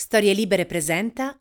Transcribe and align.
Storie 0.00 0.32
Libere 0.32 0.64
presenta. 0.64 1.36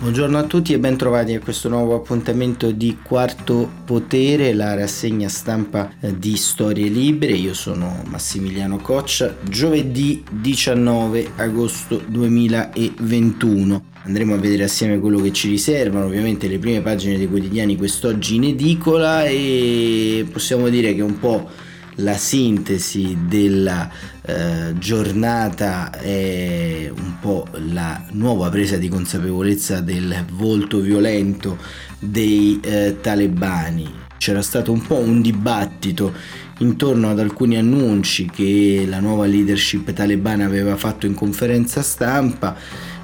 Buongiorno 0.00 0.36
a 0.36 0.42
tutti 0.42 0.74
e 0.74 0.78
bentrovati 0.78 1.32
a 1.32 1.40
questo 1.40 1.70
nuovo 1.70 1.94
appuntamento 1.94 2.70
di 2.70 2.98
Quarto 3.02 3.70
Potere, 3.86 4.52
la 4.52 4.74
rassegna 4.74 5.30
stampa 5.30 5.90
eh, 6.00 6.18
di 6.18 6.36
Storie 6.36 6.90
Libere. 6.90 7.32
Io 7.32 7.54
sono 7.54 8.02
Massimiliano 8.04 8.76
Coccia. 8.80 9.34
Giovedì 9.48 10.22
19 10.30 11.30
agosto 11.36 12.02
2021 12.06 13.84
andremo 14.04 14.34
a 14.34 14.38
vedere 14.38 14.64
assieme 14.64 14.98
quello 14.98 15.18
che 15.18 15.32
ci 15.32 15.48
riservano, 15.48 16.04
ovviamente 16.04 16.48
le 16.48 16.58
prime 16.58 16.82
pagine 16.82 17.16
dei 17.16 17.28
quotidiani 17.28 17.78
quest'oggi 17.78 18.34
in 18.34 18.44
edicola 18.44 19.24
e 19.24 20.26
possiamo 20.30 20.68
dire 20.68 20.94
che 20.94 21.00
un 21.00 21.18
po' 21.18 21.48
la 21.96 22.16
sintesi 22.16 23.16
della 23.26 23.90
eh, 24.22 24.74
giornata 24.78 25.90
è 25.90 26.90
un 26.94 27.18
po' 27.20 27.46
la 27.52 28.04
nuova 28.12 28.48
presa 28.50 28.76
di 28.76 28.88
consapevolezza 28.88 29.80
del 29.80 30.24
volto 30.32 30.80
violento 30.80 31.58
dei 31.98 32.58
eh, 32.62 32.98
talebani. 33.00 34.04
C'era 34.18 34.42
stato 34.42 34.72
un 34.72 34.82
po' 34.82 34.96
un 34.96 35.20
dibattito 35.20 36.12
intorno 36.58 37.10
ad 37.10 37.18
alcuni 37.18 37.56
annunci 37.56 38.28
che 38.30 38.84
la 38.88 39.00
nuova 39.00 39.26
leadership 39.26 39.92
talebana 39.92 40.46
aveva 40.46 40.76
fatto 40.76 41.06
in 41.06 41.14
conferenza 41.14 41.82
stampa 41.82 42.56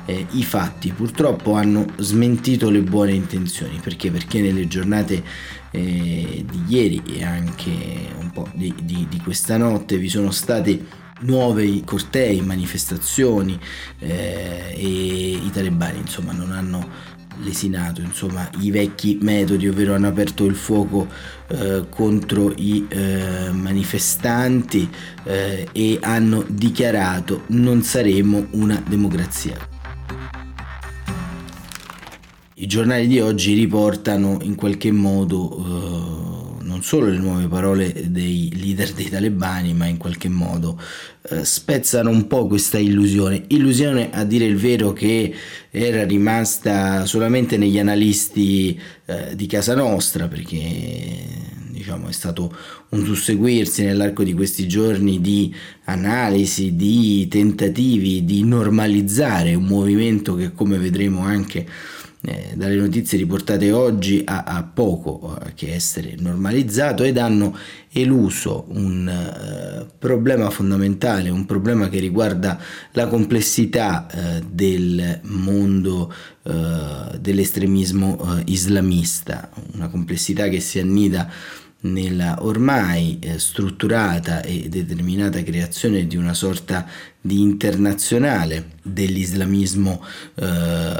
eh, 0.06 0.26
i 0.32 0.42
fatti 0.42 0.90
purtroppo 0.90 1.54
hanno 1.54 1.86
smentito 1.98 2.70
le 2.70 2.80
buone 2.80 3.12
intenzioni 3.12 3.78
perché? 3.82 4.10
Perché 4.10 4.40
nelle 4.40 4.66
giornate 4.66 5.22
eh, 5.70 6.44
di 6.48 6.62
ieri 6.66 7.02
e 7.06 7.24
anche 7.24 7.70
un 8.18 8.30
po' 8.30 8.48
di, 8.54 8.74
di, 8.82 9.06
di 9.08 9.18
questa 9.18 9.56
notte 9.56 9.98
vi 9.98 10.08
sono 10.08 10.30
stati 10.30 10.86
nuovi 11.20 11.82
cortei, 11.84 12.40
manifestazioni 12.40 13.58
eh, 13.98 14.74
e 14.74 14.86
i 15.32 15.50
talebani 15.52 15.98
insomma 15.98 16.32
non 16.32 16.52
hanno 16.52 17.20
lesinato 17.42 18.02
insomma 18.02 18.48
i 18.60 18.70
vecchi 18.70 19.18
metodi 19.22 19.66
ovvero 19.66 19.94
hanno 19.94 20.08
aperto 20.08 20.44
il 20.44 20.54
fuoco 20.54 21.08
eh, 21.48 21.86
contro 21.88 22.52
i 22.56 22.86
eh, 22.88 23.50
manifestanti 23.50 24.88
eh, 25.24 25.66
e 25.72 25.98
hanno 26.02 26.44
dichiarato 26.46 27.44
non 27.48 27.82
saremo 27.82 28.48
una 28.50 28.82
democrazia 28.86 29.71
i 32.54 32.66
giornali 32.66 33.08
di 33.08 33.18
oggi 33.18 33.54
riportano 33.54 34.38
in 34.42 34.54
qualche 34.54 34.92
modo 34.92 35.56
eh, 35.58 36.64
non 36.64 36.82
solo 36.82 37.06
le 37.06 37.18
nuove 37.18 37.48
parole 37.48 37.92
dei 38.06 38.50
leader 38.54 38.92
dei 38.92 39.08
talebani, 39.08 39.74
ma 39.74 39.86
in 39.86 39.96
qualche 39.96 40.28
modo 40.28 40.80
eh, 41.28 41.44
spezzano 41.44 42.08
un 42.08 42.26
po' 42.26 42.46
questa 42.46 42.78
illusione. 42.78 43.44
Illusione 43.48 44.10
a 44.12 44.24
dire 44.24 44.44
il 44.44 44.56
vero 44.56 44.92
che 44.92 45.34
era 45.70 46.04
rimasta 46.04 47.04
solamente 47.04 47.56
negli 47.56 47.78
analisti 47.78 48.78
eh, 49.06 49.34
di 49.34 49.46
casa 49.46 49.74
nostra, 49.74 50.28
perché 50.28 51.60
diciamo 51.82 52.06
è 52.06 52.12
stato 52.12 52.54
un 52.90 53.04
susseguirsi 53.04 53.84
nell'arco 53.84 54.22
di 54.22 54.32
questi 54.34 54.68
giorni 54.68 55.20
di 55.20 55.52
analisi, 55.84 56.76
di 56.76 57.26
tentativi 57.26 58.24
di 58.24 58.44
normalizzare 58.44 59.54
un 59.54 59.64
movimento 59.64 60.36
che 60.36 60.52
come 60.52 60.78
vedremo 60.78 61.22
anche 61.22 61.66
eh, 62.24 62.52
dalle 62.54 62.76
notizie 62.76 63.18
riportate 63.18 63.72
oggi 63.72 64.22
ha, 64.24 64.44
ha 64.44 64.62
poco 64.62 65.36
eh, 65.44 65.54
che 65.54 65.74
essere 65.74 66.14
normalizzato 66.16 67.02
ed 67.02 67.18
hanno 67.18 67.56
eluso 67.90 68.66
un 68.68 69.08
eh, 69.08 69.86
problema 69.98 70.48
fondamentale, 70.50 71.30
un 71.30 71.46
problema 71.46 71.88
che 71.88 71.98
riguarda 71.98 72.60
la 72.92 73.08
complessità 73.08 74.06
eh, 74.06 74.42
del 74.48 75.18
mondo 75.24 76.14
eh, 76.44 77.18
dell'estremismo 77.18 78.36
eh, 78.38 78.42
islamista, 78.46 79.50
una 79.72 79.88
complessità 79.88 80.48
che 80.48 80.60
si 80.60 80.78
annida 80.78 81.28
nella 81.82 82.44
ormai 82.44 83.18
eh, 83.20 83.38
strutturata 83.38 84.42
e 84.42 84.68
determinata 84.68 85.42
creazione 85.42 86.06
di 86.06 86.16
una 86.16 86.34
sorta 86.34 86.86
di 87.20 87.40
internazionale 87.40 88.70
dell'islamismo 88.82 90.04
eh, 90.34 90.92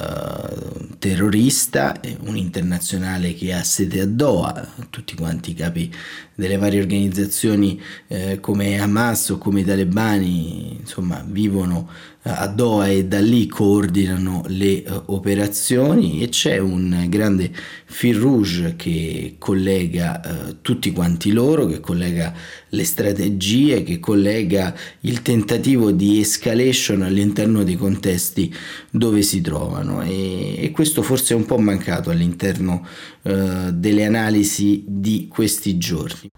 terrorista, 0.98 2.00
un 2.20 2.36
internazionale 2.36 3.34
che 3.34 3.52
ha 3.52 3.62
sede 3.64 4.00
a 4.00 4.06
Doha, 4.06 4.68
tutti 4.88 5.16
quanti 5.16 5.50
i 5.50 5.54
capi 5.54 5.92
delle 6.34 6.56
varie 6.56 6.80
organizzazioni 6.80 7.80
eh, 8.06 8.38
come 8.40 8.80
Hamas 8.80 9.30
o 9.30 9.38
come 9.38 9.60
i 9.60 9.64
talebani 9.64 10.78
insomma 10.80 11.24
vivono 11.26 11.88
a 12.24 12.46
Doha 12.46 12.88
e 12.88 13.04
da 13.06 13.18
lì 13.18 13.48
coordinano 13.48 14.44
le 14.46 14.84
uh, 14.86 15.02
operazioni 15.06 16.22
e 16.22 16.28
c'è 16.28 16.58
un 16.58 17.06
grande 17.08 17.50
fil 17.86 18.16
rouge 18.16 18.74
che 18.76 19.34
collega 19.38 20.20
uh, 20.24 20.56
tutti 20.62 20.92
quanti 20.92 21.32
loro, 21.32 21.66
che 21.66 21.80
collega 21.80 22.32
le 22.68 22.84
strategie, 22.84 23.82
che 23.82 23.98
collega 23.98 24.72
il 25.00 25.22
tentativo 25.22 25.90
di 25.90 26.20
escalation 26.20 27.02
all'interno 27.02 27.64
dei 27.64 27.76
contesti 27.76 28.54
dove 28.90 29.22
si 29.22 29.40
trovano 29.40 30.02
e, 30.02 30.62
e 30.62 30.70
questo 30.70 31.02
forse 31.02 31.34
è 31.34 31.36
un 31.36 31.44
po' 31.44 31.58
mancato 31.58 32.10
all'interno 32.10 32.86
eh, 33.22 33.70
delle 33.72 34.04
analisi 34.04 34.84
di 34.86 35.26
questi 35.28 35.76
giorni. 35.76 36.31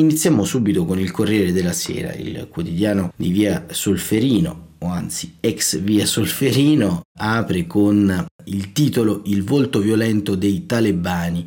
Iniziamo 0.00 0.44
subito 0.44 0.86
con 0.86 0.98
il 0.98 1.10
Corriere 1.10 1.52
della 1.52 1.74
Sera, 1.74 2.14
il 2.14 2.48
quotidiano 2.48 3.12
di 3.16 3.30
via 3.30 3.66
Solferino, 3.68 4.68
o 4.78 4.86
anzi 4.86 5.36
ex 5.40 5.78
via 5.78 6.06
Solferino, 6.06 7.02
apre 7.18 7.66
con 7.66 8.26
il 8.44 8.72
titolo 8.72 9.20
Il 9.26 9.44
volto 9.44 9.78
violento 9.78 10.36
dei 10.36 10.64
talebani. 10.64 11.46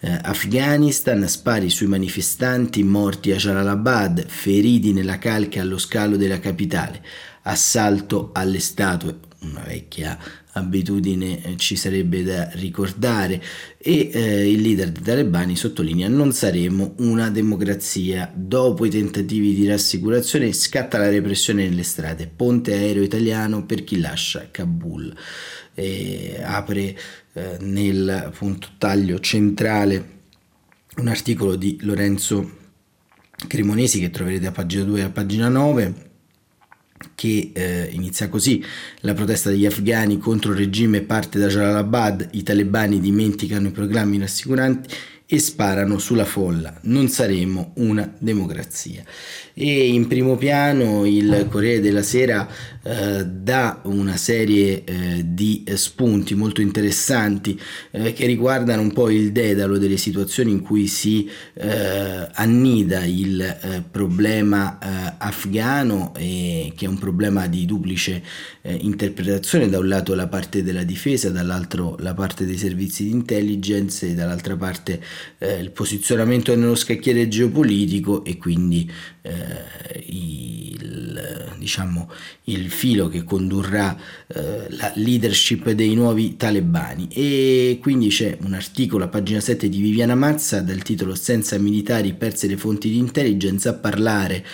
Eh, 0.00 0.18
Afghanistan, 0.20 1.26
spari 1.26 1.70
sui 1.70 1.86
manifestanti 1.86 2.82
morti 2.82 3.32
a 3.32 3.36
Jalalabad, 3.36 4.26
feriti 4.26 4.92
nella 4.92 5.16
calca 5.16 5.62
allo 5.62 5.78
scalo 5.78 6.18
della 6.18 6.40
capitale, 6.40 7.02
assalto 7.44 8.32
alle 8.34 8.60
statue, 8.60 9.16
una 9.40 9.62
vecchia 9.66 10.18
abitudine 10.54 11.42
eh, 11.42 11.56
ci 11.56 11.76
sarebbe 11.76 12.22
da 12.22 12.48
ricordare. 12.54 13.42
E 13.78 14.10
eh, 14.12 14.50
il 14.50 14.60
leader 14.60 14.90
dei 14.90 15.02
talebani 15.02 15.56
sottolinea 15.56 16.08
non 16.08 16.32
saremo 16.32 16.94
una 16.98 17.30
democrazia. 17.30 18.30
Dopo 18.34 18.84
i 18.84 18.90
tentativi 18.90 19.54
di 19.54 19.66
rassicurazione 19.66 20.52
scatta 20.52 20.98
la 20.98 21.08
repressione 21.08 21.68
nelle 21.68 21.82
strade. 21.82 22.30
Ponte 22.34 22.72
aereo 22.72 23.02
italiano 23.02 23.64
per 23.64 23.84
chi 23.84 24.00
lascia 24.00 24.48
Kabul. 24.50 25.14
E 25.74 26.40
apre 26.42 26.96
eh, 27.32 27.56
nel 27.60 28.32
punto 28.36 28.68
taglio 28.78 29.18
centrale 29.20 30.12
un 30.96 31.08
articolo 31.08 31.56
di 31.56 31.78
Lorenzo 31.80 32.62
Cremonesi 33.48 33.98
che 33.98 34.10
troverete 34.10 34.46
a 34.46 34.52
pagina 34.52 34.84
2 34.84 35.00
e 35.00 35.02
a 35.02 35.10
pagina 35.10 35.48
9 35.48 36.12
che 37.14 37.50
eh, 37.52 37.88
inizia 37.92 38.28
così. 38.28 38.64
La 39.00 39.14
protesta 39.14 39.50
degli 39.50 39.66
afghani 39.66 40.18
contro 40.18 40.52
il 40.52 40.58
regime 40.58 41.02
parte 41.02 41.38
da 41.38 41.48
Jalalabad. 41.48 42.28
I 42.32 42.42
talebani 42.42 43.00
dimenticano 43.00 43.68
i 43.68 43.72
programmi 43.72 44.18
rassicuranti 44.18 44.94
e 45.26 45.38
sparano 45.38 45.98
sulla 45.98 46.24
folla. 46.26 46.78
Non 46.82 47.08
saremo 47.08 47.72
una 47.76 48.12
democrazia. 48.18 49.02
E 49.56 49.86
in 49.88 50.06
primo 50.06 50.36
piano 50.36 51.06
il 51.06 51.46
Corriere 51.48 51.80
della 51.80 52.02
Sera 52.02 52.46
eh, 52.82 53.24
dà 53.24 53.80
una 53.84 54.16
serie 54.16 54.84
eh, 54.84 55.22
di 55.24 55.64
spunti 55.74 56.34
molto 56.34 56.60
interessanti 56.60 57.58
eh, 57.92 58.12
che 58.12 58.26
riguardano 58.26 58.82
un 58.82 58.92
po' 58.92 59.08
il 59.10 59.32
dedalo 59.32 59.78
delle 59.78 59.96
situazioni 59.96 60.50
in 60.50 60.60
cui 60.60 60.86
si 60.88 61.30
eh, 61.54 62.28
annida 62.32 63.04
il 63.04 63.40
eh, 63.40 63.82
problema 63.90 64.78
eh, 64.78 65.14
afghano 65.18 66.12
e 66.16 66.72
che 66.76 66.84
è 66.84 66.88
un 66.88 66.98
problema 66.98 67.46
di 67.46 67.64
duplice 67.64 68.22
interpretazione. 68.64 69.68
Da 69.68 69.78
un 69.78 69.88
lato 69.88 70.14
la 70.14 70.26
parte 70.26 70.62
della 70.62 70.84
difesa 70.84 71.30
dall'altro 71.30 71.96
la 72.00 72.14
parte 72.14 72.46
dei 72.46 72.56
servizi 72.56 73.04
di 73.04 73.10
intelligence 73.10 74.08
e 74.08 74.14
dall'altra 74.14 74.56
parte 74.56 75.00
il 75.38 75.70
posizionamento 75.70 76.54
nello 76.54 76.74
scacchiere 76.74 77.28
geopolitico 77.28 78.24
e 78.24 78.36
quindi 78.38 78.90
eh, 79.26 80.04
il, 80.08 81.54
diciamo, 81.56 82.10
il 82.44 82.70
filo 82.70 83.08
che 83.08 83.24
condurrà 83.24 83.96
eh, 84.26 84.66
la 84.68 84.92
leadership 84.96 85.70
dei 85.70 85.94
nuovi 85.94 86.36
talebani 86.36 87.08
e 87.10 87.78
quindi 87.80 88.08
c'è 88.08 88.36
un 88.42 88.52
articolo 88.52 89.04
a 89.04 89.08
pagina 89.08 89.40
7 89.40 89.70
di 89.70 89.80
Viviana 89.80 90.14
Mazza 90.14 90.60
dal 90.60 90.82
titolo 90.82 91.14
Senza 91.14 91.56
militari 91.56 92.12
perse 92.12 92.46
le 92.46 92.58
fonti 92.58 92.90
di 92.90 92.98
intelligence 92.98 93.66
a 93.66 93.72
parlare 93.72 94.44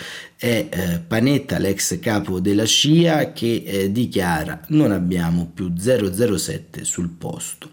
è 0.41 0.69
eh, 0.71 0.99
Panetta, 1.05 1.59
l'ex 1.59 1.99
capo 1.99 2.39
della 2.39 2.65
CIA, 2.65 3.31
che 3.31 3.61
eh, 3.63 3.91
dichiara 3.91 4.59
non 4.69 4.91
abbiamo 4.91 5.51
più 5.53 5.71
007 5.77 6.83
sul 6.83 7.09
posto. 7.09 7.69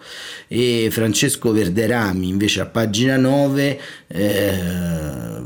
E 0.47 0.89
Francesco 0.91 1.51
Verderami 1.51 2.29
invece 2.29 2.61
a 2.61 2.67
pagina 2.67 3.17
9 3.17 3.81
eh, 4.09 4.59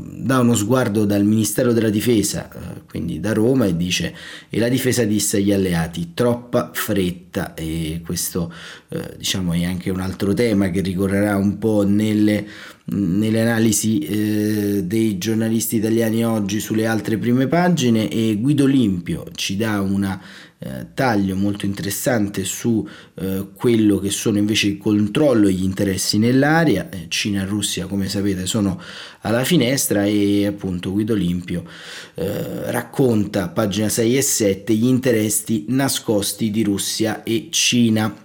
dà 0.03 0.39
uno 0.39 0.53
sguardo 0.53 1.05
dal 1.05 1.23
Ministero 1.43 1.73
della 1.73 1.89
Difesa, 1.89 2.49
eh, 2.49 2.81
quindi 2.87 3.19
da 3.19 3.33
Roma, 3.33 3.65
e 3.65 3.75
dice 3.75 4.15
e 4.49 4.59
la 4.59 4.69
difesa 4.69 5.03
disse 5.03 5.37
agli 5.37 5.51
alleati 5.51 6.11
troppa 6.13 6.71
fretta. 6.73 7.53
E 7.53 8.01
questo 8.03 8.53
eh, 8.87 9.15
diciamo 9.17 9.51
è 9.51 9.65
anche 9.65 9.89
un 9.89 9.99
altro 9.99 10.33
tema 10.33 10.69
che 10.69 10.79
ricorrerà 10.79 11.35
un 11.35 11.57
po' 11.57 11.85
nelle, 11.85 12.47
nelle 12.85 13.41
analisi 13.41 13.99
eh, 13.99 14.83
dei 14.85 15.17
giornalisti 15.17 15.75
italiani 15.75 16.23
oggi 16.23 16.61
sulle 16.61 16.87
altre 16.87 17.17
prime 17.17 17.47
pagine. 17.47 18.09
E 18.09 18.37
Guido 18.39 18.65
Limpio 18.65 19.25
ci 19.35 19.57
dà 19.57 19.81
una 19.81 20.21
eh, 20.65 20.87
taglio 20.93 21.35
molto 21.35 21.65
interessante 21.65 22.45
su 22.45 22.87
eh, 23.15 23.47
quello 23.53 23.99
che 23.99 24.09
sono 24.11 24.37
invece 24.37 24.67
il 24.67 24.77
controllo 24.77 25.49
e 25.49 25.51
gli 25.51 25.63
interessi 25.63 26.17
nell'area. 26.17 26.89
Eh, 26.89 27.07
Cina 27.09 27.41
e 27.41 27.45
Russia, 27.45 27.85
come 27.85 28.07
sapete, 28.07 28.45
sono 28.45 28.81
alla 29.21 29.43
finestra 29.43 30.05
e 30.05 30.45
appunto 30.45 30.93
Guido 30.93 31.15
Limpio 31.15 31.65
eh, 32.13 32.71
racconta, 32.71 33.49
pagina 33.49 33.89
6 33.89 34.15
e 34.15 34.21
7, 34.21 34.73
gli 34.73 34.85
interessi 34.85 35.65
nascosti 35.67 36.49
di 36.49 36.63
Russia 36.63 37.23
e 37.23 37.49
Cina. 37.51 38.15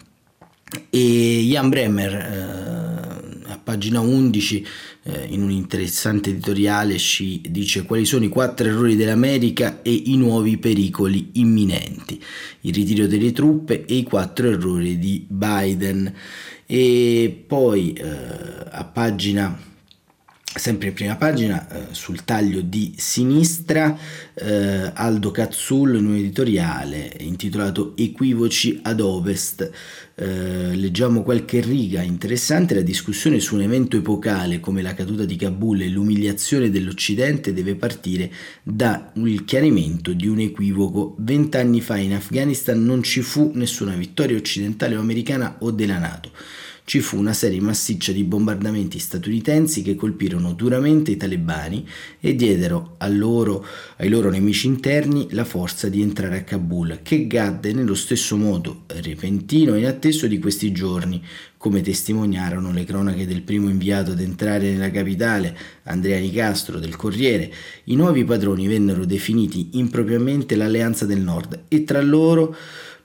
E 0.90 1.46
Jan 1.48 1.70
Bremer 1.70 2.14
eh, 2.14 3.52
a 3.52 3.58
pagina 3.58 4.00
11 4.00 4.66
eh, 5.08 5.26
in 5.30 5.42
un 5.42 5.50
interessante 5.50 6.30
editoriale 6.30 6.98
ci 6.98 7.40
dice 7.48 7.84
quali 7.84 8.04
sono 8.04 8.24
i 8.24 8.28
quattro 8.28 8.66
errori 8.68 8.94
dell'America 8.94 9.80
e 9.80 9.92
i 9.92 10.16
nuovi 10.16 10.58
pericoli 10.58 11.30
imminenti, 11.34 12.22
il 12.62 12.74
ritiro 12.74 13.06
delle 13.06 13.32
truppe 13.32 13.86
e 13.86 13.94
i 13.94 14.02
quattro 14.02 14.50
errori 14.50 14.98
di 14.98 15.24
Biden. 15.26 16.12
E 16.66 17.44
poi 17.46 17.94
eh, 17.94 18.04
a 18.70 18.84
pagina 18.84 19.58
sempre 20.58 20.88
in 20.88 20.94
prima 20.94 21.16
pagina 21.16 21.68
eh, 21.68 21.94
sul 21.94 22.24
taglio 22.24 22.60
di 22.60 22.94
sinistra 22.96 23.96
eh, 24.34 24.90
Aldo 24.92 25.30
Cazzullo 25.30 25.96
in 25.96 26.06
un 26.06 26.14
editoriale 26.16 27.16
intitolato 27.20 27.94
Equivoci 27.96 28.80
ad 28.82 29.00
Ovest. 29.00 29.70
Eh, 30.14 30.74
leggiamo 30.74 31.22
qualche 31.22 31.60
riga 31.60 32.02
interessante. 32.02 32.74
La 32.74 32.82
discussione 32.82 33.40
su 33.40 33.54
un 33.54 33.62
evento 33.62 33.96
epocale 33.96 34.60
come 34.60 34.82
la 34.82 34.94
caduta 34.94 35.24
di 35.24 35.36
Kabul 35.36 35.82
e 35.82 35.88
l'umiliazione 35.88 36.70
dell'Occidente 36.70 37.52
deve 37.52 37.76
partire 37.76 38.30
dal 38.62 39.12
chiarimento 39.44 40.12
di 40.12 40.26
un 40.26 40.40
equivoco. 40.40 41.14
Vent'anni 41.18 41.80
fa 41.80 41.96
in 41.96 42.14
Afghanistan 42.14 42.82
non 42.84 43.02
ci 43.02 43.22
fu 43.22 43.52
nessuna 43.54 43.94
vittoria 43.94 44.36
occidentale 44.36 44.96
o 44.96 45.00
americana 45.00 45.56
o 45.60 45.70
della 45.70 45.98
Nato 45.98 46.32
ci 46.88 47.00
fu 47.00 47.18
una 47.18 47.34
serie 47.34 47.60
massiccia 47.60 48.12
di 48.12 48.24
bombardamenti 48.24 48.98
statunitensi 48.98 49.82
che 49.82 49.94
colpirono 49.94 50.54
duramente 50.54 51.10
i 51.10 51.18
talebani 51.18 51.86
e 52.18 52.34
diedero 52.34 52.96
loro, 53.08 53.62
ai 53.98 54.08
loro 54.08 54.30
nemici 54.30 54.68
interni 54.68 55.26
la 55.32 55.44
forza 55.44 55.90
di 55.90 56.00
entrare 56.00 56.38
a 56.38 56.44
Kabul, 56.44 57.00
che 57.02 57.26
gadde 57.26 57.74
nello 57.74 57.94
stesso 57.94 58.38
modo 58.38 58.84
repentino 58.86 59.74
e 59.74 59.80
inatteso 59.80 60.26
di 60.26 60.38
questi 60.38 60.72
giorni, 60.72 61.22
come 61.58 61.82
testimoniarono 61.82 62.72
le 62.72 62.84
cronache 62.84 63.26
del 63.26 63.42
primo 63.42 63.68
inviato 63.68 64.12
ad 64.12 64.20
entrare 64.20 64.70
nella 64.70 64.90
capitale, 64.90 65.54
Andrea 65.82 66.18
Nicastro 66.18 66.78
del 66.78 66.96
Corriere, 66.96 67.52
i 67.84 67.96
nuovi 67.96 68.24
padroni 68.24 68.66
vennero 68.66 69.04
definiti 69.04 69.72
impropriamente 69.72 70.56
l'Alleanza 70.56 71.04
del 71.04 71.20
Nord 71.20 71.64
e 71.68 71.84
tra 71.84 72.00
loro 72.00 72.56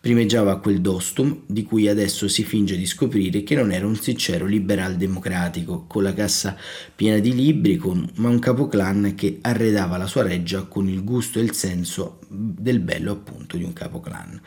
primeggiava 0.03 0.59
quel 0.59 0.81
Dostum 0.81 1.43
di 1.45 1.63
cui 1.63 1.87
adesso 1.87 2.27
si 2.27 2.43
finge 2.43 2.75
di 2.75 2.85
scoprire 2.85 3.41
che 3.41 3.55
non 3.55 3.71
era 3.71 3.87
un 3.87 3.95
sincero 3.95 4.45
liberal 4.45 4.97
democratico, 4.97 5.85
con 5.87 6.03
la 6.03 6.13
cassa 6.13 6.57
piena 6.93 7.19
di 7.19 7.33
libri, 7.33 7.77
con, 7.77 8.05
ma 8.15 8.27
un 8.27 8.37
capoclan 8.37 9.13
che 9.15 9.37
arredava 9.39 9.95
la 9.95 10.05
sua 10.05 10.23
reggia 10.23 10.63
con 10.63 10.89
il 10.89 11.05
gusto 11.05 11.39
e 11.39 11.43
il 11.43 11.53
senso 11.53 12.19
del 12.27 12.81
bello 12.81 13.13
appunto 13.13 13.55
di 13.55 13.63
un 13.63 13.71
capoclan. 13.71 14.41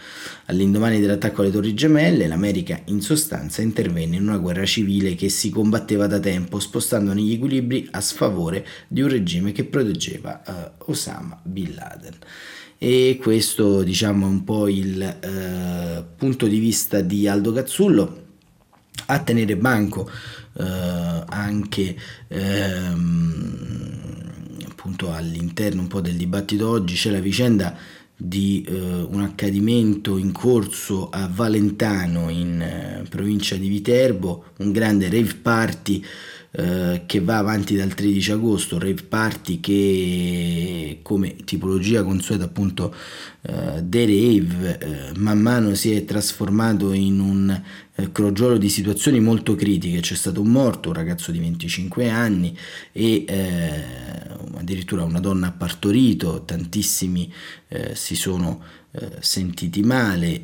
All'indomani 0.45 1.01
dell'attacco 1.01 1.41
alle 1.41 1.51
Torri 1.51 1.73
Gemelle, 1.73 2.27
l'America 2.27 2.79
in 2.89 3.01
sostanza 3.01 3.63
intervenne 3.63 4.17
in 4.17 4.29
una 4.29 4.37
guerra 4.37 4.67
civile 4.67 5.15
che 5.15 5.31
si 5.31 5.49
combatteva 5.49 6.07
da 6.07 6.21
tempo, 6.21 6.59
spostando 6.59 7.15
gli 7.15 7.33
equilibri 7.33 7.89
a 7.93 8.03
sfavore 8.03 8.67
di 8.89 9.01
un 9.01 9.09
regime 9.09 9.53
che 9.53 9.65
proteggeva 9.65 10.43
uh, 10.47 10.91
Osama 10.91 11.41
Bin 11.43 11.75
Laden 11.75 12.19
e 12.79 13.19
questo 13.21 13.83
diciamo 13.83 14.27
è 14.27 14.29
un 14.29 14.45
po' 14.45 14.69
il 14.69 15.03
eh, 15.03 16.05
punto 16.17 16.47
di 16.47 16.59
vista 16.59 17.01
di 17.01 17.27
Aldo 17.27 17.53
Cazzullo 17.53 18.25
a 19.07 19.19
tenere 19.21 19.57
banco 19.57 20.11
eh, 20.59 21.25
anche 21.27 21.97
ehm, 22.29 23.91
appunto 24.69 25.13
all'interno 25.13 25.81
un 25.83 25.89
po' 25.89 26.01
del 26.01 26.17
dibattito 26.17 26.69
oggi 26.69 26.95
c'è 26.95 27.11
la 27.11 27.21
vicenda 27.21 27.77
di 28.19 28.65
eh, 28.67 28.73
un 28.73 29.21
accadimento 29.21 30.17
in 30.17 30.33
corso 30.33 31.11
a 31.11 31.29
Valentano 31.31 32.31
in 32.31 32.63
eh, 32.63 33.05
provincia 33.11 33.57
di 33.57 33.69
Viterbo, 33.69 34.53
un 34.59 34.73
grande 34.73 35.11
rave 35.11 35.35
party 35.35 36.03
eh, 36.59 37.03
che 37.05 37.21
va 37.21 37.37
avanti 37.37 37.77
dal 37.77 37.93
13 37.93 38.33
agosto, 38.33 38.79
rave 38.79 39.03
party 39.03 39.61
che 39.61 41.01
come 41.03 41.37
tipologia 41.45 42.03
consueta 42.03 42.45
appunto 42.45 42.95
eh, 43.43 43.85
The 43.85 44.07
Rave 44.07 44.79
eh, 44.79 45.19
man 45.19 45.39
mano 45.39 45.75
si 45.75 45.93
è 45.93 46.07
trasformato 46.07 46.95
in 46.95 47.21
un 47.21 47.63
eh, 47.95 48.11
crogiolo 48.11 48.57
di 48.57 48.71
situazioni 48.71 49.21
molto 49.21 49.55
critiche, 49.55 50.01
c'è 50.01 50.15
stato 50.15 50.41
un 50.41 50.49
morto, 50.49 50.89
un 50.89 50.95
ragazzo 50.95 51.31
di 51.31 51.41
25 51.41 52.09
anni 52.09 52.57
e 52.91 53.25
eh, 53.29 53.85
addirittura 54.57 55.05
una 55.05 55.21
donna 55.21 55.49
ha 55.49 55.53
partorito, 55.53 56.45
tantissimi 56.47 57.31
eh, 57.69 57.95
si 57.95 58.17
sono 58.17 58.63
sentiti 59.21 59.83
male, 59.83 60.41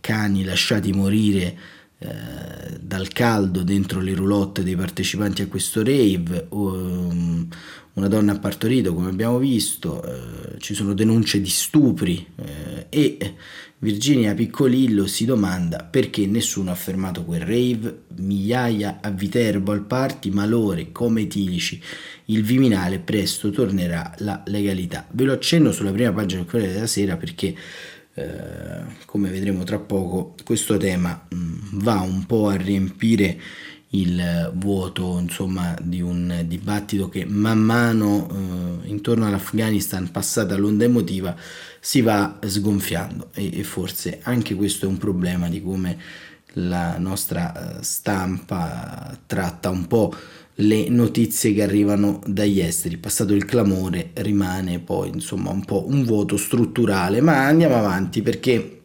cani 0.00 0.42
lasciati 0.42 0.92
morire 0.92 1.56
eh, 2.04 2.78
dal 2.80 3.08
caldo 3.08 3.62
dentro 3.62 4.00
le 4.00 4.14
roulotte 4.14 4.62
dei 4.62 4.76
partecipanti 4.76 5.40
a 5.40 5.46
questo 5.46 5.82
rave, 5.82 6.46
um, 6.50 7.48
una 7.94 8.08
donna 8.08 8.32
ha 8.32 8.38
partorito 8.38 8.92
come 8.92 9.08
abbiamo 9.08 9.38
visto, 9.38 10.02
eh, 10.02 10.58
ci 10.58 10.74
sono 10.74 10.92
denunce 10.92 11.40
di 11.40 11.48
stupri 11.48 12.26
eh, 12.36 12.86
e 12.90 13.34
Virginia 13.78 14.34
Piccolillo 14.34 15.06
si 15.06 15.24
domanda 15.24 15.86
perché 15.88 16.26
nessuno 16.26 16.70
ha 16.70 16.74
fermato 16.74 17.24
quel 17.24 17.40
rave, 17.40 18.02
migliaia 18.16 18.98
a 19.00 19.10
Viterbo 19.10 19.72
al 19.72 19.82
party, 19.82 20.30
malore, 20.30 20.90
come 20.90 21.22
etilici, 21.22 21.80
il 22.26 22.42
Viminale 22.42 22.98
presto 22.98 23.50
tornerà 23.50 24.14
la 24.18 24.42
legalità. 24.46 25.06
Ve 25.10 25.24
lo 25.24 25.32
accenno 25.32 25.70
sulla 25.72 25.92
prima 25.92 26.12
pagina 26.12 26.40
del 26.40 26.50
Corriere 26.50 26.72
della 26.72 26.86
Sera 26.86 27.16
perché 27.16 27.54
eh, 28.14 28.82
come 29.06 29.30
vedremo 29.30 29.64
tra 29.64 29.78
poco, 29.78 30.34
questo 30.44 30.76
tema 30.76 31.26
mm, 31.34 31.80
va 31.80 32.00
un 32.00 32.26
po' 32.26 32.48
a 32.48 32.56
riempire 32.56 33.38
il 33.94 34.52
vuoto 34.54 35.18
insomma, 35.18 35.76
di 35.80 36.00
un 36.00 36.42
dibattito 36.46 37.08
che 37.08 37.24
man 37.24 37.60
mano 37.60 38.28
eh, 38.28 38.88
intorno 38.88 39.26
all'Afghanistan 39.26 40.10
passata 40.10 40.56
l'onda 40.56 40.84
emotiva 40.84 41.36
si 41.80 42.00
va 42.00 42.38
sgonfiando. 42.44 43.30
E, 43.34 43.58
e, 43.58 43.64
forse 43.64 44.20
anche 44.22 44.54
questo 44.54 44.86
è 44.86 44.88
un 44.88 44.98
problema 44.98 45.48
di 45.48 45.62
come 45.62 45.98
la 46.54 46.98
nostra 46.98 47.78
eh, 47.78 47.82
stampa 47.82 49.16
tratta 49.26 49.70
un 49.70 49.86
po' 49.86 50.14
le 50.56 50.88
notizie 50.88 51.52
che 51.52 51.62
arrivano 51.62 52.20
dagli 52.26 52.60
esteri. 52.60 52.96
Passato 52.96 53.34
il 53.34 53.44
clamore 53.44 54.10
rimane 54.14 54.78
poi 54.78 55.08
insomma 55.08 55.50
un 55.50 55.64
po' 55.64 55.86
un 55.88 56.04
vuoto 56.04 56.36
strutturale, 56.36 57.20
ma 57.20 57.46
andiamo 57.46 57.76
avanti 57.76 58.22
perché 58.22 58.80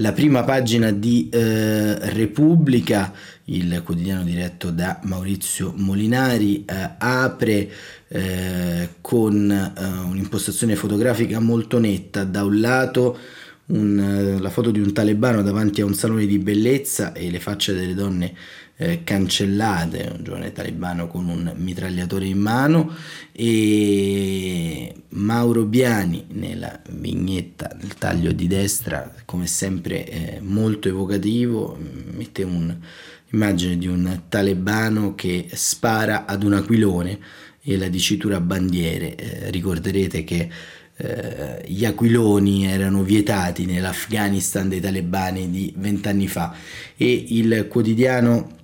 la 0.00 0.12
prima 0.12 0.44
pagina 0.44 0.92
di 0.92 1.28
eh, 1.28 1.98
Repubblica, 2.10 3.12
il 3.46 3.82
quotidiano 3.84 4.22
diretto 4.22 4.70
da 4.70 5.00
Maurizio 5.02 5.72
Molinari, 5.74 6.64
eh, 6.64 6.90
apre 6.98 7.68
eh, 8.06 8.88
con 9.00 9.50
eh, 9.50 9.84
un'impostazione 10.08 10.76
fotografica 10.76 11.40
molto 11.40 11.80
netta. 11.80 12.22
Da 12.22 12.44
un 12.44 12.60
lato 12.60 13.18
un, 13.66 13.98
eh, 13.98 14.40
la 14.40 14.50
foto 14.50 14.70
di 14.70 14.78
un 14.78 14.92
talebano 14.92 15.42
davanti 15.42 15.80
a 15.80 15.84
un 15.84 15.94
salone 15.94 16.26
di 16.26 16.38
bellezza 16.38 17.12
e 17.12 17.28
le 17.28 17.40
facce 17.40 17.74
delle 17.74 17.94
donne 17.94 18.34
eh, 18.80 19.02
cancellate, 19.02 20.08
un 20.16 20.22
giovane 20.22 20.52
talebano 20.52 21.08
con 21.08 21.28
un 21.28 21.52
mitragliatore 21.56 22.26
in 22.26 22.38
mano 22.38 22.94
e 23.32 24.94
Mauro 25.10 25.64
Biani 25.64 26.26
nella 26.28 26.80
vignetta 26.90 27.74
nel 27.80 27.94
taglio 27.94 28.30
di 28.30 28.46
destra 28.46 29.12
come 29.24 29.48
sempre 29.48 30.06
eh, 30.06 30.38
molto 30.40 30.86
evocativo 30.86 31.76
mette 32.12 32.44
un'immagine 32.44 33.76
di 33.76 33.88
un 33.88 34.22
talebano 34.28 35.16
che 35.16 35.48
spara 35.52 36.24
ad 36.24 36.44
un 36.44 36.52
aquilone 36.52 37.18
e 37.60 37.76
la 37.76 37.88
dicitura 37.88 38.40
bandiere. 38.40 39.16
Eh, 39.16 39.50
ricorderete 39.50 40.22
che 40.22 40.48
eh, 40.96 41.64
gli 41.66 41.84
aquiloni 41.84 42.66
erano 42.66 43.02
vietati 43.02 43.66
nell'Afghanistan 43.66 44.68
dei 44.68 44.80
talebani 44.80 45.50
di 45.50 45.74
vent'anni 45.76 46.28
fa 46.28 46.54
e 46.96 47.24
il 47.28 47.66
quotidiano 47.68 48.56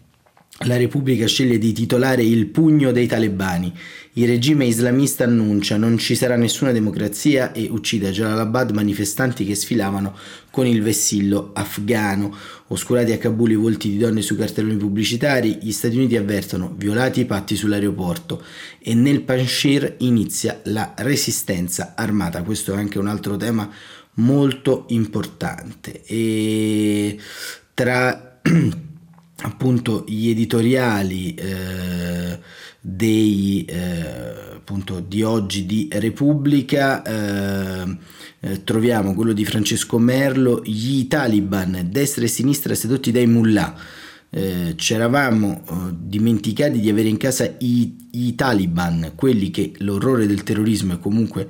la 0.64 0.76
Repubblica 0.76 1.26
sceglie 1.26 1.58
di 1.58 1.72
titolare 1.72 2.22
il 2.22 2.46
pugno 2.46 2.92
dei 2.92 3.06
talebani. 3.06 3.72
Il 4.14 4.26
regime 4.28 4.64
islamista 4.64 5.24
annuncia 5.24 5.76
non 5.76 5.98
ci 5.98 6.14
sarà 6.14 6.36
nessuna 6.36 6.72
democrazia 6.72 7.52
e 7.52 7.68
uccide 7.70 8.08
a 8.08 8.10
Jalalabad 8.10 8.70
manifestanti 8.70 9.44
che 9.44 9.54
sfilavano 9.54 10.16
con 10.50 10.66
il 10.66 10.82
vessillo 10.82 11.50
afghano. 11.52 12.34
Oscurati 12.68 13.12
a 13.12 13.18
Kabul 13.18 13.50
i 13.50 13.56
volti 13.56 13.90
di 13.90 13.98
donne 13.98 14.22
sui 14.22 14.36
cartelloni 14.36 14.76
pubblicitari, 14.76 15.58
gli 15.60 15.72
Stati 15.72 15.96
Uniti 15.96 16.16
avvertono 16.16 16.74
violati 16.76 17.20
i 17.20 17.24
patti 17.24 17.56
sull'aeroporto 17.56 18.42
e 18.78 18.94
nel 18.94 19.22
Panshir 19.22 19.96
inizia 19.98 20.60
la 20.64 20.94
resistenza 20.98 21.94
armata. 21.96 22.42
Questo 22.42 22.72
è 22.72 22.76
anche 22.76 22.98
un 22.98 23.08
altro 23.08 23.36
tema 23.36 23.68
molto 24.14 24.84
importante. 24.88 26.02
E 26.04 27.18
tra 27.74 28.38
appunto 29.44 30.04
gli 30.06 30.30
editoriali 30.30 31.34
eh, 31.34 32.38
dei, 32.80 33.64
eh, 33.66 34.54
appunto, 34.54 35.00
di 35.00 35.22
oggi 35.22 35.66
di 35.66 35.88
Repubblica 35.90 37.02
eh, 37.02 37.96
eh, 38.40 38.64
troviamo 38.64 39.14
quello 39.14 39.32
di 39.32 39.44
Francesco 39.44 39.98
Merlo 39.98 40.62
gli 40.64 41.06
taliban 41.08 41.88
destra 41.90 42.24
e 42.24 42.28
sinistra 42.28 42.74
sedotti 42.74 43.12
dai 43.12 43.26
mullah. 43.26 43.74
Eh, 44.30 44.74
c'eravamo 44.76 45.62
eh, 45.68 45.74
dimenticati 45.92 46.80
di 46.80 46.90
avere 46.90 47.08
in 47.08 47.18
casa 47.18 47.54
i, 47.58 48.08
i 48.12 48.34
taliban 48.34 49.12
quelli 49.14 49.50
che 49.50 49.72
l'orrore 49.78 50.26
del 50.26 50.42
terrorismo 50.42 50.94
è 50.94 50.98
comunque 50.98 51.48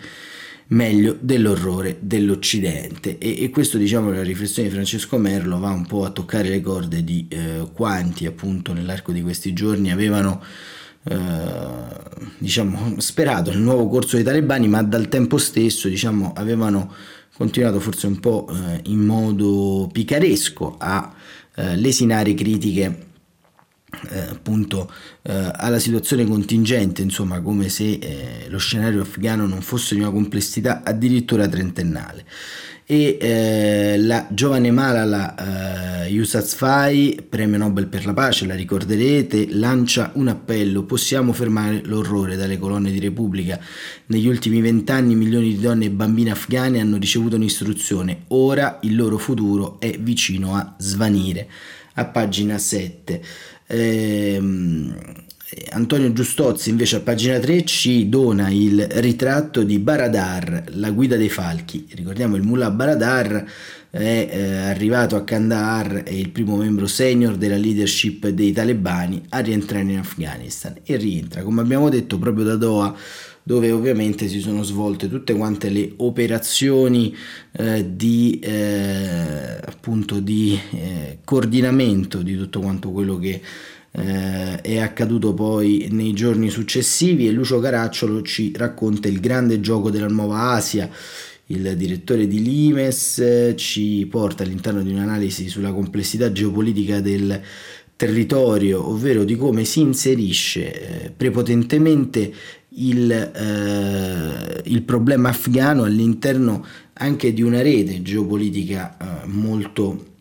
meglio 0.68 1.16
dell'orrore 1.20 1.98
dell'Occidente. 2.00 3.18
E, 3.18 3.42
e, 3.42 3.50
questo 3.50 3.76
diciamo 3.76 4.10
la 4.10 4.22
riflessione 4.22 4.68
di 4.68 4.74
Francesco 4.74 5.18
Merlo 5.18 5.58
va 5.58 5.70
un 5.70 5.86
po' 5.86 6.04
a 6.04 6.10
toccare 6.10 6.48
le 6.48 6.60
corde 6.60 7.04
di 7.04 7.26
eh, 7.28 7.68
quanti 7.72 8.26
appunto 8.26 8.72
nell'arco 8.72 9.12
di 9.12 9.22
questi 9.22 9.52
giorni 9.52 9.92
avevano 9.92 10.42
eh, 11.04 11.16
diciamo 12.38 12.94
sperato 12.98 13.50
nel 13.50 13.60
nuovo 13.60 13.88
corso 13.88 14.16
dei 14.16 14.24
talebani 14.24 14.68
ma 14.68 14.82
dal 14.82 15.08
tempo 15.08 15.36
stesso 15.36 15.88
diciamo 15.88 16.32
avevano 16.34 16.92
continuato 17.36 17.78
forse 17.78 18.06
un 18.06 18.20
po' 18.20 18.48
eh, 18.48 18.80
in 18.84 19.00
modo 19.00 19.88
picaresco 19.92 20.76
a 20.78 21.12
eh, 21.56 21.76
lesinare 21.76 22.32
critiche 22.32 23.12
eh, 24.10 24.20
appunto 24.30 24.90
eh, 25.22 25.50
alla 25.54 25.78
situazione 25.78 26.24
contingente, 26.24 27.02
insomma, 27.02 27.40
come 27.40 27.68
se 27.68 27.98
eh, 28.00 28.46
lo 28.48 28.58
scenario 28.58 29.02
afghano 29.02 29.46
non 29.46 29.60
fosse 29.62 29.94
di 29.94 30.00
una 30.00 30.10
complessità 30.10 30.82
addirittura 30.84 31.48
trentennale. 31.48 32.24
E 32.86 33.16
eh, 33.18 33.96
la 33.96 34.26
giovane 34.30 34.70
Malala 34.70 36.04
eh, 36.04 36.10
Yousafzai, 36.10 37.24
premio 37.26 37.56
Nobel 37.56 37.86
per 37.86 38.04
la 38.04 38.12
pace, 38.12 38.44
la 38.44 38.54
ricorderete, 38.54 39.46
lancia 39.52 40.10
un 40.16 40.28
appello: 40.28 40.82
possiamo 40.84 41.32
fermare 41.32 41.80
l'orrore 41.84 42.36
dalle 42.36 42.58
colonne 42.58 42.90
di 42.90 42.98
Repubblica. 42.98 43.58
Negli 44.06 44.28
ultimi 44.28 44.60
vent'anni 44.60 45.14
milioni 45.14 45.54
di 45.54 45.60
donne 45.60 45.86
e 45.86 45.90
bambine 45.90 46.32
afghane 46.32 46.78
hanno 46.78 46.98
ricevuto 46.98 47.36
un'istruzione, 47.36 48.24
ora 48.28 48.80
il 48.82 48.96
loro 48.96 49.16
futuro 49.16 49.80
è 49.80 49.96
vicino 49.98 50.54
a 50.54 50.74
svanire. 50.76 51.48
A 51.94 52.04
pagina 52.04 52.58
7. 52.58 53.22
Ehm, 53.66 54.94
Antonio 55.70 56.12
Giustozzi 56.12 56.70
invece 56.70 56.96
a 56.96 57.00
pagina 57.00 57.38
3 57.38 57.64
ci 57.64 58.08
dona 58.08 58.48
il 58.50 58.86
ritratto 58.90 59.62
di 59.62 59.78
Baradar, 59.78 60.64
la 60.74 60.90
guida 60.90 61.16
dei 61.16 61.28
falchi. 61.28 61.86
Ricordiamo 61.94 62.36
il 62.36 62.42
mullah 62.42 62.70
Baradar 62.70 63.44
è 63.94 64.28
eh, 64.28 64.56
arrivato 64.56 65.14
a 65.14 65.22
Kandahar, 65.22 66.02
è 66.02 66.10
il 66.10 66.30
primo 66.30 66.56
membro 66.56 66.88
senior 66.88 67.36
della 67.36 67.56
leadership 67.56 68.26
dei 68.26 68.50
talebani 68.50 69.22
a 69.28 69.38
rientrare 69.38 69.84
in 69.84 69.98
Afghanistan 69.98 70.74
e 70.82 70.96
rientra, 70.96 71.42
come 71.42 71.60
abbiamo 71.60 71.88
detto, 71.88 72.18
proprio 72.18 72.44
da 72.44 72.56
Doha 72.56 72.96
dove 73.46 73.70
ovviamente 73.70 74.26
si 74.26 74.40
sono 74.40 74.62
svolte 74.62 75.08
tutte 75.08 75.34
quante 75.34 75.68
le 75.68 75.92
operazioni 75.98 77.14
eh, 77.52 77.94
di, 77.94 78.40
eh, 78.42 79.58
appunto 79.62 80.18
di 80.18 80.58
eh, 80.72 81.18
coordinamento 81.24 82.22
di 82.22 82.36
tutto 82.36 82.60
quanto 82.60 82.90
quello 82.90 83.18
che 83.18 83.42
eh, 83.96 84.60
è 84.62 84.78
accaduto 84.78 85.34
poi 85.34 85.88
nei 85.90 86.14
giorni 86.14 86.48
successivi. 86.48 87.28
E 87.28 87.32
Lucio 87.32 87.60
Caracciolo 87.60 88.22
ci 88.22 88.50
racconta 88.56 89.08
il 89.08 89.20
grande 89.20 89.60
gioco 89.60 89.90
della 89.90 90.08
nuova 90.08 90.52
Asia. 90.52 90.88
Il 91.48 91.76
direttore 91.76 92.26
di 92.26 92.42
Limes 92.42 93.52
ci 93.56 94.06
porta 94.10 94.42
all'interno 94.42 94.82
di 94.82 94.90
un'analisi 94.90 95.50
sulla 95.50 95.74
complessità 95.74 96.32
geopolitica 96.32 97.00
del 97.00 97.38
territorio, 97.96 98.88
ovvero 98.88 99.24
di 99.24 99.36
come 99.36 99.64
si 99.64 99.80
inserisce 99.80 101.04
eh, 101.04 101.10
prepotentemente 101.10 102.32
il, 102.76 103.10
eh, 103.10 104.62
il, 104.64 104.82
problema 104.82 105.28
afghano 105.30 105.84
all'interno 105.84 106.64
anche 106.94 107.32
di 107.32 107.42
una 107.42 107.62
rete 107.62 108.02
geopolitica 108.02 108.96
eh, 108.96 109.26
molto 109.26 110.12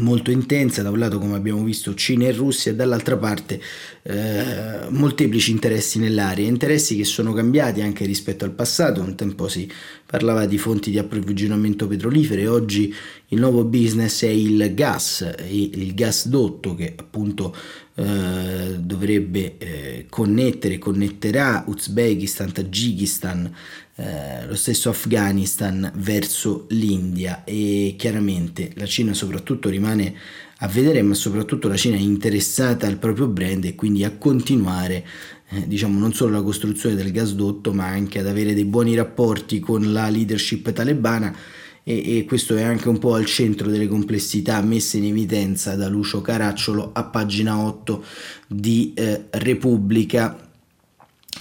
molto 0.00 0.30
intensa, 0.30 0.82
da 0.82 0.90
un 0.90 0.98
lato 0.98 1.18
come 1.18 1.34
abbiamo 1.34 1.64
visto 1.64 1.94
Cina 1.94 2.26
e 2.26 2.32
Russia 2.32 2.70
e 2.70 2.74
dall'altra 2.74 3.16
parte 3.16 3.58
eh, 4.02 4.86
molteplici 4.90 5.50
interessi 5.50 5.98
nell'area, 5.98 6.46
interessi 6.46 6.94
che 6.94 7.04
sono 7.04 7.32
cambiati 7.32 7.80
anche 7.80 8.04
rispetto 8.04 8.44
al 8.44 8.52
passato, 8.52 9.00
un 9.00 9.16
tempo 9.16 9.48
si 9.48 9.68
parlava 10.04 10.44
di 10.44 10.58
fonti 10.58 10.90
di 10.90 10.98
approvvigionamento 10.98 11.86
petrolifere, 11.86 12.46
oggi 12.46 12.94
il 13.28 13.40
nuovo 13.40 13.64
business 13.64 14.24
è 14.24 14.28
il 14.28 14.74
gas, 14.74 15.26
il 15.48 15.94
gasdotto 15.94 16.74
che 16.74 16.92
appunto 16.94 17.56
eh, 17.94 18.76
dovrebbe 18.78 19.56
eh, 19.58 20.06
connettere, 20.08 20.78
connetterà 20.78 21.64
Uzbekistan, 21.66 22.52
Tagikistan, 22.52 23.52
eh, 24.00 24.46
lo 24.46 24.54
stesso 24.54 24.90
Afghanistan 24.90 25.90
verso 25.96 26.66
l'India. 26.68 27.42
E 27.42 27.96
chiaramente 27.98 28.70
la 28.76 28.86
Cina 28.86 29.12
soprattutto 29.12 29.68
rimane 29.68 30.14
a 30.58 30.68
vedere 30.68 31.02
ma 31.02 31.14
soprattutto 31.14 31.66
la 31.66 31.76
Cina 31.76 31.96
è 31.96 32.00
interessata 32.00 32.86
al 32.86 32.98
proprio 32.98 33.26
brand 33.26 33.64
e 33.64 33.74
quindi 33.74 34.04
a 34.04 34.12
continuare 34.12 35.04
eh, 35.48 35.66
diciamo 35.66 35.98
non 35.98 36.12
solo 36.12 36.32
la 36.32 36.42
costruzione 36.42 36.94
del 36.94 37.10
gasdotto 37.10 37.72
ma 37.72 37.86
anche 37.86 38.20
ad 38.20 38.28
avere 38.28 38.54
dei 38.54 38.64
buoni 38.64 38.94
rapporti 38.94 39.58
con 39.58 39.92
la 39.92 40.08
leadership 40.08 40.72
talebana. 40.72 41.34
E, 41.82 42.18
e, 42.18 42.24
questo 42.24 42.54
è 42.54 42.62
anche 42.62 42.88
un 42.88 42.98
po' 42.98 43.14
al 43.14 43.24
centro 43.24 43.68
delle 43.68 43.88
complessità 43.88 44.60
messe 44.62 44.98
in 44.98 45.06
evidenza 45.06 45.74
da 45.74 45.88
Lucio 45.88 46.20
Caracciolo 46.20 46.90
a 46.92 47.02
pagina 47.02 47.58
8 47.58 48.04
di 48.46 48.92
eh, 48.94 49.24
Repubblica. 49.30 50.46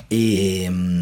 E 0.08 0.66
um, 0.68 0.97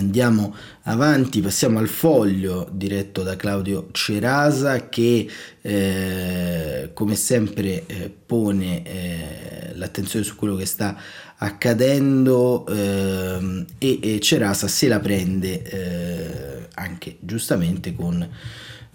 andiamo 0.00 0.54
avanti, 0.84 1.40
passiamo 1.40 1.78
al 1.78 1.88
foglio 1.88 2.68
diretto 2.72 3.22
da 3.22 3.36
Claudio 3.36 3.88
Cerasa 3.92 4.88
che 4.88 5.28
eh, 5.60 6.90
come 6.94 7.14
sempre 7.14 7.86
eh, 7.86 8.12
pone 8.26 8.82
eh, 8.82 9.72
l'attenzione 9.74 10.24
su 10.24 10.36
quello 10.36 10.56
che 10.56 10.66
sta 10.66 10.96
accadendo 11.36 12.66
ehm, 12.66 13.64
e, 13.78 13.98
e, 14.02 14.20
Cerasa 14.20 14.68
se 14.68 14.88
la 14.88 15.00
prende 15.00 15.62
eh, 15.62 16.68
anche 16.74 17.16
giustamente 17.20 17.94
con 17.94 18.26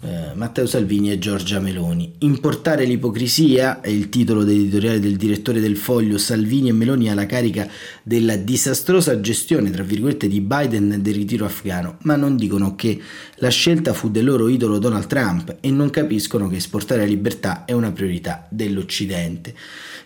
eh, 0.02 0.34
Matteo 0.34 0.66
Salvini 0.66 1.10
e 1.10 1.18
Giorgia 1.18 1.58
Meloni. 1.58 2.14
Importare 2.18 2.84
l'ipocrisia 2.84 3.80
è 3.80 3.88
il 3.88 4.08
titolo 4.08 4.44
dell'editoriale 4.44 5.00
del 5.00 5.16
direttore 5.16 5.60
del 5.60 5.76
foglio 5.76 6.18
Salvini 6.18 6.68
e 6.68 6.72
Meloni 6.72 7.10
alla 7.10 7.26
carica 7.26 7.68
della 8.02 8.36
disastrosa 8.36 9.20
gestione, 9.20 9.70
tra 9.70 9.82
virgolette, 9.82 10.28
di 10.28 10.40
Biden 10.40 10.98
del 11.00 11.14
ritiro 11.14 11.46
afghano, 11.46 11.96
ma 12.02 12.16
non 12.16 12.36
dicono 12.36 12.74
che 12.74 13.00
la 13.36 13.48
scelta 13.48 13.94
fu 13.94 14.10
del 14.10 14.24
loro 14.24 14.48
idolo 14.48 14.78
Donald 14.78 15.06
Trump 15.06 15.56
e 15.60 15.70
non 15.70 15.90
capiscono 15.90 16.48
che 16.48 16.56
esportare 16.56 17.00
la 17.00 17.06
libertà 17.06 17.64
è 17.64 17.72
una 17.72 17.92
priorità 17.92 18.46
dell'Occidente. 18.50 19.54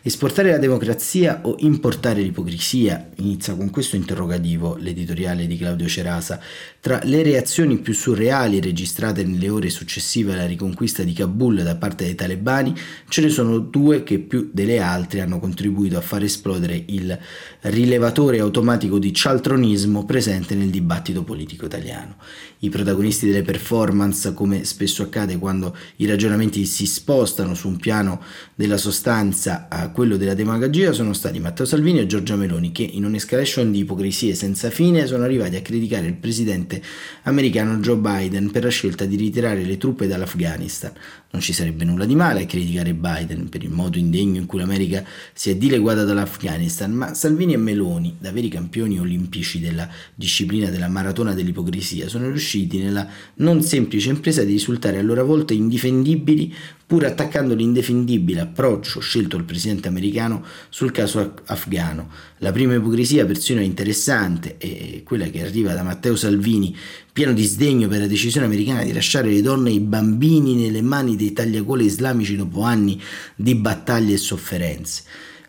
Esportare 0.02 0.50
la 0.50 0.56
democrazia 0.56 1.40
o 1.42 1.56
importare 1.58 2.22
l'ipocrisia? 2.22 3.10
Inizia 3.16 3.54
con 3.54 3.68
questo 3.68 3.96
interrogativo 3.96 4.76
l'editoriale 4.76 5.46
di 5.46 5.58
Claudio 5.58 5.86
Cerasa. 5.88 6.40
Tra 6.82 6.98
le 7.04 7.22
reazioni 7.22 7.76
più 7.76 7.92
surreali 7.92 8.58
registrate 8.58 9.22
nelle 9.22 9.50
ore 9.50 9.68
successive 9.68 10.32
alla 10.32 10.46
riconquista 10.46 11.02
di 11.02 11.12
Kabul 11.12 11.62
da 11.62 11.76
parte 11.76 12.04
dei 12.04 12.14
talebani, 12.14 12.74
ce 13.06 13.20
ne 13.20 13.28
sono 13.28 13.58
due 13.58 14.02
che 14.02 14.18
più 14.18 14.48
delle 14.50 14.80
altre 14.80 15.20
hanno 15.20 15.38
contribuito 15.38 15.98
a 15.98 16.00
far 16.00 16.22
esplodere 16.22 16.82
il 16.86 17.18
rilevatore 17.60 18.38
automatico 18.38 18.98
di 18.98 19.12
cialtronismo 19.12 20.06
presente 20.06 20.54
nel 20.54 20.70
dibattito 20.70 21.22
politico 21.22 21.66
italiano. 21.66 22.16
I 22.62 22.68
protagonisti 22.68 23.26
delle 23.26 23.40
performance, 23.40 24.34
come 24.34 24.64
spesso 24.64 25.02
accade 25.02 25.38
quando 25.38 25.74
i 25.96 26.06
ragionamenti 26.06 26.66
si 26.66 26.84
spostano 26.84 27.54
su 27.54 27.68
un 27.68 27.78
piano 27.78 28.20
della 28.54 28.76
sostanza 28.76 29.68
a 29.70 29.88
quello 29.88 30.18
della 30.18 30.34
demagogia 30.34 30.92
sono 30.92 31.14
stati 31.14 31.40
Matteo 31.40 31.64
Salvini 31.64 32.00
e 32.00 32.06
Giorgia 32.06 32.36
Meloni 32.36 32.70
che 32.70 32.82
in 32.82 33.06
un'escalation 33.06 33.72
di 33.72 33.78
ipocrisie 33.78 34.34
senza 34.34 34.68
fine 34.68 35.06
sono 35.06 35.24
arrivati 35.24 35.56
a 35.56 35.62
criticare 35.62 36.06
il 36.06 36.16
presidente 36.16 36.82
americano 37.22 37.78
Joe 37.78 37.96
Biden 37.96 38.50
per 38.50 38.64
la 38.64 38.68
scelta 38.68 39.06
di 39.06 39.16
ritirare 39.16 39.64
le 39.64 39.78
truppe 39.78 40.06
dall'Afghanistan. 40.06 40.92
Non 41.32 41.40
ci 41.40 41.54
sarebbe 41.54 41.84
nulla 41.84 42.04
di 42.04 42.16
male 42.16 42.42
a 42.42 42.46
criticare 42.46 42.92
Biden 42.92 43.48
per 43.48 43.62
il 43.62 43.70
modo 43.70 43.96
indegno 43.96 44.38
in 44.38 44.46
cui 44.46 44.58
l'America 44.58 45.02
si 45.32 45.48
è 45.48 45.56
dileguata 45.56 46.04
dall'Afghanistan, 46.04 46.92
ma 46.92 47.14
Salvini 47.14 47.54
e 47.54 47.56
Meloni, 47.56 48.16
da 48.18 48.32
veri 48.32 48.48
campioni 48.48 48.98
olimpici 48.98 49.60
della 49.60 49.88
disciplina 50.14 50.70
della 50.70 50.88
maratona 50.88 51.32
dell'ipocrisia, 51.32 52.08
sono 52.08 52.26
riusciti 52.26 52.49
nella 52.72 53.08
non 53.36 53.62
semplice 53.62 54.10
impresa 54.10 54.42
di 54.42 54.52
risultare 54.52 54.98
a 54.98 55.02
loro 55.02 55.24
volta 55.24 55.52
indifendibili 55.54 56.54
pur 56.90 57.04
attaccando 57.04 57.54
l'indefendibile 57.54 58.40
approccio 58.40 58.98
scelto 58.98 59.36
dal 59.36 59.46
presidente 59.46 59.86
americano 59.86 60.44
sul 60.70 60.90
caso 60.90 61.34
afghano. 61.44 62.10
La 62.38 62.50
prima 62.50 62.74
ipocrisia 62.74 63.24
persino 63.24 63.60
interessante, 63.60 64.56
è 64.58 65.02
quella 65.04 65.26
che 65.26 65.42
arriva 65.42 65.72
da 65.72 65.84
Matteo 65.84 66.16
Salvini, 66.16 66.76
pieno 67.12 67.32
di 67.32 67.44
sdegno 67.44 67.86
per 67.86 68.00
la 68.00 68.06
decisione 68.08 68.46
americana 68.46 68.82
di 68.82 68.92
lasciare 68.92 69.30
le 69.30 69.40
donne 69.40 69.70
e 69.70 69.74
i 69.74 69.80
bambini 69.80 70.56
nelle 70.56 70.82
mani 70.82 71.14
dei 71.14 71.32
tagliacole 71.32 71.84
islamici 71.84 72.34
dopo 72.34 72.62
anni 72.62 73.00
di 73.36 73.54
battaglie 73.54 74.14
e 74.14 74.18
sofferenze. 74.18 75.02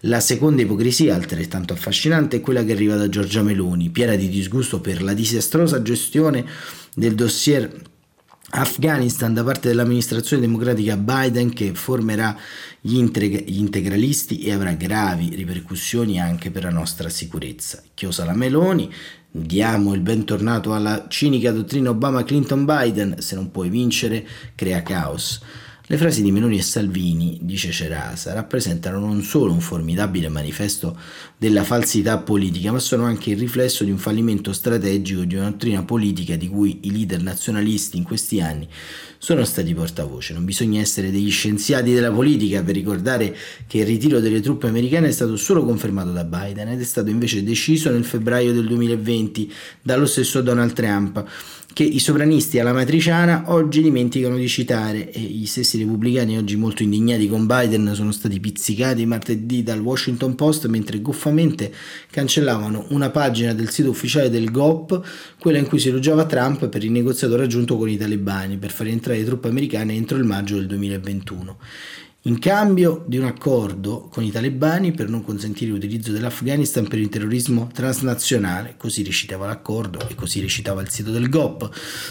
La 0.05 0.20
seconda 0.20 0.63
ipocrisia, 0.63 1.13
altrettanto 1.13 1.74
affascinante, 1.74 2.38
è 2.38 2.41
quella 2.41 2.63
che 2.63 2.72
arriva 2.72 2.96
da 2.96 3.08
Giorgia 3.08 3.43
Meloni, 3.43 3.89
piena 3.89 4.15
di 4.15 4.29
disgusto 4.29 4.79
per 4.79 5.03
la 5.03 5.13
disastrosa 5.13 5.84
gestione 5.84 6.43
del 6.94 7.16
dossier 7.16 7.90
Afghanistan 8.54 9.34
da 9.34 9.44
parte 9.44 9.70
dell'amministrazione 9.70 10.42
democratica 10.42 10.98
Biden 10.98 11.54
che 11.54 11.74
formerà 11.74 12.38
gli, 12.82 12.98
integ- 12.98 13.48
gli, 13.48 13.60
integralisti 13.60 14.42
e 14.42 14.52
avrà 14.52 14.74
gravi 14.74 15.34
ripercussioni 15.36 16.20
anche 16.20 16.52
per 16.52 16.64
la 16.64 16.70
nostra 16.70 17.08
sicurezza. 17.08 17.82
Chiosa 17.94 18.26
la 18.26 18.34
Meloni, 18.34 18.92
diamo 19.30 19.94
il 19.94 20.02
bentornato 20.02 20.74
alla 20.74 21.06
cinica 21.08 21.52
dottrina 21.52 21.92
Obama-Clinton-Biden, 21.92 23.22
se 23.22 23.36
non 23.36 23.52
puoi 23.52 23.70
vincere 23.70 24.28
crea 24.56 24.84
caos. 24.84 25.40
Le 25.92 25.98
frasi 25.98 26.22
di 26.24 26.32
Meloni 26.32 26.58
e 26.58 26.62
Salvini, 26.62 27.38
dice 27.42 27.70
Cerasa, 27.70 28.32
rappresentano 28.32 28.98
non 28.98 29.24
solo 29.24 29.52
un 29.52 29.60
formidabile 29.60 30.30
manifesto 30.30 30.98
della 31.38 31.66
falsità 31.66 32.18
politica, 32.20 32.72
ma 32.72 32.80
sono 32.80 33.04
anche 33.04 33.32
il 33.32 33.38
riflesso 33.38 33.84
di 33.84 33.92
un 33.92 33.98
fallimento 33.98 34.54
strategico 34.54 35.26
di 35.26 35.36
una 35.36 35.50
dottrina 35.50 35.84
politica 35.84 36.38
di 36.38 36.48
cui 36.48 36.80
i 36.84 36.94
leader 36.94 37.22
nazionalisti 37.22 37.98
in 37.98 38.04
questi 38.04 38.40
anni 38.40 38.70
sono 39.18 39.44
stati 39.44 39.74
portavoce. 39.74 40.32
Non 40.32 40.46
bisogna 40.46 40.80
essere 40.80 41.12
degli 41.12 41.30
scienziati 41.30 41.92
della 41.92 42.10
politica 42.10 42.64
per 42.64 42.76
ricordare 42.76 43.36
che 43.68 43.80
il 43.80 43.86
ritiro 43.86 44.22
delle 44.22 44.40
truppe 44.40 44.68
americane 44.68 45.10
è 45.10 45.12
stato 45.12 45.36
solo 45.36 45.66
confermato 45.66 46.14
da 46.14 46.24
Biden 46.24 46.70
ed 46.70 46.80
è 46.80 46.86
stato 46.86 47.10
invece 47.10 47.44
deciso 47.44 47.92
nel 47.92 48.06
febbraio 48.06 48.54
del 48.54 48.66
2020 48.66 49.52
dallo 49.82 50.06
stesso 50.06 50.42
Donald 50.42 50.72
Trump 50.72 51.28
che 51.74 51.84
i 51.84 52.00
sovranisti 52.00 52.60
alla 52.60 52.74
matriciana 52.74 53.44
oggi 53.48 53.82
dimenticano 53.82 54.36
di 54.38 54.48
citare. 54.48 55.12
E 55.12 55.20
gli 55.20 55.46
stessi 55.46 55.78
repubblicani 55.78 56.38
oggi 56.38 56.56
molto 56.56 56.84
indignati 56.84 57.28
con 57.28 57.46
Biden 57.46 57.92
sono 57.94 58.12
stati 58.12 58.40
pizzicati 58.40 59.06
martedì 59.06 59.63
dal 59.63 59.80
Washington 59.80 60.36
Post 60.36 60.68
mentre 60.68 61.01
goffamente 61.01 61.74
cancellavano 62.10 62.86
una 62.90 63.10
pagina 63.10 63.54
del 63.54 63.70
sito 63.70 63.90
ufficiale 63.90 64.30
del 64.30 64.51
GOP, 64.51 65.01
quella 65.40 65.58
in 65.58 65.68
cui 65.68 65.80
si 65.80 65.90
elogiava 65.90 66.25
Trump 66.25 66.68
per 66.68 66.84
il 66.84 66.92
negoziato 66.92 67.36
raggiunto 67.36 67.78
con 67.78 67.90
i 67.90 67.98
talebani 67.98 68.58
per 68.58 68.72
far 68.72 68.88
entrare 68.88 69.20
le 69.20 69.25
truppe 69.25 69.48
americane 69.48 69.94
entro 69.94 70.18
il 70.18 70.24
maggio 70.24 70.56
del 70.56 70.68
2021 70.68 71.58
in 72.25 72.38
cambio 72.38 73.04
di 73.08 73.18
un 73.18 73.25
accordo 73.25 74.08
con 74.12 74.24
i 74.24 74.30
talebani 74.30 74.92
per 74.92 75.10
non 75.10 75.24
consentire 75.24 75.72
l'utilizzo 75.72 76.12
dell'Afghanistan 76.12 76.88
per 76.88 77.00
il 77.00 77.10
terrorismo 77.10 77.70
transnazionale, 77.74 78.75
così 78.78 79.04
recitava 79.04 79.48
l'accordo 79.48 80.08
e 80.08 80.13
così 80.13 80.40
recitava 80.40 80.82
il 80.82 80.90
sito 80.90 81.10
del 81.10 81.30
GOP. 81.30 81.70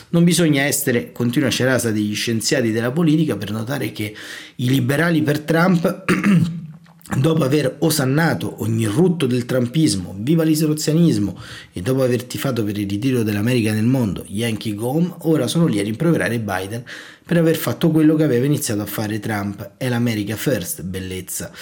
Non 0.08 0.24
bisogna 0.24 0.62
essere, 0.62 1.12
continua 1.12 1.50
Cerasa, 1.50 1.92
degli 1.92 2.14
scienziati 2.14 2.72
della 2.72 2.90
politica 2.90 3.36
per 3.36 3.52
notare 3.52 3.92
che 3.92 4.14
i 4.56 4.68
liberali 4.68 5.22
per 5.22 5.40
Trump 5.40 6.04
dopo 7.18 7.44
aver 7.44 7.76
osannato 7.80 8.62
ogni 8.62 8.86
rutto 8.86 9.26
del 9.26 9.44
trumpismo, 9.44 10.14
viva 10.18 10.44
l'isolazionismo 10.44 11.38
e 11.72 11.82
dopo 11.82 12.02
aver 12.02 12.24
tifato 12.24 12.62
per 12.64 12.78
il 12.78 12.88
ritiro 12.88 13.22
dell'America 13.22 13.72
nel 13.72 13.84
mondo, 13.84 14.24
Yankee 14.26 14.74
go 14.74 14.88
home, 14.88 15.14
ora 15.22 15.46
sono 15.46 15.66
lì 15.66 15.80
a 15.80 15.82
rimproverare 15.82 16.38
Biden 16.38 16.84
per 17.30 17.38
aver 17.38 17.56
fatto 17.56 17.90
quello 17.92 18.16
che 18.16 18.24
aveva 18.24 18.44
iniziato 18.44 18.80
a 18.80 18.86
fare 18.86 19.20
Trump. 19.20 19.72
È 19.76 19.88
l'America 19.88 20.34
first, 20.34 20.82
bellezza. 20.82 21.52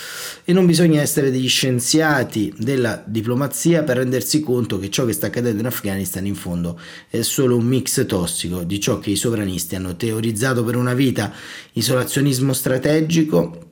E 0.43 0.55
non 0.55 0.65
bisogna 0.65 1.03
essere 1.03 1.31
degli 1.31 1.49
scienziati 1.49 2.55
della 2.57 3.03
diplomazia 3.05 3.83
per 3.83 3.99
rendersi 3.99 4.41
conto 4.41 4.79
che 4.79 4.89
ciò 4.89 5.05
che 5.05 5.13
sta 5.13 5.27
accadendo 5.27 5.61
in 5.61 5.67
Afghanistan 5.67 6.25
in 6.25 6.37
fondo 6.37 6.81
è 7.11 7.21
solo 7.21 7.57
un 7.57 7.67
mix 7.67 8.07
tossico 8.07 8.63
di 8.63 8.81
ciò 8.81 8.99
che 8.99 9.11
i 9.11 9.17
sovranisti 9.17 9.75
hanno 9.75 9.95
teorizzato 9.95 10.65
per 10.65 10.75
una 10.75 10.95
vita, 10.95 11.31
isolazionismo 11.73 12.55
strategico 12.55 13.68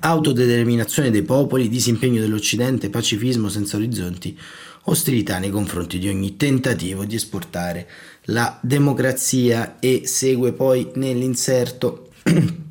autodeterminazione 0.00 1.10
dei 1.10 1.22
popoli, 1.22 1.68
disimpegno 1.68 2.20
dell'Occidente, 2.20 2.90
pacifismo 2.90 3.48
senza 3.48 3.76
orizzonti, 3.76 4.38
ostilità 4.84 5.38
nei 5.38 5.50
confronti 5.50 5.98
di 5.98 6.08
ogni 6.08 6.36
tentativo 6.36 7.04
di 7.04 7.16
esportare 7.16 7.88
la 8.26 8.58
democrazia 8.62 9.78
e 9.80 10.02
segue 10.04 10.52
poi 10.52 10.90
nell'inserto 10.94 12.10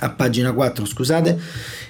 a 0.00 0.10
pagina 0.10 0.52
4 0.52 0.84
scusate 0.84 1.40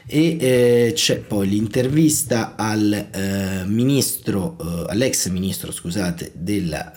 e 0.07 0.37
eh, 0.39 0.93
c'è 0.95 1.19
poi 1.21 1.49
l'intervista 1.49 2.55
al 2.57 2.93
eh, 2.93 3.63
ministro 3.67 4.57
eh, 4.61 4.85
all'ex 4.91 5.29
ministro 5.29 5.73
scusate 5.73 6.33
della 6.35 6.93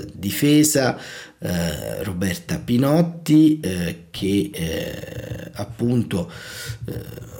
eh, 0.00 0.06
difesa 0.12 0.98
eh, 1.42 2.04
Roberta 2.04 2.58
Pinotti 2.58 3.60
eh, 3.60 4.04
che 4.10 4.50
appunto 5.54 6.30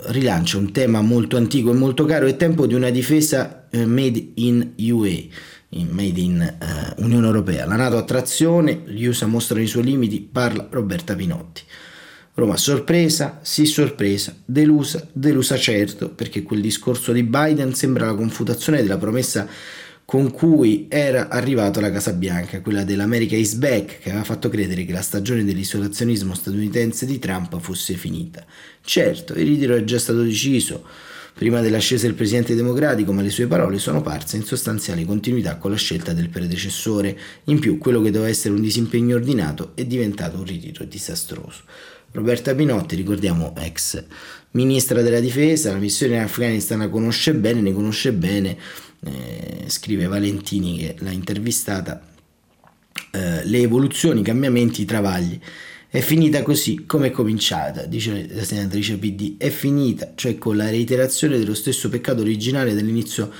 rilancia 0.07 0.57
un 0.57 0.71
tema 0.71 1.01
molto 1.01 1.37
antico 1.37 1.71
e 1.71 1.73
molto 1.73 2.05
caro. 2.05 2.25
È 2.25 2.35
tempo 2.35 2.67
di 2.67 2.73
una 2.73 2.89
difesa 2.89 3.67
made 3.71 4.31
in 4.35 4.73
UE 4.77 5.29
made 5.69 6.19
in 6.19 6.55
Unione 6.97 7.25
Europea. 7.25 7.65
La 7.65 7.75
Nato 7.75 7.97
a 7.97 8.03
trazione 8.03 8.83
gli 8.85 9.05
USA 9.05 9.25
mostrano 9.25 9.63
i 9.63 9.67
suoi 9.67 9.83
limiti 9.83 10.19
parla 10.19 10.67
Roberta 10.69 11.15
Pinotti. 11.15 11.61
Roma 12.35 12.57
sorpresa, 12.57 13.39
sì 13.43 13.65
sorpresa, 13.65 14.35
delusa, 14.43 15.07
delusa 15.11 15.55
certo, 15.55 16.09
perché 16.09 16.41
quel 16.41 16.61
discorso 16.61 17.11
di 17.11 17.21
Biden 17.21 17.75
sembra 17.75 18.07
la 18.07 18.15
confutazione 18.15 18.81
della 18.81 18.97
promessa 18.97 19.47
con 20.13 20.29
cui 20.29 20.85
era 20.89 21.27
arrivato 21.27 21.79
alla 21.79 21.89
Casa 21.89 22.13
Bianca, 22.13 22.61
quella 22.61 22.83
dell'America 22.83 23.35
is 23.35 23.55
back, 23.55 23.97
che 23.97 24.09
aveva 24.09 24.23
fatto 24.23 24.47
credere 24.47 24.85
che 24.85 24.91
la 24.91 25.01
stagione 25.01 25.43
dell'isolazionismo 25.43 26.35
statunitense 26.35 27.07
di 27.07 27.17
Trump 27.17 27.59
fosse 27.59 27.95
finita. 27.95 28.45
Certo, 28.83 29.33
il 29.33 29.47
ritiro 29.47 29.73
è 29.73 29.83
già 29.83 29.97
stato 29.97 30.21
deciso 30.21 30.85
prima 31.33 31.61
dell'ascesa 31.61 32.05
del 32.05 32.13
presidente 32.13 32.53
democratico, 32.53 33.11
ma 33.11 33.23
le 33.23 33.31
sue 33.31 33.47
parole 33.47 33.79
sono 33.79 34.03
parse 34.03 34.37
in 34.37 34.43
sostanziale 34.43 35.03
continuità 35.03 35.57
con 35.57 35.71
la 35.71 35.77
scelta 35.77 36.13
del 36.13 36.29
predecessore. 36.29 37.17
In 37.45 37.57
più, 37.57 37.79
quello 37.79 37.99
che 37.99 38.11
doveva 38.11 38.29
essere 38.29 38.53
un 38.53 38.61
disimpegno 38.61 39.15
ordinato 39.15 39.71
è 39.73 39.83
diventato 39.83 40.37
un 40.37 40.45
ritiro 40.45 40.83
disastroso. 40.83 41.61
Roberta 42.11 42.53
Pinotti, 42.53 42.95
ricordiamo 42.95 43.55
ex 43.57 44.03
ministra 44.53 45.01
della 45.01 45.19
difesa, 45.19 45.71
la 45.71 45.79
missione 45.79 46.15
in 46.15 46.21
Afghanistan 46.21 46.77
la 46.77 46.89
conosce 46.89 47.33
bene, 47.33 47.61
ne 47.61 47.73
conosce 47.73 48.13
bene, 48.13 48.55
eh, 49.05 49.65
scrive 49.67 50.07
Valentini 50.07 50.77
che 50.77 50.95
l'ha 50.99 51.11
intervistata, 51.11 52.01
eh, 53.11 53.45
le 53.45 53.57
evoluzioni, 53.59 54.21
i 54.21 54.23
cambiamenti, 54.23 54.81
i 54.81 54.85
travagli. 54.85 55.39
È 55.87 55.99
finita 55.99 56.41
così 56.41 56.85
come 56.87 57.07
è 57.07 57.11
cominciata, 57.11 57.85
dice 57.85 58.27
la 58.31 58.43
senatrice 58.43 58.97
PD, 58.97 59.35
è 59.37 59.49
finita, 59.49 60.13
cioè 60.15 60.39
con 60.39 60.57
la 60.57 60.69
reiterazione 60.69 61.37
dello 61.37 61.53
stesso 61.53 61.87
peccato 61.89 62.21
originale 62.21 62.73
dell'inizio 62.73 63.31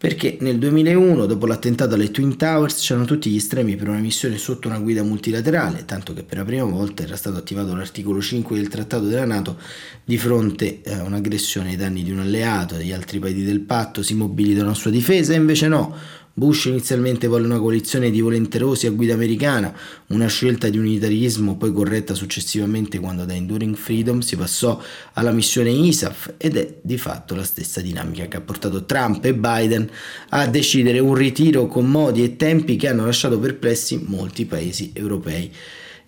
perché 0.00 0.38
nel 0.40 0.58
2001, 0.58 1.26
dopo 1.26 1.44
l'attentato 1.44 1.94
alle 1.94 2.10
Twin 2.10 2.38
Towers, 2.38 2.80
c'erano 2.80 3.04
tutti 3.04 3.28
gli 3.28 3.36
estremi 3.36 3.76
per 3.76 3.90
una 3.90 3.98
missione 3.98 4.38
sotto 4.38 4.66
una 4.66 4.78
guida 4.78 5.02
multilaterale, 5.02 5.84
tanto 5.84 6.14
che 6.14 6.22
per 6.22 6.38
la 6.38 6.44
prima 6.46 6.64
volta 6.64 7.02
era 7.02 7.16
stato 7.16 7.36
attivato 7.36 7.74
l'articolo 7.74 8.18
5 8.18 8.56
del 8.56 8.68
Trattato 8.68 9.04
della 9.04 9.26
Nato 9.26 9.58
di 10.02 10.16
fronte 10.16 10.80
a 10.86 11.02
un'aggressione 11.02 11.68
ai 11.68 11.76
danni 11.76 12.02
di 12.02 12.12
un 12.12 12.20
alleato, 12.20 12.76
degli 12.76 12.92
altri 12.92 13.18
paesi 13.18 13.44
del 13.44 13.60
patto 13.60 14.02
si 14.02 14.14
mobilitano 14.14 14.70
a 14.70 14.74
sua 14.74 14.90
difesa, 14.90 15.34
e 15.34 15.36
invece 15.36 15.68
no, 15.68 15.94
Bush 16.32 16.66
inizialmente 16.66 17.26
volle 17.26 17.46
una 17.46 17.58
coalizione 17.58 18.08
di 18.10 18.20
volenterosi 18.20 18.86
a 18.86 18.92
guida 18.92 19.14
americana, 19.14 19.74
una 20.08 20.28
scelta 20.28 20.68
di 20.68 20.78
unitarismo 20.78 21.56
poi 21.56 21.72
corretta 21.72 22.14
successivamente 22.14 23.00
quando 23.00 23.24
da 23.24 23.34
Enduring 23.34 23.74
Freedom 23.74 24.20
si 24.20 24.36
passò 24.36 24.80
alla 25.14 25.32
missione 25.32 25.70
ISAF 25.70 26.34
ed 26.36 26.56
è 26.56 26.76
di 26.80 26.98
fatto 26.98 27.34
la 27.34 27.42
stessa 27.42 27.80
dinamica 27.80 28.26
che 28.28 28.36
ha 28.36 28.40
portato 28.40 28.84
Trump 28.84 29.24
e 29.24 29.34
Biden 29.34 29.90
a 30.30 30.46
decidere 30.46 31.00
un 31.00 31.14
ritiro 31.14 31.66
con 31.66 31.90
modi 31.90 32.22
e 32.22 32.36
tempi 32.36 32.76
che 32.76 32.88
hanno 32.88 33.04
lasciato 33.04 33.38
perplessi 33.38 34.04
molti 34.06 34.46
paesi 34.46 34.92
europei 34.94 35.52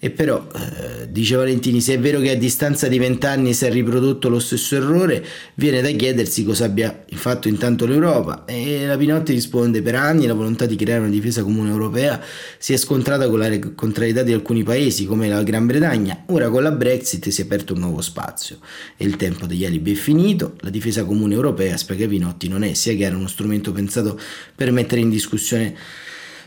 E 0.04 0.10
però, 0.10 0.48
eh, 0.52 1.12
dice 1.12 1.36
Valentini, 1.36 1.80
se 1.80 1.94
è 1.94 1.98
vero 2.00 2.18
che 2.18 2.30
a 2.30 2.34
distanza 2.34 2.88
di 2.88 2.98
vent'anni 2.98 3.54
si 3.54 3.66
è 3.66 3.70
riprodotto 3.70 4.28
lo 4.28 4.40
stesso 4.40 4.74
errore, 4.74 5.24
viene 5.54 5.80
da 5.80 5.90
chiedersi 5.90 6.42
cosa 6.42 6.64
abbia 6.64 7.04
fatto 7.12 7.46
intanto 7.46 7.86
l'Europa. 7.86 8.44
E 8.44 8.84
la 8.84 8.96
Pinotti 8.96 9.32
risponde, 9.32 9.80
per 9.80 9.94
anni 9.94 10.26
la 10.26 10.34
volontà 10.34 10.66
di 10.66 10.74
creare 10.74 11.02
una 11.02 11.08
difesa 11.08 11.44
comune 11.44 11.70
europea 11.70 12.20
si 12.58 12.72
è 12.72 12.76
scontrata 12.78 13.28
con 13.28 13.38
la 13.38 13.56
contrarietà 13.76 14.24
di 14.24 14.32
alcuni 14.32 14.64
paesi 14.64 15.06
come 15.06 15.28
la 15.28 15.40
Gran 15.44 15.66
Bretagna, 15.66 16.24
ora 16.26 16.50
con 16.50 16.64
la 16.64 16.72
Brexit 16.72 17.28
si 17.28 17.40
è 17.40 17.44
aperto 17.44 17.74
un 17.74 17.78
nuovo 17.78 18.00
spazio. 18.00 18.58
E 18.96 19.04
il 19.04 19.14
tempo 19.14 19.46
degli 19.46 19.64
alibi 19.64 19.92
è 19.92 19.94
finito, 19.94 20.56
la 20.62 20.70
difesa 20.70 21.04
comune 21.04 21.34
europea, 21.34 21.76
spiega 21.76 22.08
Pinotti, 22.08 22.48
non 22.48 22.64
è 22.64 22.74
sia 22.74 22.94
chiaro 22.94 23.18
uno 23.18 23.28
strumento 23.28 23.70
pensato 23.70 24.18
per 24.56 24.72
mettere 24.72 25.00
in 25.00 25.10
discussione 25.10 25.76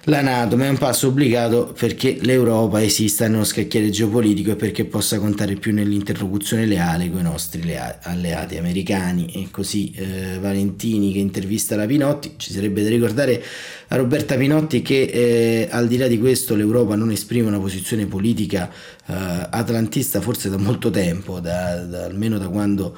la 0.08 0.22
Nato, 0.22 0.56
ma 0.56 0.66
è 0.66 0.70
un 0.70 0.78
passo 0.78 1.08
obbligato 1.08 1.74
perché 1.78 2.18
l'Europa 2.22 2.84
esista 2.84 3.28
nello 3.28 3.44
scacchiere 3.44 3.90
geopolitico 3.90 4.52
e 4.52 4.56
perché 4.56 4.86
possa 4.86 5.18
contare 5.18 5.56
più 5.56 5.74
nell'interlocuzione 5.74 6.68
leale 6.68 7.10
con 7.10 7.22
i 7.22 7.24
nostri 7.24 7.76
alleati 8.02 8.58
americani. 8.58 9.32
E 9.34 9.48
così 9.50 9.92
eh, 9.96 10.38
Valentini 10.40 11.12
che 11.12 11.20
intervista 11.20 11.76
la 11.76 11.88
Pinotti, 11.88 12.34
ci 12.38 12.52
sarebbe 12.52 12.84
da 12.84 12.90
ricordare 12.90 13.44
a 13.88 13.96
Roberta 13.96 14.36
Pinotti 14.36 14.84
che 14.84 15.02
eh, 15.02 15.68
al 15.72 15.88
di 15.88 15.98
là 15.98 16.08
di 16.08 16.20
questo 16.20 16.56
l'Europa 16.56 16.96
non 16.96 17.10
esprime 17.10 17.48
una 17.48 17.60
posizione 17.60 18.06
politica 18.06 18.70
eh, 19.08 19.14
atlantista 19.50 20.22
forse 20.22 20.50
da 20.50 20.58
molto 20.58 20.92
tempo, 20.92 21.40
da, 21.40 21.78
da, 21.78 22.06
almeno 22.06 22.38
da 22.38 22.48
quando 22.48 22.96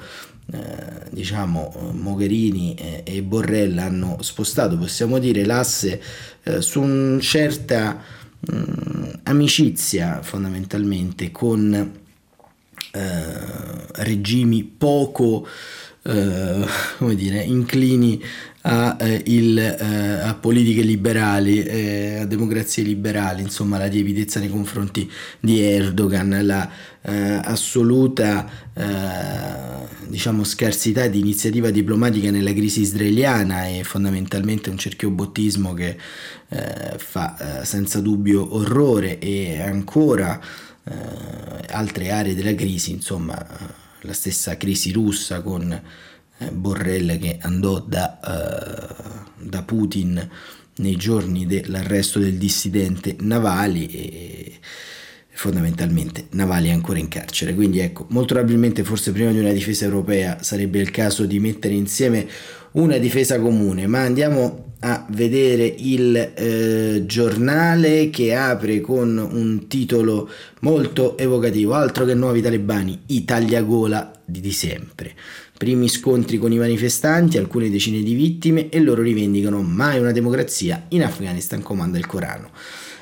eh, 0.52 1.08
diciamo 1.10 1.92
Mogherini 1.92 2.74
e, 2.74 3.22
Borrell 3.22 3.76
hanno 3.78 4.16
spostato 4.20 4.78
possiamo 4.78 5.18
dire 5.18 5.44
l'asse 5.44 6.00
eh, 6.42 6.62
su 6.62 6.80
una 6.80 7.20
certa 7.20 8.00
mm, 8.50 9.10
amicizia 9.24 10.20
fondamentalmente 10.22 11.30
con 11.30 11.92
eh, 12.92 13.22
regimi 13.92 14.64
poco 14.64 15.46
eh, 16.02 16.66
come 16.96 17.14
dire, 17.14 17.42
inclini 17.42 18.22
a, 18.70 18.98
eh, 19.00 19.22
il, 19.26 19.58
eh, 19.58 20.20
a 20.20 20.34
politiche 20.34 20.82
liberali, 20.82 21.62
eh, 21.62 22.18
a 22.20 22.26
democrazie 22.26 22.82
liberali, 22.82 23.40
insomma 23.40 23.78
la 23.78 23.86
lievitezza 23.86 24.40
nei 24.40 24.50
confronti 24.50 25.10
di 25.40 25.62
Erdogan, 25.62 26.38
la 26.42 26.70
eh, 27.00 27.40
assoluta 27.42 28.46
eh, 28.74 29.86
diciamo, 30.08 30.44
scarsità 30.44 31.06
di 31.06 31.18
iniziativa 31.18 31.70
diplomatica 31.70 32.30
nella 32.30 32.52
crisi 32.52 32.82
israeliana 32.82 33.66
e 33.68 33.84
fondamentalmente 33.84 34.68
un 34.68 34.76
cerchiobottismo 34.76 35.72
che 35.72 35.96
eh, 36.50 36.94
fa 36.98 37.62
senza 37.64 38.00
dubbio 38.00 38.54
orrore 38.54 39.18
e 39.18 39.60
ancora 39.62 40.40
altre 41.70 42.10
aree 42.10 42.34
della 42.34 42.54
crisi, 42.54 42.92
insomma 42.92 43.36
la 44.02 44.12
stessa 44.14 44.56
crisi 44.56 44.90
russa 44.90 45.42
con 45.42 45.82
Borrell 46.52 47.18
che 47.18 47.38
andò 47.40 47.80
da, 47.80 48.18
uh, 48.22 49.44
da, 49.48 49.62
Putin 49.62 50.28
nei 50.76 50.96
giorni 50.96 51.46
dell'arresto 51.46 52.18
del 52.18 52.38
dissidente 52.38 53.16
Navalny 53.18 53.86
e 53.86 54.58
fondamentalmente 55.30 56.26
Navalny 56.30 56.68
è 56.68 56.72
ancora 56.72 56.98
in 56.98 57.08
carcere. 57.08 57.54
Quindi 57.54 57.80
ecco, 57.80 58.06
molto 58.10 58.34
probabilmente 58.34 58.84
forse 58.84 59.12
prima 59.12 59.30
di 59.30 59.38
una 59.38 59.52
difesa 59.52 59.84
europea 59.84 60.42
sarebbe 60.42 60.78
il 60.78 60.90
caso 60.90 61.26
di 61.26 61.40
mettere 61.40 61.74
insieme 61.74 62.26
una 62.72 62.98
difesa 62.98 63.40
comune, 63.40 63.86
ma 63.86 64.00
andiamo 64.00 64.67
a 64.80 65.04
vedere 65.10 65.74
il 65.76 66.16
eh, 66.16 67.02
giornale 67.04 68.10
che 68.10 68.34
apre 68.34 68.80
con 68.80 69.16
un 69.18 69.66
titolo 69.66 70.30
molto 70.60 71.18
evocativo, 71.18 71.74
altro 71.74 72.04
che 72.04 72.14
nuovi 72.14 72.40
talebani, 72.40 73.00
Italia 73.06 73.62
gola 73.62 74.12
di, 74.24 74.40
di 74.40 74.52
sempre. 74.52 75.12
Primi 75.56 75.88
scontri 75.88 76.38
con 76.38 76.52
i 76.52 76.58
manifestanti, 76.58 77.38
alcune 77.38 77.70
decine 77.70 78.02
di 78.02 78.14
vittime 78.14 78.68
e 78.68 78.78
loro 78.78 79.02
rivendicano 79.02 79.62
mai 79.62 79.98
una 79.98 80.12
democrazia, 80.12 80.84
in 80.90 81.02
Afghanistan 81.02 81.60
comanda 81.60 81.98
il 81.98 82.06
Corano. 82.06 82.50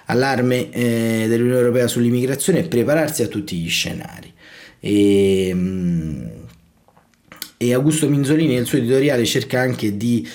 Allarme 0.07 0.71
eh, 0.71 1.27
dell'Unione 1.29 1.59
Europea 1.59 1.89
sull'immigrazione 1.89 2.61
e 2.61 2.69
prepararsi 2.69 3.23
a 3.23 3.27
tutti 3.27 3.57
gli 3.57 3.69
scenari. 3.69 4.33
E, 4.81 5.51
mm, 5.53 6.27
e 7.59 7.75
Augusto 7.75 8.09
Minzolini 8.09 8.55
nel 8.55 8.67
suo 8.67 8.79
editoriale 8.79 9.25
cerca 9.27 9.61
anche 9.61 9.97
di 9.97 10.27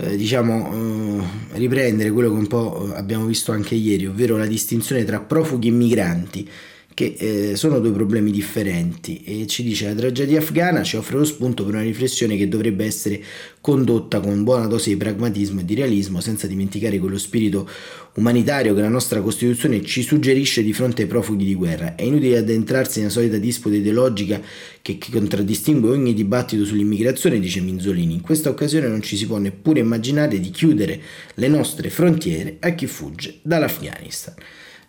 eh, 0.00 0.16
diciamo, 0.16 1.20
eh, 1.52 1.58
riprendere 1.58 2.10
quello 2.10 2.30
che 2.30 2.38
un 2.38 2.46
po' 2.46 2.92
abbiamo 2.94 3.26
visto 3.26 3.52
anche 3.52 3.74
ieri, 3.74 4.06
ovvero 4.06 4.36
la 4.36 4.46
distinzione 4.46 5.04
tra 5.04 5.20
profughi 5.20 5.68
e 5.68 5.72
migranti 5.72 6.48
che 6.94 7.14
eh, 7.16 7.56
sono 7.56 7.78
due 7.78 7.92
problemi 7.92 8.30
differenti 8.30 9.22
e 9.24 9.46
ci 9.46 9.62
dice 9.62 9.86
la 9.86 9.94
tragedia 9.94 10.40
afghana 10.40 10.82
ci 10.82 10.96
offre 10.96 11.18
lo 11.18 11.24
spunto 11.24 11.64
per 11.64 11.74
una 11.74 11.82
riflessione 11.82 12.36
che 12.36 12.48
dovrebbe 12.48 12.84
essere 12.84 13.22
condotta 13.60 14.20
con 14.20 14.42
buona 14.42 14.66
dose 14.66 14.90
di 14.90 14.96
pragmatismo 14.96 15.60
e 15.60 15.64
di 15.64 15.74
realismo 15.74 16.20
senza 16.20 16.46
dimenticare 16.46 16.98
quello 16.98 17.18
spirito 17.18 17.68
umanitario 18.14 18.74
che 18.74 18.80
la 18.80 18.88
nostra 18.88 19.20
Costituzione 19.20 19.82
ci 19.84 20.02
suggerisce 20.02 20.62
di 20.62 20.72
fronte 20.72 21.02
ai 21.02 21.08
profughi 21.08 21.44
di 21.44 21.54
guerra. 21.54 21.94
È 21.94 22.02
inutile 22.02 22.38
addentrarsi 22.38 22.98
nella 22.98 23.10
solita 23.10 23.38
disputa 23.38 23.76
ideologica 23.76 24.40
che, 24.82 24.98
che 24.98 25.10
contraddistingue 25.10 25.90
ogni 25.90 26.12
dibattito 26.12 26.64
sull'immigrazione, 26.64 27.38
dice 27.38 27.60
Minzolini. 27.60 28.14
In 28.14 28.20
questa 28.20 28.48
occasione 28.48 28.88
non 28.88 29.00
ci 29.02 29.16
si 29.16 29.26
può 29.26 29.38
neppure 29.38 29.80
immaginare 29.80 30.40
di 30.40 30.50
chiudere 30.50 31.00
le 31.34 31.48
nostre 31.48 31.88
frontiere 31.88 32.56
a 32.60 32.70
chi 32.70 32.86
fugge 32.86 33.38
dall'Afghanistan. 33.42 34.34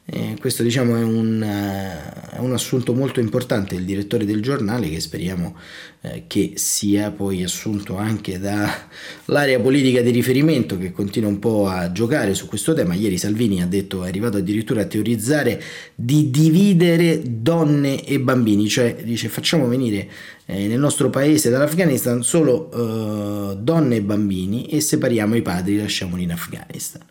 Eh, 0.04 0.36
questo 0.40 0.64
diciamo 0.64 0.98
è 0.98 1.04
un, 1.04 1.42
uh, 1.42 2.36
è 2.36 2.40
un, 2.40 2.54
assunto 2.54 2.94
molto 2.94 3.20
importante. 3.20 3.76
Del 3.76 3.86
direttore 3.86 4.26
del 4.26 4.42
giornale 4.42 4.90
che 4.90 5.00
speriamo 5.00 5.56
uh, 6.02 6.24
che 6.26 6.54
sia 6.56 7.12
poi 7.12 7.44
assunto 7.44 7.98
anche 7.98 8.40
dall'area 8.40 9.60
politica 9.60 10.02
di 10.02 10.10
riferimento 10.10 10.78
che 10.78 10.92
continua 10.92 11.30
un 11.30 11.38
po' 11.38 11.68
a 11.68 11.92
giocare 11.92 12.34
su 12.34 12.48
questo 12.48 12.74
tema. 12.74 12.96
Ieri 12.96 13.18
Salvini 13.18 13.62
ha 13.62 13.68
detto, 13.68 14.04
è 14.04 14.08
arrivato 14.08 14.38
addirittura 14.38 14.82
a 14.82 14.86
teorizzare 14.86 15.62
di 15.94 16.32
dividere 16.32 17.22
donne 17.24 18.04
e 18.04 18.20
bambini, 18.20 18.68
cioè 18.68 19.04
dice 19.04 19.30
facciamo 19.30 19.68
venire 19.68 20.10
eh, 20.46 20.68
nel 20.68 20.80
nostro 20.80 21.12
paese 21.12 21.52
dall'Afghanistan 21.52 22.24
solo 22.24 22.70
uh, 22.74 23.56
donne 23.56 23.98
e 23.98 24.02
bambini 24.02 24.66
e 24.66 24.82
separiamo 24.82 25.36
i 25.36 25.44
padri, 25.44 25.78
lasciamoli 25.78 26.24
in 26.24 26.32
Afghanistan 26.32 27.02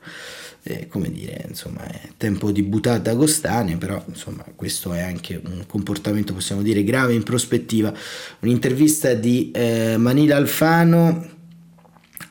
eh, 0.62 0.86
come 0.88 1.10
dire, 1.10 1.44
insomma, 1.48 1.86
è 1.86 2.10
tempo 2.16 2.50
di 2.50 2.62
buttata 2.62 3.16
costane, 3.16 3.76
però 3.76 4.02
insomma, 4.08 4.44
questo 4.54 4.92
è 4.92 5.00
anche 5.00 5.40
un 5.44 5.64
comportamento, 5.66 6.34
possiamo 6.34 6.62
dire, 6.62 6.84
grave 6.84 7.14
in 7.14 7.22
prospettiva. 7.22 7.92
Un'intervista 8.40 9.14
di 9.14 9.50
eh, 9.52 9.96
Manila 9.96 10.36
Alfano 10.36 11.28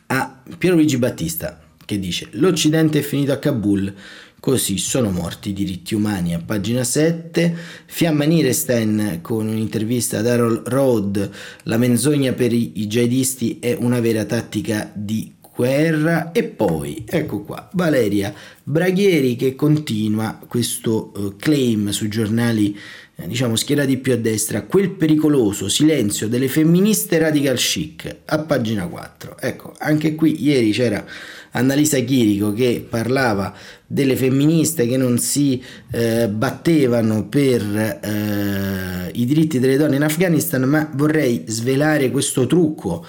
a 0.08 0.42
Piero 0.58 0.76
Luigi 0.76 0.98
Battista 0.98 1.64
che 1.90 1.98
dice 1.98 2.28
l'Occidente 2.34 3.00
è 3.00 3.02
finito 3.02 3.32
a 3.32 3.38
Kabul, 3.38 3.92
così 4.40 4.78
sono 4.78 5.10
morti 5.10 5.50
i 5.50 5.54
diritti 5.54 5.96
umani. 5.96 6.36
A 6.36 6.40
pagina 6.40 6.84
7, 6.84 7.56
Fiamma 7.88 8.26
Nirestein 8.26 9.20
con 9.24 9.48
un'intervista 9.48 10.20
ad 10.20 10.28
Harold 10.28 10.68
Road, 10.68 11.32
la 11.64 11.78
menzogna 11.78 12.34
per 12.34 12.54
i 12.54 12.74
jihadisti 12.74 13.58
è 13.60 13.76
una 13.80 14.00
vera 14.00 14.24
tattica 14.26 14.92
di 14.94 15.34
guerra 15.60 16.32
e 16.32 16.44
poi 16.46 17.04
ecco 17.06 17.42
qua 17.42 17.68
Valeria 17.74 18.34
Braghieri 18.64 19.36
che 19.36 19.56
continua 19.56 20.40
questo 20.48 21.12
uh, 21.14 21.36
claim 21.36 21.90
sui 21.90 22.08
giornali 22.08 22.80
eh, 23.18 23.28
diciamo 23.28 23.58
schierati 23.58 23.98
più 23.98 24.14
a 24.14 24.16
destra 24.16 24.62
quel 24.62 24.92
pericoloso 24.92 25.68
silenzio 25.68 26.30
delle 26.30 26.48
femministe 26.48 27.18
radical 27.18 27.58
chic 27.58 28.20
a 28.24 28.40
pagina 28.40 28.88
4 28.88 29.36
ecco 29.38 29.74
anche 29.80 30.16
qui 30.16 30.42
ieri 30.42 30.72
c'era 30.72 31.06
Annalisa 31.52 31.98
Chirico 31.98 32.54
che 32.54 32.86
parlava 32.88 33.54
delle 33.86 34.16
femministe 34.16 34.88
che 34.88 34.96
non 34.96 35.18
si 35.18 35.62
eh, 35.92 36.30
battevano 36.30 37.28
per 37.28 37.62
eh, 38.02 39.12
i 39.12 39.26
diritti 39.26 39.60
delle 39.60 39.76
donne 39.76 39.98
in 39.98 40.04
Afghanistan 40.04 40.62
ma 40.62 40.90
vorrei 40.94 41.44
svelare 41.48 42.12
questo 42.12 42.48
trucco 42.48 43.06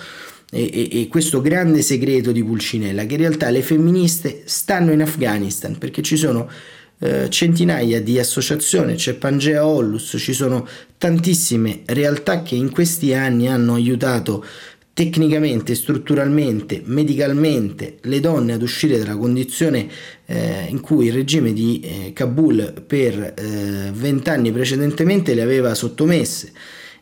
e, 0.50 0.70
e, 0.72 1.00
e, 1.00 1.08
questo 1.08 1.40
grande 1.40 1.80
segreto 1.82 2.32
di 2.32 2.42
Pulcinella, 2.42 3.06
che 3.06 3.14
in 3.14 3.20
realtà 3.20 3.50
le 3.50 3.62
femministe 3.62 4.42
stanno 4.44 4.92
in 4.92 5.00
Afghanistan 5.00 5.78
perché 5.78 6.02
ci 6.02 6.16
sono 6.16 6.50
eh, 6.98 7.30
centinaia 7.30 8.00
di 8.02 8.18
associazioni, 8.18 8.94
c'è 8.94 9.14
Pangea 9.14 9.66
Ollus, 9.66 10.16
ci 10.18 10.32
sono 10.32 10.66
tantissime 10.98 11.80
realtà 11.86 12.42
che 12.42 12.56
in 12.56 12.70
questi 12.70 13.14
anni 13.14 13.48
hanno 13.48 13.74
aiutato 13.74 14.44
tecnicamente, 14.92 15.74
strutturalmente, 15.74 16.82
medicalmente 16.84 17.98
le 18.02 18.20
donne 18.20 18.52
ad 18.52 18.60
uscire 18.60 18.98
dalla 18.98 19.16
condizione 19.16 19.88
eh, 20.26 20.66
in 20.68 20.80
cui 20.80 21.06
il 21.06 21.14
regime 21.14 21.54
di 21.54 21.80
eh, 21.80 22.12
Kabul 22.12 22.82
per 22.86 23.34
eh, 23.34 23.90
vent'anni 23.94 24.52
precedentemente 24.52 25.32
le 25.32 25.42
aveva 25.42 25.74
sottomesse. 25.74 26.52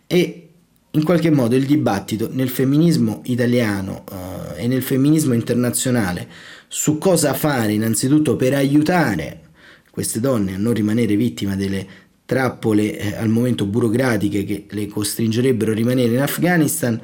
E 0.07 0.48
in 0.92 1.05
qualche 1.05 1.31
modo 1.31 1.55
il 1.55 1.66
dibattito 1.66 2.29
nel 2.33 2.48
femminismo 2.48 3.22
italiano 3.24 4.05
eh, 4.11 4.64
e 4.64 4.66
nel 4.66 4.83
femminismo 4.83 5.35
internazionale 5.35 6.29
su 6.68 6.98
cosa 6.98 7.35
fare 7.35 7.72
innanzitutto 7.72 8.37
per 8.37 8.55
aiutare 8.55 9.40
queste 9.90 10.20
donne 10.20 10.55
a 10.55 10.59
non 10.59 10.74
rimanere 10.74 11.16
vittime 11.16 11.57
delle 11.57 11.87
trappole 12.29 12.98
eh, 12.98 13.16
al 13.16 13.31
momento 13.31 13.64
burocratiche 13.64 14.44
che 14.44 14.66
le 14.68 14.87
costringerebbero 14.87 15.72
a 15.72 15.74
rimanere 15.74 16.12
in 16.12 16.20
Afghanistan, 16.20 17.01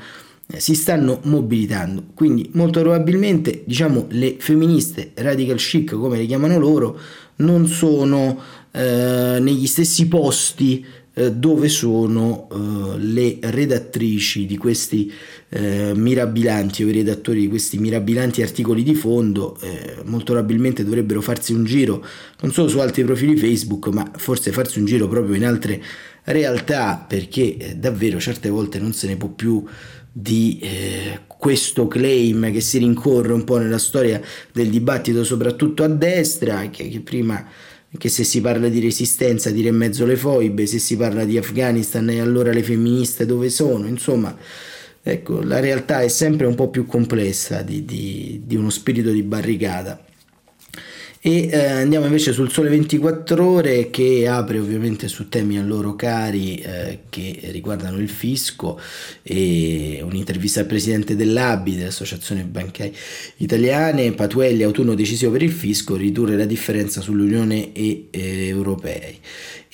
eh, 0.46 0.60
si 0.60 0.74
stanno 0.74 1.20
mobilitando. 1.24 2.08
Quindi 2.14 2.50
molto 2.52 2.80
probabilmente 2.80 3.62
diciamo, 3.64 4.06
le 4.10 4.36
femministe 4.38 5.12
radical 5.14 5.56
chic, 5.56 5.94
come 5.94 6.18
le 6.18 6.26
chiamano 6.26 6.58
loro, 6.58 6.98
non 7.36 7.66
sono 7.66 8.38
eh, 8.70 9.38
negli 9.40 9.66
stessi 9.66 10.06
posti 10.08 10.84
dove 11.14 11.68
sono 11.68 12.48
eh, 12.50 12.98
le 12.98 13.38
redattrici 13.40 14.46
di 14.46 14.56
questi 14.56 15.12
eh, 15.48 15.92
mirabilanti 15.94 16.82
o 16.82 16.88
i 16.88 16.92
redattori 16.92 17.42
di 17.42 17.48
questi 17.48 17.78
mirabilanti 17.78 18.42
articoli 18.42 18.82
di 18.82 18.96
fondo 18.96 19.56
eh, 19.60 20.02
molto 20.06 20.32
probabilmente 20.32 20.82
dovrebbero 20.82 21.20
farsi 21.20 21.52
un 21.52 21.64
giro 21.64 22.04
non 22.40 22.52
solo 22.52 22.66
su 22.66 22.80
altri 22.80 23.04
profili 23.04 23.36
Facebook 23.36 23.86
ma 23.88 24.10
forse 24.16 24.50
farsi 24.50 24.80
un 24.80 24.86
giro 24.86 25.06
proprio 25.06 25.36
in 25.36 25.44
altre 25.44 25.80
realtà 26.24 27.04
perché 27.06 27.56
eh, 27.58 27.76
davvero 27.76 28.18
certe 28.18 28.48
volte 28.48 28.80
non 28.80 28.92
se 28.92 29.06
ne 29.06 29.16
può 29.16 29.28
più 29.28 29.64
di 30.10 30.58
eh, 30.62 31.20
questo 31.26 31.86
claim 31.86 32.50
che 32.50 32.60
si 32.60 32.78
rincorre 32.78 33.32
un 33.32 33.44
po' 33.44 33.58
nella 33.58 33.78
storia 33.78 34.20
del 34.52 34.68
dibattito 34.68 35.22
soprattutto 35.22 35.84
a 35.84 35.88
destra 35.88 36.70
che, 36.70 36.88
che 36.88 37.00
prima 37.00 37.46
che 37.96 38.08
se 38.08 38.24
si 38.24 38.40
parla 38.40 38.68
di 38.68 38.80
resistenza 38.80 39.50
dire 39.50 39.68
in 39.68 39.76
mezzo 39.76 40.04
le 40.04 40.16
foibe, 40.16 40.66
se 40.66 40.78
si 40.78 40.96
parla 40.96 41.24
di 41.24 41.38
Afghanistan 41.38 42.08
e 42.10 42.20
allora 42.20 42.52
le 42.52 42.62
femministe 42.62 43.26
dove 43.26 43.50
sono, 43.50 43.86
insomma, 43.86 44.36
ecco, 45.02 45.42
la 45.42 45.60
realtà 45.60 46.02
è 46.02 46.08
sempre 46.08 46.46
un 46.46 46.54
po' 46.54 46.68
più 46.68 46.86
complessa 46.86 47.62
di, 47.62 47.84
di, 47.84 48.42
di 48.44 48.56
uno 48.56 48.70
spirito 48.70 49.10
di 49.10 49.22
barricata. 49.22 50.04
E 51.26 51.48
eh, 51.50 51.70
andiamo 51.70 52.04
invece 52.04 52.34
sul 52.34 52.50
Sole 52.50 52.68
24 52.68 53.46
Ore 53.46 53.88
che 53.88 54.28
apre 54.28 54.58
ovviamente 54.58 55.08
su 55.08 55.30
temi 55.30 55.56
a 55.56 55.62
loro 55.62 55.96
cari 55.96 56.56
eh, 56.56 56.98
che 57.08 57.38
riguardano 57.44 57.96
il 57.96 58.10
fisco 58.10 58.78
e 59.22 60.00
un'intervista 60.02 60.60
al 60.60 60.66
presidente 60.66 61.16
dell'ABI, 61.16 61.76
dell'Associazione 61.76 62.42
Bancarie 62.42 62.92
Italiane, 63.38 64.12
Patuelli, 64.12 64.64
autunno 64.64 64.94
decisivo 64.94 65.32
per 65.32 65.42
il 65.42 65.50
fisco, 65.50 65.96
ridurre 65.96 66.36
la 66.36 66.44
differenza 66.44 67.00
sull'Unione 67.00 67.72
e 67.72 68.08
eh, 68.10 68.46
europei 68.46 69.18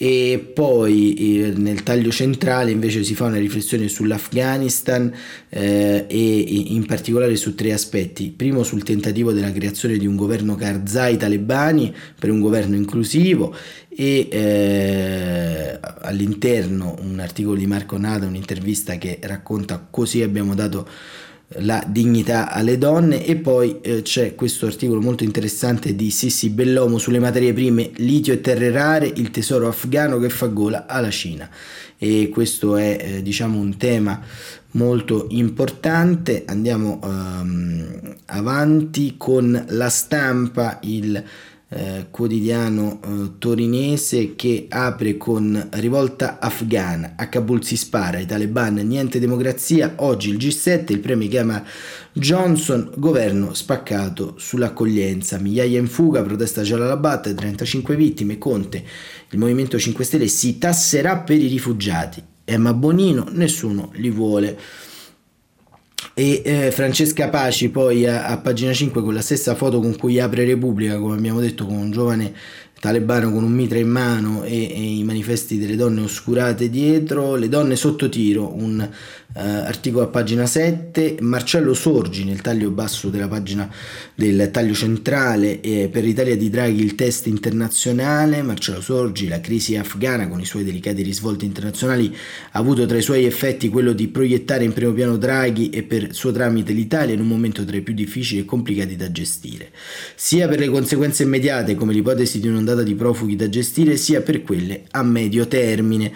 e 0.02 0.38
poi 0.54 1.12
eh, 1.12 1.52
nel 1.54 1.82
taglio 1.82 2.10
centrale 2.10 2.70
invece 2.70 3.04
si 3.04 3.14
fa 3.14 3.26
una 3.26 3.36
riflessione 3.36 3.86
sull'Afghanistan 3.86 5.12
eh, 5.50 6.06
e 6.08 6.38
in 6.68 6.86
particolare 6.86 7.36
su 7.36 7.54
tre 7.54 7.74
aspetti. 7.74 8.32
Primo 8.34 8.62
sul 8.62 8.82
tentativo 8.82 9.32
della 9.32 9.52
creazione 9.52 9.98
di 9.98 10.06
un 10.06 10.16
governo 10.16 10.54
Karzai 10.54 11.18
talebani 11.18 11.94
per 12.18 12.30
un 12.30 12.40
governo 12.40 12.76
inclusivo 12.76 13.54
e 13.94 14.26
eh, 14.30 15.78
all'interno 16.00 16.96
un 17.02 17.18
articolo 17.20 17.56
di 17.56 17.66
Marco 17.66 17.98
Nada, 17.98 18.24
un'intervista 18.24 18.96
che 18.96 19.18
racconta 19.20 19.86
così 19.90 20.22
abbiamo 20.22 20.54
dato 20.54 20.88
la 21.58 21.82
dignità 21.86 22.50
alle 22.50 22.78
donne. 22.78 23.24
E 23.24 23.36
poi 23.36 23.80
eh, 23.80 24.02
c'è 24.02 24.34
questo 24.34 24.66
articolo 24.66 25.00
molto 25.00 25.24
interessante 25.24 25.94
di 25.94 26.10
Sissi 26.10 26.50
Bellomo 26.50 26.98
sulle 26.98 27.18
materie 27.18 27.52
prime 27.52 27.90
litio 27.96 28.32
e 28.32 28.40
terre 28.40 28.70
rare 28.70 29.06
il 29.06 29.30
tesoro 29.30 29.68
afghano 29.68 30.18
che 30.18 30.28
fa 30.28 30.46
gola 30.46 30.86
alla 30.86 31.10
Cina. 31.10 31.48
E 31.98 32.28
questo 32.28 32.76
è 32.76 32.98
eh, 33.00 33.22
diciamo 33.22 33.58
un 33.58 33.76
tema 33.76 34.20
molto 34.72 35.26
importante. 35.30 36.44
Andiamo 36.46 36.98
um, 37.02 38.16
avanti 38.26 39.14
con 39.16 39.64
la 39.68 39.88
stampa 39.88 40.78
il 40.82 41.22
eh, 41.72 42.06
quotidiano 42.10 43.00
eh, 43.00 43.38
torinese 43.38 44.34
che 44.34 44.66
apre 44.68 45.16
con 45.16 45.68
rivolta 45.74 46.40
afghana, 46.40 47.12
a 47.16 47.28
Kabul 47.28 47.64
si 47.64 47.76
spara, 47.76 48.18
i 48.18 48.26
taliban, 48.26 48.74
niente 48.74 49.20
democrazia, 49.20 49.94
oggi 49.98 50.30
il 50.30 50.36
G7, 50.36 50.86
il 50.88 50.98
premio 50.98 51.28
chiama 51.28 51.62
Johnson, 52.12 52.90
governo 52.96 53.54
spaccato 53.54 54.34
sull'accoglienza, 54.36 55.38
migliaia 55.38 55.78
in 55.78 55.86
fuga, 55.86 56.22
protesta 56.22 56.62
Jalalabad, 56.62 57.32
35 57.32 57.94
vittime, 57.94 58.36
Conte, 58.36 58.84
il 59.30 59.38
Movimento 59.38 59.78
5 59.78 60.04
Stelle 60.04 60.26
si 60.26 60.58
tasserà 60.58 61.18
per 61.18 61.40
i 61.40 61.46
rifugiati, 61.46 62.20
Emma 62.44 62.74
Bonino, 62.74 63.28
nessuno 63.30 63.90
li 63.94 64.10
vuole 64.10 64.58
e 66.14 66.42
eh, 66.44 66.70
Francesca 66.70 67.28
Paci 67.28 67.68
poi 67.68 68.06
a, 68.06 68.26
a, 68.26 68.38
pagina 68.38 68.72
5 68.72 69.02
con 69.02 69.14
la 69.14 69.20
stessa 69.20 69.54
foto 69.54 69.80
con 69.80 69.96
cui 69.96 70.18
apre 70.18 70.44
Repubblica 70.44 70.98
come 70.98 71.16
abbiamo 71.16 71.40
detto 71.40 71.66
con 71.66 71.76
un 71.76 71.90
giovane 71.90 72.32
talebano 72.80 73.30
con 73.30 73.44
un 73.44 73.52
mitra 73.52 73.78
in 73.78 73.90
mano 73.90 74.42
e, 74.42 74.54
e, 74.54 74.96
i 74.96 75.04
manifesti 75.04 75.58
delle 75.58 75.76
donne 75.76 76.00
oscurate 76.00 76.70
dietro, 76.70 77.34
le 77.36 77.50
donne 77.50 77.76
sotto 77.76 78.08
tiro, 78.08 78.56
un 78.56 78.80
uh, 78.80 79.38
articolo 79.38 80.04
a 80.04 80.08
pagina 80.08 80.46
7, 80.46 81.18
Marcello 81.20 81.74
Sorgi 81.74 82.24
nel 82.24 82.40
taglio 82.40 82.70
basso 82.70 83.10
della 83.10 83.28
pagina 83.28 83.68
del 84.14 84.50
taglio 84.50 84.72
centrale 84.72 85.60
eh, 85.60 85.88
per 85.92 86.04
l'Italia 86.04 86.36
di 86.36 86.48
Draghi 86.48 86.82
il 86.82 86.94
test 86.94 87.26
internazionale, 87.26 88.40
Marcello 88.40 88.80
Sorgi, 88.80 89.28
la 89.28 89.40
crisi 89.40 89.76
afghana 89.76 90.26
con 90.28 90.40
i 90.40 90.46
suoi 90.46 90.64
delicati 90.64 91.02
risvolti 91.02 91.44
internazionali 91.44 92.16
ha 92.52 92.58
avuto 92.58 92.86
tra 92.86 92.96
i 92.96 93.02
suoi 93.02 93.26
effetti 93.26 93.68
quello 93.68 93.92
di 93.92 94.08
proiettare 94.08 94.64
in 94.64 94.72
primo 94.72 94.92
piano 94.92 95.18
Draghi 95.18 95.68
e 95.68 95.82
per 95.82 96.14
suo 96.14 96.32
tramite 96.32 96.72
l'Italia 96.72 97.12
in 97.12 97.20
un 97.20 97.28
momento 97.28 97.62
tra 97.64 97.76
i 97.76 97.82
più 97.82 97.92
difficili 97.92 98.40
e 98.40 98.44
complicati 98.46 98.96
da 98.96 99.12
gestire, 99.12 99.70
sia 100.14 100.48
per 100.48 100.60
le 100.60 100.68
conseguenze 100.70 101.24
immediate 101.24 101.74
come 101.74 101.92
l'ipotesi 101.92 102.40
di 102.40 102.48
un'ondata 102.48 102.68
ondata 102.70 102.82
di 102.82 102.94
profughi 102.94 103.36
da 103.36 103.48
gestire 103.48 103.96
sia 103.96 104.20
per 104.22 104.42
quelle 104.42 104.82
a 104.90 105.02
medio 105.02 105.46
termine. 105.46 106.12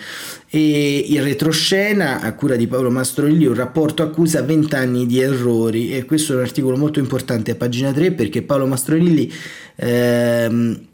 E 0.48 0.98
in 1.08 1.22
retroscena, 1.22 2.20
a 2.20 2.32
cura 2.34 2.56
di 2.56 2.66
Paolo 2.66 2.90
Mastroilli, 2.90 3.46
un 3.46 3.54
rapporto 3.54 4.02
accusa 4.02 4.42
20 4.42 4.74
anni 4.74 5.06
di 5.06 5.20
errori 5.20 5.92
e 5.92 6.04
questo 6.04 6.32
è 6.32 6.36
un 6.36 6.42
articolo 6.42 6.76
molto 6.76 6.98
importante 6.98 7.50
a 7.50 7.54
pagina 7.56 7.92
3 7.92 8.12
perché 8.12 8.42
Paolo 8.42 8.66
Mastroilli 8.66 9.32
ehm, 9.76 10.80
eh, 10.80 10.93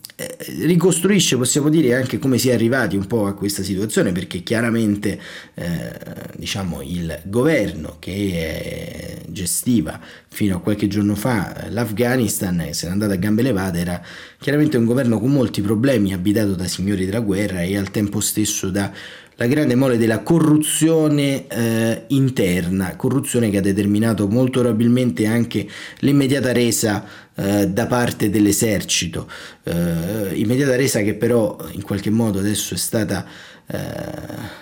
ricostruisce, 0.62 1.36
possiamo 1.36 1.68
dire, 1.68 1.94
anche 1.94 2.18
come 2.18 2.38
si 2.38 2.48
è 2.48 2.54
arrivati 2.54 2.96
un 2.96 3.06
po' 3.06 3.26
a 3.26 3.34
questa 3.34 3.62
situazione, 3.62 4.12
perché 4.12 4.42
chiaramente 4.42 5.20
eh, 5.54 5.92
diciamo, 6.36 6.82
il 6.82 7.20
governo 7.24 7.96
che 7.98 8.10
eh, 8.10 9.18
gestiva 9.28 10.00
fino 10.28 10.56
a 10.56 10.60
qualche 10.60 10.86
giorno 10.86 11.14
fa 11.14 11.66
l'Afghanistan, 11.68 12.68
se 12.72 12.86
n'è 12.86 12.92
andato 12.92 13.12
a 13.12 13.16
gambe 13.16 13.42
levate, 13.42 13.78
era 13.78 14.02
chiaramente 14.38 14.76
un 14.76 14.84
governo 14.84 15.18
con 15.18 15.30
molti 15.30 15.60
problemi, 15.60 16.12
abitato 16.12 16.54
da 16.54 16.66
signori 16.66 17.04
della 17.04 17.20
guerra 17.20 17.62
e 17.62 17.76
al 17.76 17.90
tempo 17.90 18.20
stesso 18.20 18.70
da 18.70 18.92
la 19.40 19.46
grande 19.46 19.74
mole 19.74 19.96
della 19.96 20.20
corruzione 20.20 21.46
eh, 21.46 22.04
interna, 22.08 22.94
corruzione 22.94 23.48
che 23.48 23.56
ha 23.56 23.62
determinato 23.62 24.28
molto 24.28 24.60
probabilmente 24.60 25.24
anche 25.24 25.66
l'immediata 26.00 26.52
resa 26.52 27.02
eh, 27.34 27.66
da 27.68 27.86
parte 27.86 28.28
dell'esercito, 28.28 29.30
eh, 29.62 30.34
immediata 30.34 30.76
resa 30.76 31.00
che 31.00 31.14
però 31.14 31.56
in 31.70 31.80
qualche 31.80 32.10
modo 32.10 32.38
adesso 32.38 32.74
è 32.74 32.76
stata 32.76 33.24
eh, 33.72 33.78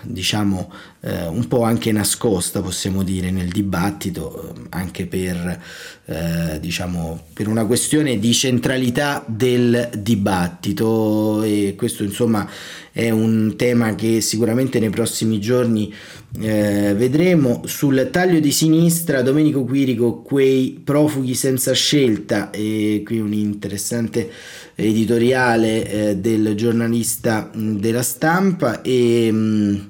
diciamo 0.03 0.71
eh, 1.01 1.25
un 1.27 1.47
po' 1.47 1.63
anche 1.63 1.91
nascosta 1.91 2.61
possiamo 2.61 3.01
dire 3.01 3.31
nel 3.31 3.49
dibattito 3.49 4.53
eh, 4.55 4.61
anche 4.69 5.07
per 5.07 5.61
eh, 6.09 6.59
diciamo 6.59 7.25
per 7.33 7.47
una 7.47 7.65
questione 7.65 8.17
di 8.17 8.33
centralità 8.33 9.23
del 9.27 9.89
dibattito. 9.95 11.43
E 11.43 11.75
questo 11.77 12.03
insomma 12.03 12.49
è 12.91 13.11
un 13.11 13.53
tema 13.55 13.93
che 13.93 14.19
sicuramente 14.19 14.79
nei 14.79 14.89
prossimi 14.89 15.39
giorni 15.39 15.93
eh, 16.39 16.95
vedremo. 16.95 17.61
Sul 17.65 18.09
taglio 18.11 18.39
di 18.39 18.51
sinistra 18.51 19.21
Domenico 19.21 19.63
Quirico 19.63 20.21
quei 20.21 20.81
profughi 20.83 21.35
senza 21.35 21.73
scelta 21.73 22.49
e 22.49 23.03
qui 23.05 23.19
un 23.19 23.33
interessante 23.33 24.31
editoriale 24.73 25.89
eh, 25.91 26.17
del 26.17 26.55
giornalista 26.55 27.51
mh, 27.53 27.75
della 27.77 28.01
stampa 28.01 28.81
e 28.81 29.31
mh, 29.31 29.89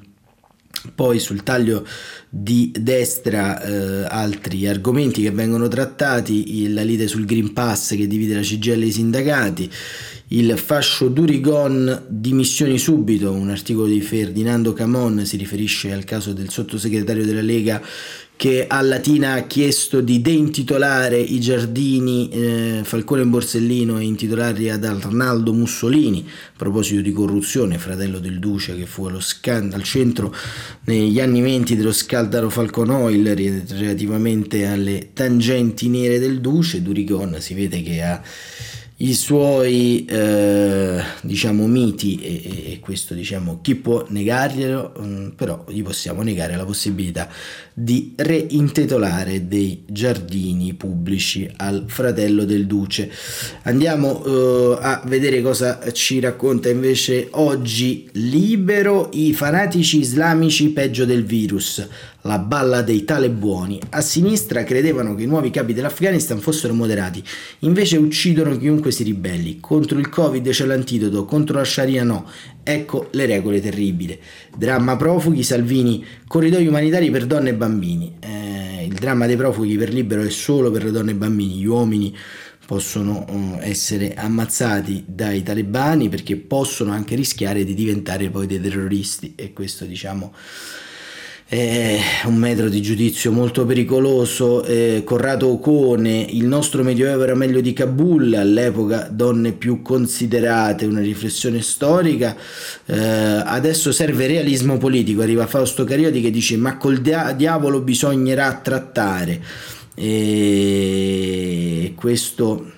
poi 0.93 1.19
sul 1.19 1.43
taglio 1.43 1.86
di 2.30 2.71
destra 2.78 3.62
eh, 3.62 4.06
altri 4.08 4.67
argomenti 4.67 5.21
che 5.21 5.32
vengono 5.32 5.67
trattati, 5.67 6.71
la 6.71 6.84
lite 6.84 7.08
sul 7.08 7.25
Green 7.25 7.54
Pass 7.54 7.95
che 7.95 8.08
divide 8.08 8.36
la 8.36 8.41
CGL 8.41 8.82
e 8.82 8.86
i 8.86 8.91
sindacati, 8.91 9.69
il 10.32 10.58
fascio 10.58 11.08
Durigon 11.08 12.06
dimissioni 12.08 12.78
subito, 12.78 13.32
un 13.32 13.49
articolo 13.49 13.88
di 13.88 14.02
Ferdinando 14.02 14.73
Camon 14.73 15.25
si 15.25 15.38
riferisce 15.38 15.91
al 15.91 16.04
caso 16.04 16.34
del 16.34 16.49
sottosegretario 16.49 17.25
della 17.25 17.41
Lega 17.41 17.82
che 18.39 18.67
a 18.67 18.80
Latina 18.80 19.34
ha 19.34 19.41
chiesto 19.41 19.99
di 19.99 20.21
deintitolare 20.21 21.19
i 21.19 21.41
giardini 21.41 22.30
eh, 22.30 22.82
Falcone 22.86 23.23
e 23.23 23.25
Borsellino 23.25 23.99
e 23.99 24.06
intitolarli 24.06 24.69
ad 24.69 24.86
Arnaldo 24.86 25.52
Mussolini 25.52 26.25
a 26.25 26.52
proposito 26.56 27.02
di 27.02 27.12
corruzione, 27.12 27.78
fratello 27.78 28.17
del 28.17 28.39
Duce 28.39 28.78
che 28.78 28.86
fu 28.86 29.10
scan- 29.19 29.73
al 29.73 29.84
centro 29.84 30.34
negli 30.86 31.19
anni 31.19 31.41
venti 31.41 31.75
dello 31.75 31.91
scaldaro 31.91 32.49
Falcon 32.49 32.91
Oil 32.91 33.25
relativamente 33.25 34.65
alle 34.65 35.10
tangenti 35.12 35.89
nere 35.89 36.17
del 36.17 36.39
Duce, 36.39 36.82
Durigon 36.82 37.41
si 37.41 37.54
vede 37.54 37.84
che 37.84 38.02
ha 38.02 38.21
i 39.01 39.13
suoi 39.13 40.03
eh, 40.05 41.01
diciamo 41.21 41.67
miti 41.67 42.19
e, 42.21 42.71
e, 42.73 42.79
questo 42.81 43.13
diciamo 43.13 43.59
chi 43.62 43.75
può 43.75 44.05
negarglielo? 44.09 44.93
Mm, 44.99 45.27
però 45.29 45.63
gli 45.69 45.81
possiamo 45.81 46.21
negare 46.21 46.57
la 46.57 46.65
possibilità 46.65 47.29
di 47.73 48.13
reintitolare 48.17 49.47
dei 49.47 49.83
giardini 49.88 50.73
pubblici 50.73 51.49
al 51.57 51.85
fratello 51.88 52.43
del 52.43 52.65
duce. 52.67 53.09
Andiamo 53.63 54.21
eh, 54.25 54.77
a 54.81 55.01
vedere 55.05 55.41
cosa 55.41 55.79
ci 55.93 56.19
racconta 56.19 56.67
invece 56.67 57.29
oggi 57.31 58.09
libero 58.13 59.09
i 59.13 59.31
fanatici 59.33 59.99
islamici 59.99 60.71
peggio 60.71 61.05
del 61.05 61.23
virus 61.23 61.88
la 62.21 62.39
balla 62.39 62.82
dei 62.82 63.05
talebuoni. 63.05 63.79
A 63.91 64.01
sinistra 64.01 64.63
credevano 64.63 65.15
che 65.15 65.23
i 65.23 65.27
nuovi 65.27 65.49
capi 65.49 65.73
dell'Afghanistan 65.73 66.39
fossero 66.39 66.73
moderati, 66.73 67.23
invece 67.60 67.97
uccidono 67.97 68.58
chiunque 68.58 68.91
si 68.91 69.03
ribelli. 69.03 69.60
Contro 69.60 69.99
il 69.99 70.10
Covid 70.10 70.49
c'è 70.49 70.65
l'antidoto, 70.65 71.25
contro 71.25 71.58
la 71.58 71.65
Sharia 71.65 72.03
no. 72.03 72.29
Ecco 72.63 73.08
le 73.12 73.25
regole 73.25 73.62
terribili. 73.62 74.19
Dramma 74.55 74.95
profughi, 74.95 75.43
Salvini, 75.43 76.05
corridoi 76.27 76.67
umanitari 76.67 77.10
per 77.10 77.25
donne 77.25 77.49
e 77.49 77.55
bambini. 77.55 78.15
Eh, 78.19 78.86
il 78.86 78.93
dramma 78.93 79.25
dei 79.25 79.36
profughi 79.38 79.77
per 79.77 79.93
libero 79.93 80.21
è 80.21 80.29
solo 80.29 80.69
per 80.71 80.84
le 80.84 80.91
donne 80.91 81.12
e 81.12 81.15
bambini, 81.15 81.55
gli 81.55 81.65
uomini 81.65 82.15
possono 82.69 83.25
eh, 83.27 83.69
essere 83.69 84.13
ammazzati 84.13 85.03
dai 85.08 85.41
talebani 85.41 86.08
perché 86.08 86.36
possono 86.36 86.91
anche 86.91 87.15
rischiare 87.15 87.63
di 87.63 87.73
diventare 87.73 88.29
poi 88.29 88.45
dei 88.45 88.62
terroristi 88.62 89.34
e 89.36 89.53
questo 89.53 89.86
diciamo 89.86 90.32
è 91.49 91.99
un 92.25 92.35
metro 92.35 92.69
di 92.69 92.79
giudizio 92.79 93.31
molto 93.31 93.65
pericoloso. 93.65 94.63
Eh, 94.63 95.01
Corrado 95.03 95.47
Ocone, 95.47 96.27
il 96.29 96.45
nostro 96.45 96.83
medioevo 96.83 97.23
era 97.23 97.33
meglio 97.33 97.59
di 97.59 97.73
Kabul, 97.73 98.35
all'epoca 98.35 99.07
donne 99.09 99.53
più 99.53 99.81
considerate, 99.81 100.85
una 100.85 100.99
riflessione 100.99 101.63
storica. 101.63 102.35
Eh, 102.85 102.95
adesso 102.95 103.91
serve 103.91 104.27
realismo 104.27 104.77
politico, 104.77 105.23
arriva 105.23 105.47
Fausto 105.47 105.85
Carioti 105.85 106.21
che 106.21 106.29
dice 106.29 106.55
ma 106.55 106.77
col 106.77 106.99
dia- 106.99 107.31
diavolo 107.31 107.81
bisognerà 107.81 108.53
trattare. 108.62 109.41
E 109.95 111.93
questo 111.95 112.73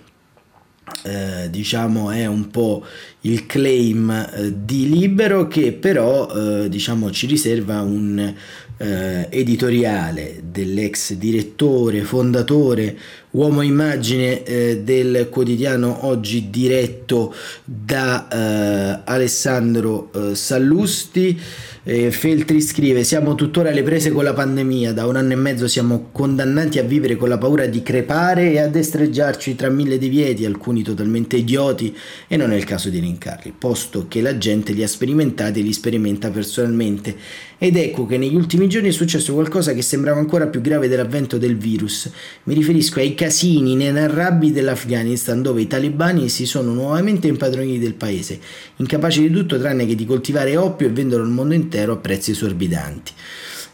eh, 1.04 1.50
diciamo 1.50 2.12
è 2.12 2.26
un 2.26 2.50
po' 2.50 2.86
il 3.22 3.46
claim 3.46 4.10
eh, 4.10 4.54
di 4.66 4.90
Libero 4.90 5.48
che 5.48 5.74
però 5.74 6.64
eh, 6.64 6.70
diciamo 6.70 7.12
ci 7.12 7.28
riserva 7.28 7.82
un 7.82 8.34
eh, 8.78 9.28
editoriale 9.30 10.42
dell'ex 10.44 11.14
direttore, 11.14 12.02
fondatore, 12.02 12.98
uomo 13.32 13.62
immagine 13.62 14.44
eh, 14.44 14.82
del 14.84 15.28
quotidiano 15.30 16.06
oggi 16.06 16.50
diretto 16.50 17.34
da 17.64 18.28
eh, 18.28 19.02
Alessandro 19.06 20.12
eh, 20.14 20.36
Sallusti. 20.36 21.40
Eh, 21.84 22.12
Feltri 22.12 22.62
scrive: 22.62 23.04
Siamo 23.04 23.36
tuttora 23.36 23.70
alle 23.70 23.84
prese 23.84 24.12
con 24.12 24.24
la 24.24 24.34
pandemia. 24.34 24.94
Da 24.94 25.08
un 25.08 25.16
anno 25.16 25.34
e 25.34 25.36
mezzo 25.36 25.68
siamo 25.68 26.10
condannati 26.12 26.78
a 26.78 26.84
vivere 26.84 27.16
con 27.16 27.30
la 27.30 27.38
paura 27.38 27.66
di 27.66 27.82
crepare 27.82 28.52
e 28.52 28.60
a 28.60 28.68
destreggiarci 28.68 29.56
tra 29.56 29.70
mille 29.70 29.98
divieti, 29.98 30.46
alcuni 30.46 30.84
totalmente 30.84 31.38
idioti, 31.38 31.96
e 32.28 32.38
non 32.38 32.52
è 32.52 32.56
il 32.56 32.66
caso 32.66 32.90
di 32.90 33.00
elencarli, 33.00 33.54
posto 33.58 34.06
che 34.08 34.22
la 34.22 34.38
gente 34.38 34.74
li 34.74 34.84
ha 34.84 34.88
sperimentati 34.88 35.60
e 35.60 35.64
li 35.64 35.74
sperimenta 35.74 36.30
personalmente. 36.30 37.16
Ed 37.58 37.76
ecco 37.76 38.08
che 38.08 38.18
negli 38.18 38.36
ultimi 38.36 38.68
giorni 38.68 38.90
è 38.90 38.92
successo 38.92 39.34
qualcosa 39.34 39.74
che 39.74 39.84
sembrava 39.84 40.20
ancora 40.20 40.48
più 40.48 40.62
grave 40.62 40.88
dell'avvento 40.88 41.38
del 41.38 41.58
virus. 41.58 42.10
Mi 42.44 42.56
riferisco 42.56 43.00
ai 43.00 43.14
casini 43.22 43.74
inenarrabili 43.74 44.52
dell'Afghanistan, 44.52 45.44
dove 45.44 45.62
i 45.62 45.68
talebani 45.68 46.28
si 46.28 46.48
sono 46.48 46.74
nuovamente 46.74 47.28
impadroniti 47.28 47.78
del 47.78 47.94
paese, 47.94 48.40
incapaci 48.78 49.22
di 49.22 49.30
tutto 49.30 49.60
tranne 49.60 49.86
che 49.86 49.94
di 49.94 50.08
coltivare 50.08 50.58
oppio 50.58 50.88
e 50.88 50.90
venderlo 50.90 51.24
al 51.24 51.30
mondo 51.30 51.54
intero 51.54 51.94
a 51.94 51.98
prezzi 51.98 52.32
esorbitanti. 52.32 53.12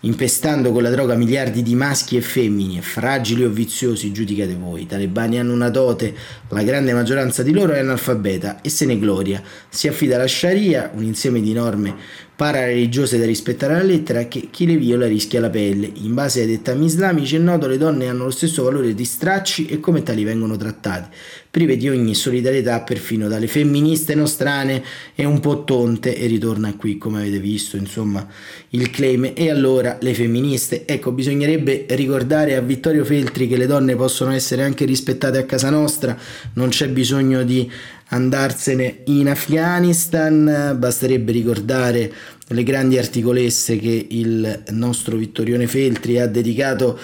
Impestando 0.01 0.73
con 0.73 0.83
la 0.83 0.89
droga 0.89 1.15
miliardi 1.15 1.63
di 1.63 1.75
maschi 1.75 2.17
e 2.17 2.21
femmine, 2.21 2.81
fragili 2.81 3.45
o 3.45 3.49
viziosi, 3.49 4.11
giudicate 4.11 4.53
voi. 4.53 4.81
I 4.81 4.85
talebani 4.85 5.39
hanno 5.39 5.53
una 5.53 5.69
dote, 5.69 6.13
la 6.49 6.63
grande 6.63 6.91
maggioranza 6.91 7.41
di 7.41 7.53
loro 7.53 7.71
è 7.71 7.79
analfabeta 7.79 8.59
e 8.61 8.67
se 8.67 8.85
ne 8.85 8.99
gloria. 8.99 9.41
Si 9.69 9.87
affida 9.87 10.15
alla 10.15 10.27
Sharia, 10.27 10.91
un 10.93 11.03
insieme 11.03 11.39
di 11.39 11.53
norme 11.53 11.95
parareligiose 12.37 13.17
da 13.17 13.25
rispettare 13.25 13.73
alla 13.73 13.83
lettera 13.83 14.27
che 14.27 14.49
chi 14.51 14.67
le 14.67 14.77
viola 14.77 15.07
rischia 15.07 15.39
la 15.39 15.49
pelle. 15.49 15.89
In 16.01 16.13
base 16.13 16.41
ai 16.41 16.47
dettami 16.47 16.85
islamici 16.85 17.35
è 17.35 17.39
noto 17.39 17.65
le 17.65 17.79
donne 17.79 18.07
hanno 18.07 18.25
lo 18.25 18.29
stesso 18.29 18.61
valore 18.61 18.93
di 18.93 19.05
stracci 19.05 19.65
e 19.65 19.79
come 19.79 20.03
tali 20.03 20.23
vengono 20.23 20.55
trattate, 20.55 21.09
prive 21.49 21.77
di 21.77 21.89
ogni 21.89 22.13
solidarietà 22.13 22.81
perfino 22.81 23.27
dalle 23.27 23.47
femministe 23.47 24.13
nostrane. 24.13 24.83
E 25.15 25.25
un 25.25 25.39
po' 25.39 25.63
tonte 25.63 26.15
e 26.15 26.27
ritorna 26.27 26.75
qui 26.75 26.99
come 26.99 27.21
avete 27.21 27.39
visto 27.39 27.75
insomma 27.75 28.25
il 28.69 28.91
claim. 28.91 29.31
E 29.33 29.49
allora 29.49 29.97
le 29.99 30.13
femministe? 30.13 30.85
Ecco 30.85 31.11
bisognerebbe 31.11 31.87
ricordare 31.89 32.55
a 32.55 32.61
Vittorio 32.61 33.03
Feltri 33.03 33.47
che 33.47 33.57
le 33.57 33.65
donne 33.65 33.95
possono 33.95 34.31
essere 34.31 34.61
anche 34.61 34.85
rispettate 34.85 35.39
a 35.39 35.45
casa 35.45 35.71
nostra. 35.71 36.15
Non 36.53 36.69
c'è 36.69 36.87
bisogno 36.87 37.43
di 37.43 37.67
andarsene 38.09 39.01
in 39.05 39.27
Afghanistan, 39.29 40.75
basterebbe 40.77 41.31
ricordare 41.31 42.11
le 42.47 42.63
grandi 42.63 42.97
articolesse 42.97 43.77
che 43.77 44.07
il 44.09 44.63
nostro 44.69 45.17
Vittorione 45.17 45.67
Feltri 45.67 46.19
ha 46.19 46.27
dedicato 46.27 46.99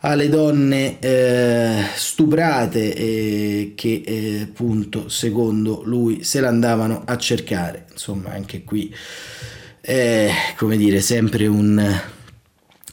alle 0.00 0.28
donne 0.28 0.98
eh, 1.00 1.82
stuprate 1.94 2.94
e 2.94 3.72
che 3.74 4.02
eh, 4.06 4.40
appunto 4.42 5.08
secondo 5.08 5.82
lui 5.84 6.22
se 6.22 6.40
l'andavano 6.40 7.02
a 7.04 7.16
cercare. 7.18 7.86
Insomma 7.92 8.30
anche 8.30 8.62
qui 8.62 8.94
è 9.80 10.30
come 10.56 10.76
dire 10.76 11.00
sempre 11.00 11.46
un 11.46 12.00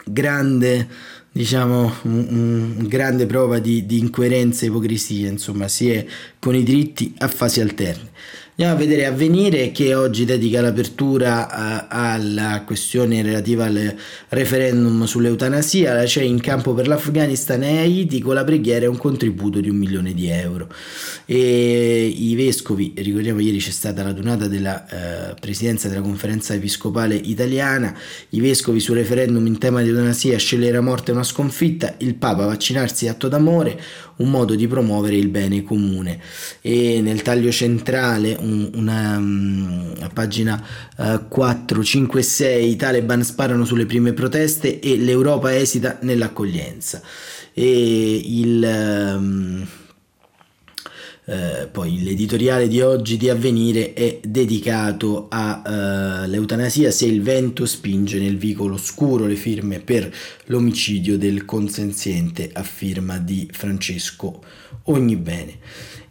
grande 0.06 0.88
diciamo, 1.34 1.92
un, 2.04 2.76
un 2.78 2.88
grande 2.88 3.26
prova 3.26 3.58
di, 3.58 3.86
di 3.88 3.98
incoerenza 3.98 4.64
e 4.64 4.68
ipocrisia, 4.68 5.28
insomma, 5.30 5.68
si 5.68 5.90
è 5.90 6.06
con 6.40 6.56
i 6.56 6.64
diritti 6.64 7.14
a 7.18 7.28
fasi 7.28 7.60
alterne. 7.60 8.12
Andiamo 8.56 8.76
a 8.76 8.78
vedere 8.78 9.08
Avvenire 9.08 9.72
che 9.72 9.96
oggi 9.96 10.26
dedica 10.26 10.62
l'apertura 10.62 11.48
uh, 11.48 11.86
alla 11.90 12.62
questione 12.64 13.24
relativa 13.24 13.66
al 13.66 13.96
referendum 14.30 15.06
sull'eutanasia. 15.06 16.04
C'è 16.04 16.22
in 16.22 16.40
campo 16.40 16.76
per 16.76 16.88
l'Afghanistan 16.88 17.64
e 17.64 17.80
Haiti 17.80 18.22
con 18.22 18.36
la 18.36 18.44
preghiera 18.44 18.86
e 18.86 18.88
un 18.88 18.98
contributo 18.98 19.60
di 19.60 19.70
un 19.70 19.78
milione 19.78 20.14
di 20.14 20.28
euro. 20.28 20.70
E 21.26 22.06
I 22.16 22.36
vescovi, 22.36 22.94
ricordiamo 22.96 23.40
ieri 23.40 23.58
c'è 23.58 23.72
stata 23.72 24.04
la 24.04 24.12
donata 24.12 24.48
della 24.48 24.86
uh, 24.88 25.40
presidenza 25.40 25.88
della 25.88 26.02
conferenza 26.02 26.54
episcopale 26.54 27.16
italiana, 27.16 27.98
i 28.30 28.40
vescovi 28.40 28.80
sul 28.80 28.98
referendum 28.98 29.44
in 29.48 29.58
tema 29.58 29.82
di 29.82 29.90
eutanasia, 29.90 30.38
scegliere 30.38 30.74
la 30.74 30.82
morte 30.82 31.10
è 31.10 31.16
una 31.16 31.24
sconfitta, 31.24 31.96
il 31.98 32.14
Papa 32.14 32.46
vaccinarsi 32.46 33.08
atto 33.08 33.28
d'amore, 33.28 33.82
un 34.18 34.30
modo 34.30 34.56
di 34.56 34.68
promuovere 34.68 35.16
il 35.16 35.30
bene 35.30 35.64
comune. 35.64 36.20
E 36.62 37.02
nel 37.02 37.22
taglio 37.22 37.52
centrale 37.52 38.38
un, 38.40 38.70
una, 38.76 39.18
una, 39.18 40.10
pagina 40.14 40.64
uh, 40.98 41.28
4, 41.28 41.84
5 41.84 42.20
e 42.20 42.24
6 42.24 42.70
i 42.70 42.76
Taliban 42.76 43.24
sparano 43.24 43.66
sulle 43.66 43.86
prime 43.86 44.14
proteste 44.14 44.80
e 44.80 44.98
l'Europa 44.98 45.56
esita 45.56 45.98
nell'accoglienza. 46.02 47.02
E 47.54 48.22
il... 48.24 49.16
Um, 49.18 49.68
eh, 51.26 51.70
poi 51.72 52.04
l'editoriale 52.04 52.68
di 52.68 52.82
oggi 52.82 53.16
di 53.16 53.30
Avvenire 53.30 53.94
è 53.94 54.20
dedicato 54.22 55.28
all'eutanasia 55.30 56.90
eh, 56.90 56.92
se 56.92 57.06
il 57.06 57.22
vento 57.22 57.66
spinge 57.66 58.20
nel 58.20 58.38
vicolo 58.38 58.76
scuro 58.76 59.26
le 59.26 59.36
firme 59.36 59.80
per 59.80 60.14
l'omicidio 60.46 61.18
del 61.18 61.46
consenziente 61.46 62.50
a 62.52 62.64
firma 62.64 63.18
di 63.20 63.48
Francesco 63.52 64.44
Ognibene. 64.84 65.58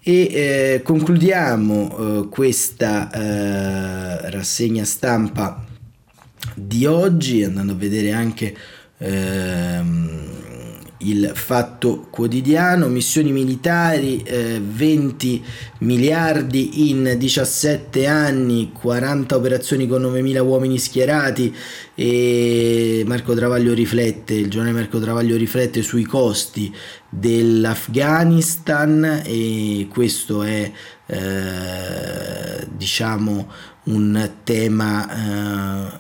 E 0.03 0.13
eh, 0.33 0.81
concludiamo 0.83 2.23
eh, 2.23 2.29
questa 2.29 3.11
eh, 3.13 4.31
rassegna 4.31 4.85
stampa 4.85 5.65
di 6.55 6.87
oggi 6.87 7.45
andando 7.45 7.73
a 7.73 7.77
vedere 7.77 8.13
anche 8.13 8.57
ehm, 8.99 10.42
il 11.09 11.33
fatto 11.35 12.07
quotidiano, 12.11 12.89
missioni 12.89 13.33
militari, 13.33 14.23
eh, 14.23 14.61
20 14.63 15.43
miliardi 15.79 16.91
in 16.91 17.15
17 17.17 18.07
anni, 18.07 18.71
40 18.73 19.37
operazioni 19.37 19.87
con 19.87 20.03
9.000 20.03 20.41
uomini 20.41 20.79
schierati 20.79 21.55
e 21.95 23.05
Marco 23.07 23.35
Travaglio 23.35 23.73
riflette, 23.75 24.35
il 24.35 24.49
giornale 24.49 24.75
Marco 24.75 24.99
Travaglio 25.01 25.37
riflette 25.37 25.83
sui 25.83 26.05
costi 26.05 26.75
dell'Afghanistan 27.09 29.23
e 29.25 29.87
questo 29.91 30.43
è 30.43 30.71
eh, 31.07 32.67
diciamo 32.75 33.49
un 33.85 34.31
tema 34.45 35.09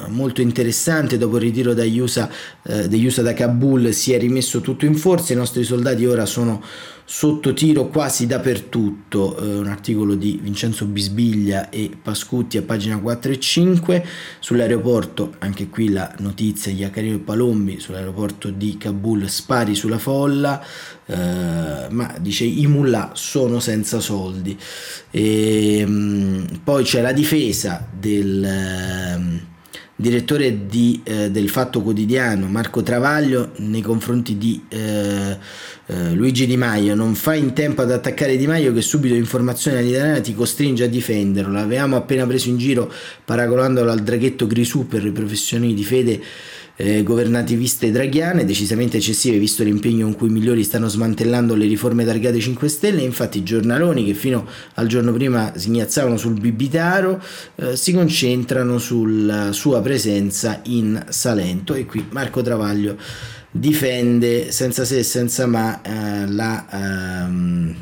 eh, 0.04 0.08
molto 0.08 0.40
interessante. 0.40 1.18
Dopo 1.18 1.36
il 1.36 1.42
ritiro 1.42 1.74
dagli 1.74 1.98
USA, 1.98 2.30
eh, 2.62 2.88
degli 2.88 3.06
USA 3.06 3.22
da 3.22 3.34
Kabul 3.34 3.92
si 3.92 4.12
è 4.12 4.18
rimesso 4.18 4.60
tutto 4.60 4.84
in 4.84 4.94
forza, 4.94 5.32
i 5.32 5.36
nostri 5.36 5.64
soldati 5.64 6.06
ora 6.06 6.26
sono 6.26 6.62
sotto 7.04 7.52
tiro 7.52 7.88
quasi 7.88 8.26
dappertutto, 8.26 9.36
eh, 9.36 9.58
un 9.58 9.66
articolo 9.66 10.14
di 10.14 10.38
Vincenzo 10.42 10.86
Bisbiglia 10.86 11.68
e 11.70 11.90
Pascutti 12.00 12.56
a 12.56 12.62
pagina 12.62 12.98
4 12.98 13.32
e 13.32 13.38
5, 13.38 14.06
sull'aeroporto, 14.38 15.34
anche 15.38 15.68
qui 15.68 15.90
la 15.90 16.14
notizia, 16.18 16.72
gli 16.72 16.84
Accario 16.84 17.16
e 17.16 17.18
Palombi 17.18 17.80
sull'aeroporto 17.80 18.50
di 18.50 18.76
Kabul 18.76 19.28
spari 19.28 19.74
sulla 19.74 19.98
folla, 19.98 20.64
eh, 21.06 21.86
ma 21.90 22.14
dice 22.20 22.44
i 22.44 22.66
mullah 22.66 23.10
sono 23.14 23.60
senza 23.60 24.00
soldi. 24.00 24.58
E, 25.10 25.84
mh, 25.86 25.92
mm, 25.92 26.44
poi 26.64 26.84
c'è 26.84 27.00
la 27.00 27.12
difesa 27.12 27.86
del... 27.92 28.44
Eh, 28.44 29.50
direttore 30.02 30.66
di, 30.66 31.00
eh, 31.04 31.30
del 31.30 31.48
Fatto 31.48 31.80
Quotidiano 31.80 32.46
Marco 32.48 32.82
Travaglio 32.82 33.52
nei 33.58 33.80
confronti 33.80 34.36
di 34.36 34.62
eh, 34.68 35.38
eh, 35.86 36.12
Luigi 36.12 36.44
Di 36.44 36.58
Maio. 36.58 36.94
Non 36.94 37.14
fa 37.14 37.34
in 37.34 37.54
tempo 37.54 37.80
ad 37.80 37.92
attaccare 37.92 38.36
Di 38.36 38.46
Maio 38.46 38.74
che 38.74 38.82
subito 38.82 39.14
informazione 39.14 39.78
all'italiana 39.78 40.20
ti 40.20 40.34
costringe 40.34 40.84
a 40.84 40.88
difenderlo. 40.88 41.52
L'avevamo 41.52 41.96
appena 41.96 42.26
preso 42.26 42.50
in 42.50 42.58
giro 42.58 42.92
paragonandolo 43.24 43.90
al 43.90 44.00
draghetto 44.00 44.46
Grisù 44.46 44.86
per 44.86 45.04
le 45.04 45.12
professioni 45.12 45.72
di 45.72 45.84
fede 45.84 46.20
eh, 46.76 47.02
governativiste 47.02 47.90
draghiane, 47.90 48.44
decisamente 48.44 48.96
eccessive 48.96 49.38
visto 49.38 49.62
l'impegno 49.62 50.04
con 50.06 50.16
cui 50.16 50.28
i 50.28 50.32
migliori 50.32 50.64
stanno 50.64 50.88
smantellando 50.88 51.54
le 51.54 51.66
riforme 51.66 52.04
targate 52.04 52.38
5 52.38 52.68
Stelle, 52.68 53.02
infatti 53.02 53.38
i 53.38 53.42
giornaloni 53.42 54.04
che 54.04 54.14
fino 54.14 54.46
al 54.74 54.86
giorno 54.86 55.12
prima 55.12 55.52
si 55.56 55.70
sul 56.16 56.38
bibitaro 56.38 57.22
eh, 57.56 57.76
si 57.76 57.92
concentrano 57.92 58.78
sulla 58.78 59.52
sua 59.52 59.80
presenza 59.80 60.60
in 60.64 61.04
Salento. 61.08 61.74
E 61.74 61.86
qui 61.86 62.06
Marco 62.10 62.42
Travaglio 62.42 62.96
difende 63.50 64.50
senza 64.50 64.84
se 64.84 64.98
e 64.98 65.02
senza 65.02 65.46
ma 65.46 65.82
eh, 65.82 66.26
la 66.26 66.66
ehm, 66.70 67.74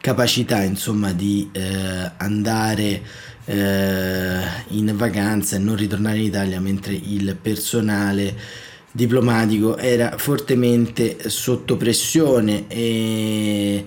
capacità 0.00 0.62
insomma 0.62 1.12
di 1.12 1.48
eh, 1.52 2.10
andare 2.16 3.02
eh, 3.46 4.40
in 4.68 4.92
vacanza 4.96 5.56
e 5.56 5.58
non 5.58 5.76
ritornare 5.76 6.18
in 6.18 6.24
Italia 6.24 6.60
mentre 6.60 6.94
il 6.94 7.36
personale 7.40 8.62
diplomatico 8.90 9.76
era 9.76 10.16
fortemente 10.18 11.28
sotto 11.28 11.76
pressione 11.76 12.66
e 12.68 13.84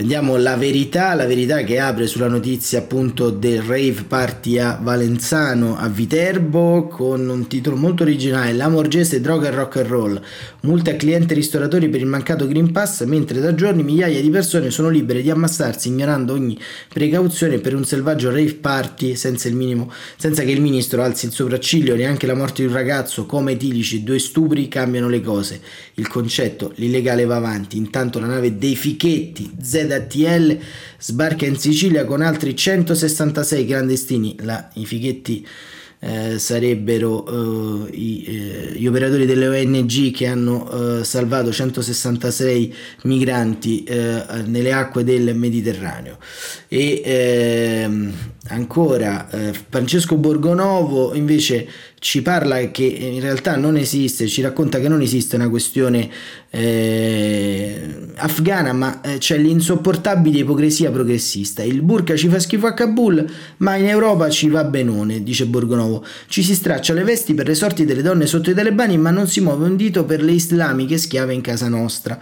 Vediamo 0.00 0.38
la 0.38 0.56
verità, 0.56 1.12
la 1.12 1.26
verità 1.26 1.62
che 1.62 1.78
apre 1.78 2.06
sulla 2.06 2.26
notizia 2.26 2.78
appunto 2.78 3.28
del 3.28 3.60
rave 3.60 4.04
party 4.08 4.56
a 4.56 4.78
Valenzano 4.80 5.76
a 5.76 5.88
Viterbo 5.88 6.88
con 6.88 7.28
un 7.28 7.46
titolo 7.48 7.76
molto 7.76 8.04
originale, 8.04 8.54
L'amorgese 8.54 9.20
droga 9.20 9.48
e 9.48 9.50
rock 9.50 9.76
and 9.76 9.86
roll, 9.86 10.22
multe 10.62 10.92
a 10.92 10.96
clienti 10.96 11.34
e 11.34 11.36
ristoratori 11.36 11.90
per 11.90 12.00
il 12.00 12.06
mancato 12.06 12.48
Green 12.48 12.72
Pass, 12.72 13.04
mentre 13.04 13.40
da 13.40 13.54
giorni 13.54 13.82
migliaia 13.82 14.22
di 14.22 14.30
persone 14.30 14.70
sono 14.70 14.88
libere 14.88 15.20
di 15.20 15.28
ammassarsi 15.28 15.88
ignorando 15.88 16.32
ogni 16.32 16.58
precauzione 16.88 17.58
per 17.58 17.74
un 17.74 17.84
selvaggio 17.84 18.30
rave 18.30 18.54
party 18.54 19.14
senza, 19.16 19.50
minimo, 19.50 19.92
senza 20.16 20.44
che 20.44 20.50
il 20.50 20.62
ministro 20.62 21.02
alzi 21.02 21.26
il 21.26 21.32
sopracciglio, 21.32 21.94
neanche 21.94 22.26
la 22.26 22.34
morte 22.34 22.62
di 22.62 22.68
un 22.68 22.74
ragazzo, 22.74 23.26
come 23.26 23.52
etilici 23.52 24.02
due 24.02 24.18
stupri 24.18 24.66
cambiano 24.66 25.10
le 25.10 25.20
cose. 25.20 25.60
Il 25.96 26.08
concetto, 26.08 26.72
l'illegale 26.76 27.26
va 27.26 27.36
avanti, 27.36 27.76
intanto 27.76 28.18
la 28.18 28.28
nave 28.28 28.56
dei 28.56 28.74
fichetti 28.74 29.50
Z 29.60 29.88
ZTL 29.90 30.58
sbarca 30.98 31.46
in 31.46 31.56
Sicilia 31.56 32.04
con 32.04 32.22
altri 32.22 32.54
166 32.54 33.66
clandestini. 33.66 34.36
La, 34.40 34.70
I 34.74 34.86
fighetti 34.86 35.46
eh, 36.02 36.38
sarebbero 36.38 37.26
eh, 37.26 37.96
i, 37.96 38.24
eh, 38.24 38.72
gli 38.74 38.86
operatori 38.86 39.26
delle 39.26 39.48
ONG 39.48 40.10
che 40.12 40.26
hanno 40.26 41.00
eh, 41.00 41.04
salvato 41.04 41.52
166 41.52 42.74
migranti 43.02 43.84
eh, 43.84 44.24
nelle 44.46 44.72
acque 44.72 45.04
del 45.04 45.34
Mediterraneo. 45.36 46.16
E 46.68 47.02
ehm, 47.04 48.12
ancora 48.48 49.28
eh, 49.30 49.52
Francesco 49.68 50.16
Borgonovo 50.16 51.14
invece 51.14 51.68
ci 52.00 52.22
parla 52.22 52.70
che 52.70 52.84
in 52.84 53.20
realtà 53.20 53.56
non 53.56 53.76
esiste, 53.76 54.26
ci 54.26 54.40
racconta 54.40 54.80
che 54.80 54.88
non 54.88 55.02
esiste 55.02 55.36
una 55.36 55.50
questione 55.50 56.08
eh, 56.48 58.08
afghana, 58.14 58.72
ma 58.72 59.02
eh, 59.02 59.18
c'è 59.18 59.36
l'insopportabile 59.36 60.38
ipocrisia 60.38 60.90
progressista. 60.90 61.62
Il 61.62 61.82
burka 61.82 62.16
ci 62.16 62.28
fa 62.28 62.38
schifo 62.38 62.66
a 62.66 62.72
Kabul, 62.72 63.30
ma 63.58 63.76
in 63.76 63.86
Europa 63.86 64.30
ci 64.30 64.48
va 64.48 64.64
benone, 64.64 65.22
dice 65.22 65.44
Borgonovo. 65.44 66.02
Ci 66.26 66.42
si 66.42 66.54
straccia 66.54 66.94
le 66.94 67.04
vesti 67.04 67.34
per 67.34 67.46
le 67.46 67.54
sorti 67.54 67.84
delle 67.84 68.00
donne 68.00 68.24
sotto 68.24 68.50
i 68.50 68.54
talebani, 68.54 68.96
ma 68.96 69.10
non 69.10 69.28
si 69.28 69.42
muove 69.42 69.66
un 69.66 69.76
dito 69.76 70.06
per 70.06 70.22
le 70.22 70.32
islamiche 70.32 70.96
schiave 70.96 71.34
in 71.34 71.42
casa 71.42 71.68
nostra. 71.68 72.18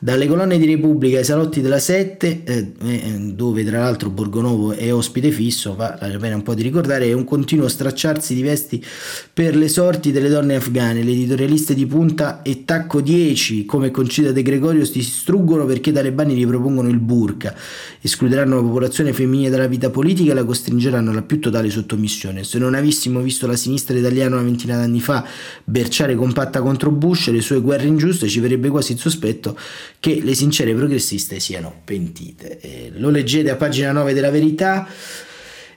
Dalle 0.00 0.26
colonne 0.26 0.58
di 0.58 0.66
Repubblica 0.66 1.18
ai 1.18 1.24
salotti 1.24 1.60
della 1.60 1.78
Sette, 1.78 2.42
eh, 2.42 2.72
eh 2.82 3.18
dove 3.34 3.64
tra 3.64 3.78
l'altro 3.78 4.10
Borgonovo 4.10 4.72
è 4.72 4.92
ospite 4.92 5.30
fisso, 5.30 5.76
va 5.76 5.96
la 6.00 6.18
pena 6.18 6.34
un 6.34 6.42
po' 6.42 6.54
di 6.54 6.62
ricordare, 6.62 7.06
è 7.06 7.12
un 7.12 7.24
continuo 7.24 7.68
stracciarsi 7.68 8.34
di 8.34 8.42
vesti 8.42 8.84
per 9.32 9.56
le 9.56 9.68
sorti 9.68 10.12
delle 10.12 10.28
donne 10.28 10.56
afghane. 10.56 11.02
Le 11.02 11.12
editorialiste 11.12 11.74
di 11.74 11.86
punta 11.86 12.42
e 12.42 12.64
tacco 12.64 13.00
10, 13.00 13.64
come 13.64 13.90
Concida 13.90 14.32
De 14.32 14.42
Gregorio, 14.42 14.84
si 14.84 14.92
distruggono 14.94 15.64
perché 15.64 15.90
i 15.90 15.92
talebani 15.92 16.34
ripropongono 16.34 16.88
il 16.88 16.98
burka, 16.98 17.54
escluderanno 18.00 18.56
la 18.56 18.62
popolazione 18.62 19.12
femminile 19.12 19.50
dalla 19.50 19.66
vita 19.66 19.90
politica 19.90 20.32
e 20.32 20.34
la 20.34 20.44
costringeranno 20.44 21.10
alla 21.10 21.22
più 21.22 21.40
totale 21.40 21.70
sottomissione. 21.70 22.44
Se 22.44 22.58
non 22.58 22.74
avessimo 22.74 23.20
visto 23.20 23.46
la 23.46 23.56
sinistra 23.56 23.96
italiana 23.96 24.36
una 24.36 24.44
ventina 24.44 24.76
d'anni 24.76 25.00
fa 25.00 25.26
berciare 25.64 26.14
compatta 26.14 26.60
contro 26.60 26.90
Bush 26.90 27.28
e 27.28 27.32
le 27.32 27.40
sue 27.40 27.60
guerre 27.60 27.86
ingiuste, 27.86 28.28
ci 28.28 28.40
verrebbe 28.40 28.68
quasi 28.68 28.92
il 28.92 28.98
sospetto 28.98 29.56
che 29.98 30.20
le 30.22 30.34
sincere 30.34 30.74
progressiste 30.74 31.40
siano 31.40 31.72
pentite. 31.84 32.60
Eh, 32.60 32.92
lo 32.96 33.10
leggete 33.10 33.50
a 33.50 33.56
pagina 33.56 33.92
9 33.92 34.12
della 34.12 34.30
verità 34.30 34.86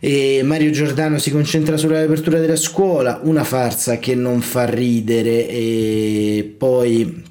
e 0.08 0.44
Mario 0.44 0.70
Giordano 0.70 1.18
si 1.18 1.32
concentra 1.32 1.78
sulla 1.78 1.98
riapertura 1.98 2.38
della 2.38 2.56
scuola, 2.56 3.22
una 3.24 3.44
farsa 3.44 3.98
che 3.98 4.14
non 4.14 4.42
fa 4.42 4.66
ridere. 4.66 5.50
E 5.50 6.56
poi 6.60 7.24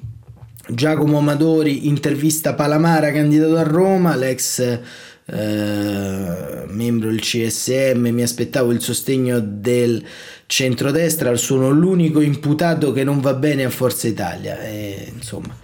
Giacomo 0.67 1.19
Amadori 1.19 1.87
intervista 1.87 2.53
Palamara 2.53 3.13
candidato 3.13 3.55
a 3.55 3.63
Roma, 3.63 4.17
l'ex 4.17 4.59
eh, 4.59 4.79
membro 6.67 7.09
del 7.11 7.21
CSM, 7.21 8.09
mi 8.09 8.23
aspettavo 8.23 8.73
il 8.73 8.81
sostegno 8.81 9.39
del 9.39 10.03
centrodestra, 10.45 11.33
sono 11.37 11.69
l'unico 11.69 12.19
imputato 12.19 12.91
che 12.91 13.05
non 13.05 13.21
va 13.21 13.35
bene 13.35 13.63
a 13.63 13.69
Forza 13.69 14.09
Italia. 14.09 14.59
E, 14.59 15.13
insomma 15.15 15.55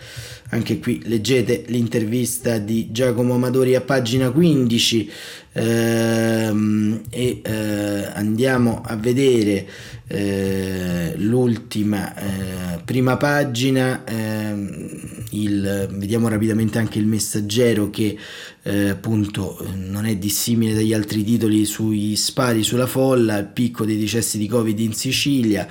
anche 0.52 0.80
qui 0.80 1.02
leggete 1.06 1.64
l'intervista 1.68 2.58
di 2.58 2.91
Giacomo 2.91 3.36
Amadori 3.36 3.74
a 3.76 3.82
pagina 3.82 4.32
15 4.32 5.12
ehm, 5.54 7.02
e 7.10 7.41
eh, 7.41 8.10
andiamo 8.14 8.82
a 8.86 8.95
vedere 8.97 9.66
eh, 10.08 11.14
l'ultima 11.18 12.14
eh, 12.16 12.82
prima 12.84 13.16
pagina 13.16 14.04
ehm, 14.04 14.99
il, 15.32 15.88
vediamo 15.93 16.28
rapidamente 16.28 16.78
anche 16.80 16.99
il 16.99 17.06
messaggero 17.06 17.89
che 17.89 18.18
eh, 18.64 18.89
appunto 18.89 19.66
non 19.74 20.06
è 20.06 20.18
dissimile 20.18 20.74
dagli 20.74 20.93
altri 20.93 21.24
titoli 21.24 21.64
sui 21.64 22.18
spari 22.18 22.64
sulla 22.64 22.88
folla, 22.88 23.38
il 23.38 23.47
picco 23.47 23.86
dei 23.86 23.97
decessi 23.97 24.38
di 24.38 24.47
covid 24.47 24.78
in 24.80 24.93
Sicilia 24.93 25.66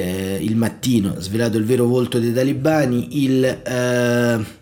eh, 0.00 0.38
il 0.40 0.56
mattino 0.56 1.16
svelato 1.18 1.56
il 1.58 1.64
vero 1.64 1.86
volto 1.86 2.18
dei 2.18 2.32
talibani 2.32 3.22
il 3.24 3.44
eh, 3.44 4.58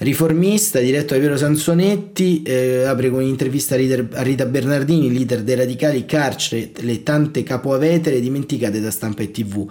Riformista, 0.00 0.78
diretto 0.78 1.14
da 1.14 1.18
Piero 1.18 1.36
Sansonetti, 1.36 2.42
eh, 2.44 2.84
apre 2.84 3.10
con 3.10 3.20
un'intervista 3.20 3.74
a 3.74 4.22
Rita 4.22 4.46
Bernardini, 4.46 5.12
leader 5.12 5.42
dei 5.42 5.56
radicali, 5.56 6.06
carcere, 6.06 6.70
le 6.82 7.02
tante 7.02 7.42
capoavetere 7.42 8.20
dimenticate 8.20 8.80
da 8.80 8.92
stampa 8.92 9.22
e 9.22 9.32
tv. 9.32 9.68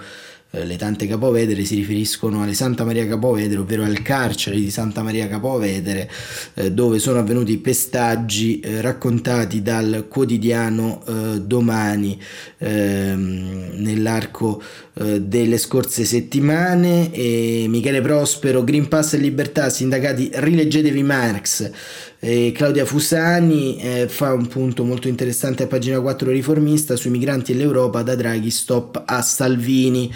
Eh, 0.57 0.65
le 0.65 0.75
tante 0.75 1.07
capovedere 1.07 1.63
si 1.65 1.75
riferiscono 1.75 2.41
alle 2.43 2.53
Santa 2.53 2.83
Maria 2.83 3.07
Capovedere, 3.07 3.59
ovvero 3.59 3.83
al 3.83 4.01
carcere 4.01 4.57
di 4.57 4.71
Santa 4.71 5.03
Maria 5.03 5.27
Capovedere, 5.27 6.09
eh, 6.55 6.71
dove 6.71 6.99
sono 6.99 7.19
avvenuti 7.19 7.57
pestaggi 7.57 8.59
eh, 8.59 8.81
raccontati 8.81 9.61
dal 9.61 10.05
quotidiano 10.09 11.03
Domani. 11.41 12.19
Ehm, 12.57 13.69
nell'arco 13.75 14.61
eh, 14.99 15.21
delle 15.21 15.57
scorse 15.57 16.05
settimane. 16.05 17.11
E 17.11 17.65
Michele 17.67 18.01
Prospero, 18.01 18.63
Green 18.63 18.87
Pass 18.87 19.13
e 19.13 19.17
Libertà, 19.17 19.69
sindacati, 19.69 20.29
rileggetevi 20.33 21.03
Marx. 21.03 21.71
E 22.19 22.51
Claudia 22.51 22.83
Fusani 22.83 23.77
eh, 23.77 24.07
fa 24.07 24.33
un 24.33 24.47
punto 24.47 24.83
molto 24.83 25.07
interessante 25.07 25.63
a 25.63 25.67
pagina 25.67 26.01
4 26.01 26.31
riformista 26.31 26.95
sui 26.95 27.11
migranti 27.11 27.51
e 27.51 27.55
l'Europa 27.55 28.01
da 28.01 28.15
Draghi 28.15 28.49
stop 28.49 29.03
a 29.05 29.21
Salvini 29.21 30.11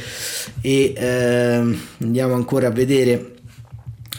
e 0.61 0.93
eh, 0.97 1.77
andiamo 1.99 2.33
ancora 2.33 2.67
a 2.67 2.71
vedere 2.71 3.33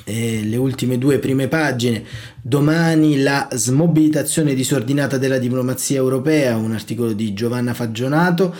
eh, 0.05 0.43
le 0.45 0.57
ultime 0.57 0.97
due 0.97 1.19
prime 1.19 1.49
pagine 1.49 2.05
Domani 2.45 3.23
la 3.23 3.47
smobilitazione 3.53 4.53
disordinata 4.55 5.17
della 5.17 5.39
diplomazia 5.39 5.99
europea, 5.99 6.57
un 6.57 6.73
articolo 6.73 7.13
di 7.13 7.35
Giovanna 7.35 7.73
Fagionato. 7.73 8.53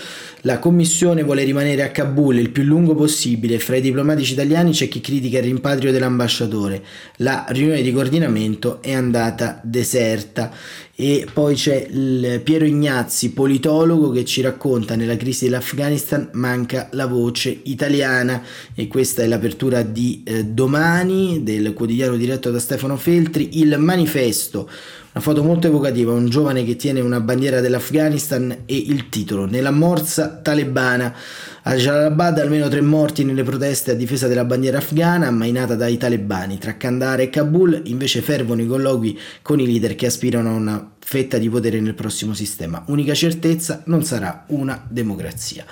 La 0.45 0.59
Commissione 0.59 1.23
vuole 1.23 1.45
rimanere 1.45 1.85
a 1.85 1.93
Kabul 1.93 2.37
il 2.37 2.51
più 2.51 2.65
lungo 2.65 2.97
possibile. 2.97 3.61
Fra 3.61 3.77
i 3.77 3.81
diplomatici 3.81 4.33
italiani 4.33 4.73
c'è 4.73 4.89
chi 4.89 5.01
critica 5.01 5.39
il 5.39 5.45
rimpatrio 5.45 5.93
dell'ambasciatore. 5.93 6.83
La 7.19 7.45
riunione 7.51 7.81
di 7.81 7.93
coordinamento 7.93 8.83
è 8.83 8.93
andata 8.93 9.61
deserta. 9.63 10.53
E 10.97 11.29
poi 11.33 11.55
c'è 11.55 11.89
Piero 12.43 12.65
Ignazzi, 12.65 13.31
politologo, 13.31 14.11
che 14.11 14.25
ci 14.25 14.41
racconta 14.41 14.97
nella 14.97 15.17
crisi 15.17 15.45
dell'Afghanistan 15.45 16.31
manca 16.33 16.89
la 16.91 17.07
voce 17.07 17.61
italiana 17.63 18.43
e 18.75 18.89
questa 18.89 19.23
è 19.23 19.29
l'apertura 19.29 19.83
di 19.83 20.23
eh, 20.25 20.45
domani 20.45 21.45
del 21.45 21.73
quotidiano 21.73 22.17
diretto 22.17 22.51
da 22.51 22.59
Stefano 22.59 22.97
Feltri. 22.97 23.61
Il 23.61 23.79
manifesto 23.79 24.69
una 25.15 25.23
foto 25.23 25.43
molto 25.43 25.67
evocativa, 25.67 26.13
un 26.13 26.31
giovane 26.31 26.65
che 26.65 26.77
tiene 26.77 27.01
una 27.01 27.21
bandiera 27.21 27.61
dell'Afghanistan 27.61 28.63
e 28.65 28.77
il 28.77 29.11
titolo 29.11 29.45
Nella 29.45 29.71
morsa 29.71 30.29
talebana. 30.29 31.15
A 31.65 31.75
Jalalabad 31.75 32.39
almeno 32.39 32.67
tre 32.69 32.81
morti 32.81 33.23
nelle 33.23 33.43
proteste 33.43 33.91
a 33.91 33.95
difesa 33.95 34.27
della 34.27 34.47
bandiera 34.47 34.79
afghana 34.79 35.27
ammainata 35.27 35.75
dai 35.75 35.99
talebani. 35.99 36.57
Tra 36.57 36.79
Kandahar 36.79 37.21
e 37.21 37.29
Kabul 37.29 37.83
invece 37.85 38.23
fervono 38.23 38.63
i 38.63 38.67
colloqui 38.67 39.19
con 39.43 39.61
i 39.61 39.67
leader 39.67 39.95
che 39.95 40.07
aspirano 40.07 40.49
a 40.49 40.55
una 40.55 40.93
fetta 40.99 41.37
di 41.37 41.51
potere 41.51 41.79
nel 41.81 41.95
prossimo 41.95 42.33
sistema. 42.33 42.83
Unica 42.87 43.13
certezza, 43.13 43.83
non 43.87 44.03
sarà 44.05 44.45
una 44.49 44.83
democrazia. 44.89 45.67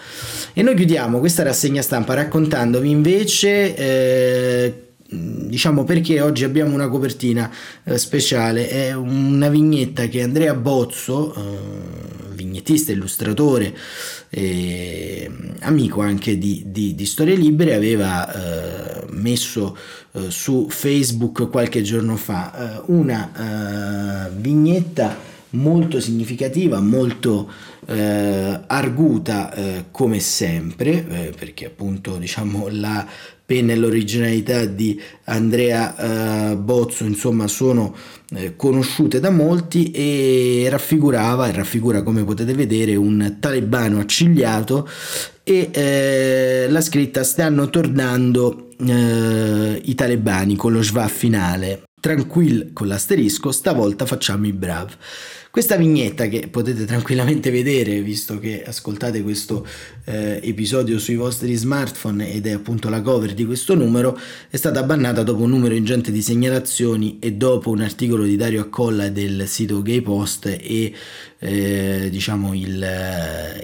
E 0.53 0.62
noi 0.62 0.74
chiudiamo 0.74 1.18
questa 1.18 1.43
rassegna 1.43 1.80
stampa 1.80 2.12
raccontandovi 2.12 2.91
invece... 2.91 3.74
Eh, 3.74 4.84
diciamo 5.11 5.84
perché 5.84 6.20
oggi 6.20 6.44
abbiamo 6.44 6.74
una 6.74 6.88
copertina 6.88 7.50
eh, 7.84 7.98
speciale, 7.98 8.68
è 8.68 8.92
una 8.94 9.48
vignetta 9.48 10.06
che 10.06 10.22
Andrea 10.22 10.54
Bozzo, 10.54 11.34
eh, 11.34 12.34
vignettista, 12.34 12.92
illustratore, 12.92 13.76
eh, 14.28 15.30
amico 15.61 16.00
anche 16.00 16.38
di, 16.38 16.64
di, 16.66 16.94
di, 16.94 17.06
Storie 17.06 17.34
Libere, 17.34 17.74
aveva 17.74 19.02
eh, 19.02 19.06
messo 19.11 19.76
eh, 20.12 20.30
su 20.30 20.68
Facebook 20.70 21.50
qualche 21.50 21.82
giorno 21.82 22.16
fa 22.16 22.78
eh, 22.78 22.82
una 22.86 24.28
vignetta 24.32 25.30
molto 25.51 26.01
significativa, 26.01 26.80
molto 26.80 27.51
eh, 27.86 28.61
arguta 28.66 29.53
eh, 29.53 29.84
come 29.90 30.20
sempre, 30.20 31.07
eh, 31.09 31.32
perché 31.36 31.66
appunto 31.66 32.16
diciamo 32.16 32.68
la 32.70 33.07
penna 33.51 33.72
e 33.72 33.76
l'originalità 33.76 34.64
di 34.64 35.01
Andrea 35.24 36.53
eh, 36.53 36.57
Bozzo 36.57 37.03
insomma 37.03 37.48
sono 37.48 37.92
eh, 38.32 38.55
conosciute 38.55 39.18
da 39.18 39.30
molti 39.30 39.90
e 39.90 40.68
raffigurava 40.70 41.48
e 41.48 41.53
raffigura 41.53 42.05
come 42.05 42.22
potete 42.22 42.55
vedere 42.55 42.94
un 42.94 43.38
talebano 43.40 43.98
accigliato 43.98 44.88
e 45.42 45.68
eh, 45.72 46.66
la 46.68 46.80
scritta 46.80 47.24
stanno 47.24 47.68
tornando 47.70 48.68
i 48.82 49.94
talebani 49.94 50.57
con 50.57 50.72
lo 50.72 50.82
schwa 50.82 51.07
finale 51.09 51.82
tranquill 52.01 52.72
con 52.72 52.86
l'asterisco 52.86 53.53
stavolta 53.53 54.07
facciamo 54.07 54.46
i 54.46 54.53
brav 54.53 54.96
questa 55.51 55.76
vignetta 55.76 56.28
che 56.28 56.46
potete 56.48 56.84
tranquillamente 56.84 57.51
vedere 57.51 58.01
visto 58.03 58.38
che 58.38 58.62
ascoltate 58.62 59.20
questo 59.22 59.66
eh, 60.05 60.38
episodio 60.44 60.98
sui 61.01 61.16
vostri 61.16 61.55
smartphone 61.55 62.32
ed 62.32 62.46
è 62.46 62.53
appunto 62.53 62.88
la 62.88 63.01
cover 63.01 63.34
di 63.34 63.44
questo 63.44 63.74
numero 63.74 64.16
è 64.48 64.57
stata 64.57 64.84
bannata 64.84 65.24
dopo 65.24 65.42
un 65.42 65.51
numero 65.51 65.74
ingente 65.74 66.12
di 66.12 66.22
segnalazioni 66.22 67.18
e 67.18 67.32
dopo 67.32 67.70
un 67.70 67.80
articolo 67.80 68.22
di 68.22 68.36
Dario 68.36 68.61
Accolla 68.61 69.09
del 69.09 69.48
sito 69.48 69.82
Gay 69.82 70.03
Post 70.03 70.46
e 70.46 70.94
eh, 71.42 72.09
diciamo 72.11 72.55
il, 72.55 72.86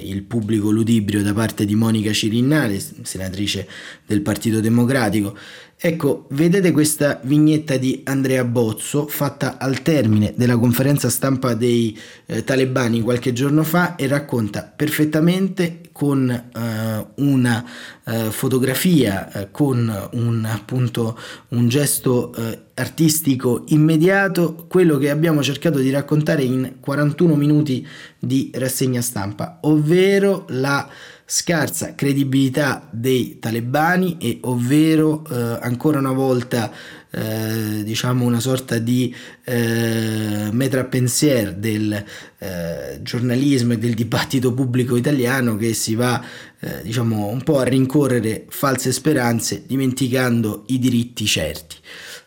il, 0.01 0.23
pubblico 0.23 0.71
ludibrio 0.71 1.23
da 1.23 1.35
parte 1.35 1.67
di 1.67 1.75
Monica 1.75 2.11
Cirinnale, 2.11 2.83
senatrice 3.03 3.69
del 4.07 4.23
Partito 4.23 4.61
Democratico. 4.61 5.37
Ecco, 5.79 6.25
vedete 6.31 6.73
questa 6.73 7.21
vignetta 7.23 7.77
di 7.77 8.01
Andrea 8.05 8.45
Bozzo 8.45 9.07
fatta 9.07 9.59
al 9.59 9.83
termine 9.83 10.33
della 10.35 10.57
conferenza 10.57 11.11
stampa 11.11 11.53
dei 11.53 11.97
eh, 12.25 12.45
talebani 12.45 13.03
qualche 13.03 13.35
giorno 13.35 13.63
fa 13.63 13.95
e 13.95 14.07
racconta 14.07 14.63
perfettamente 14.75 15.83
con 15.93 16.31
eh, 16.31 17.07
una 17.17 17.65
eh, 18.05 18.31
fotografia, 18.31 19.31
eh, 19.31 19.51
con 19.51 20.09
un, 20.13 20.45
appunto, 20.47 21.19
un 21.49 21.69
gesto 21.69 22.35
eh, 22.35 22.59
artistico 22.73 23.65
immediato, 23.69 24.67
quello 24.69 24.97
che 24.97 25.11
abbiamo 25.11 25.43
cercato 25.43 25.79
di 25.79 25.91
raccontare 25.91 26.43
in 26.43 26.77
41 26.81 27.35
minuti 27.35 27.87
di 28.19 28.51
rassegna 28.55 29.03
stampa, 29.03 29.59
ovvero 29.63 30.47
la 30.49 30.89
scarsa 31.29 31.97
credibilità 31.97 32.89
dei 32.93 33.39
talebani 33.41 34.17
e 34.21 34.39
ovvero 34.43 35.25
eh, 35.29 35.59
ancora 35.61 35.99
una 35.99 36.13
volta 36.13 36.71
eh, 37.11 37.83
diciamo 37.83 38.25
una 38.25 38.39
sorta 38.39 38.79
di 38.79 39.13
eh, 39.45 40.49
metrapensier 40.53 41.55
del 41.55 42.05
eh, 42.39 43.01
giornalismo 43.03 43.73
e 43.73 43.79
del 43.79 43.95
dibattito 43.95 44.55
pubblico 44.55 44.95
italiano 44.95 45.57
che 45.57 45.73
si 45.73 45.97
va 45.97 46.23
eh, 46.61 46.83
diciamo 46.83 47.27
un 47.27 47.43
po' 47.43 47.59
a 47.59 47.65
rincorrere 47.65 48.47
false 48.49 48.93
speranze 48.93 49.65
dimenticando 49.67 50.63
i 50.69 50.79
diritti 50.79 51.27
certi. 51.27 51.77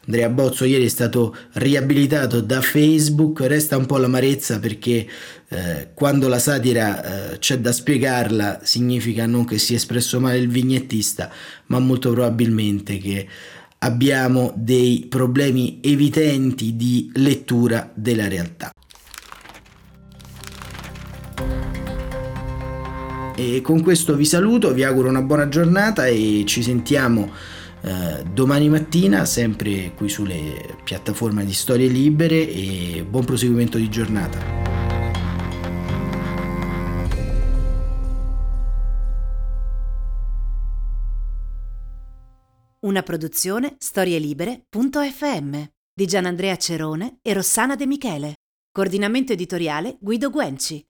Andrea 0.10 0.30
Bozzo 0.30 0.66
ieri 0.66 0.86
è 0.86 0.90
stato 0.90 1.36
riabilitato 1.54 2.42
da 2.42 2.62
Facebook, 2.62 3.42
resta 3.42 3.78
un 3.78 3.86
po' 3.86 3.98
l'amarezza 3.98 4.58
perché 4.58 5.08
eh, 5.50 5.90
quando 5.94 6.28
la 6.28 6.40
satira 6.40 7.34
eh, 7.34 7.38
c'è 7.38 7.60
da 7.60 7.72
spiegarla 7.72 8.62
significa 8.64 9.28
non 9.28 9.46
che 9.46 9.60
si 9.60 9.74
è 9.74 9.76
espresso 9.76 10.20
male 10.20 10.40
il 10.40 10.50
vignettista, 10.50 11.30
ma 11.68 11.78
molto 11.78 12.12
probabilmente 12.12 12.98
che 12.98 13.28
abbiamo 13.78 14.52
dei 14.56 15.06
problemi 15.08 15.78
evidenti 15.84 16.76
di 16.76 17.12
lettura 17.14 17.92
della 17.94 18.28
realtà. 18.28 18.72
E 23.36 23.62
con 23.62 23.84
questo 23.84 24.16
vi 24.16 24.26
saluto, 24.26 24.74
vi 24.74 24.84
auguro 24.84 25.08
una 25.08 25.22
buona 25.22 25.48
giornata 25.50 26.08
e 26.08 26.46
ci 26.48 26.64
sentiamo 26.64 27.58
eh, 27.82 28.24
domani 28.24 28.70
mattina, 28.70 29.26
sempre 29.26 29.94
qui 29.96 30.10
sulle 30.10 30.78
piattaforme 30.84 31.46
di 31.46 31.54
Storie 31.54 31.88
Libere 31.88 32.50
e 32.50 33.06
buon 33.08 33.26
proseguimento 33.26 33.78
di 33.78 33.90
giornata. 33.90 34.68
Una 42.82 43.04
produzione 43.04 43.76
storielibere.fm 43.78 45.64
di 45.94 46.06
Gianandrea 46.06 46.56
Cerone 46.56 47.20
e 47.22 47.34
Rossana 47.34 47.76
De 47.76 47.86
Michele. 47.86 48.36
Coordinamento 48.72 49.34
editoriale 49.34 49.98
Guido 50.00 50.30
Guenci. 50.30 50.89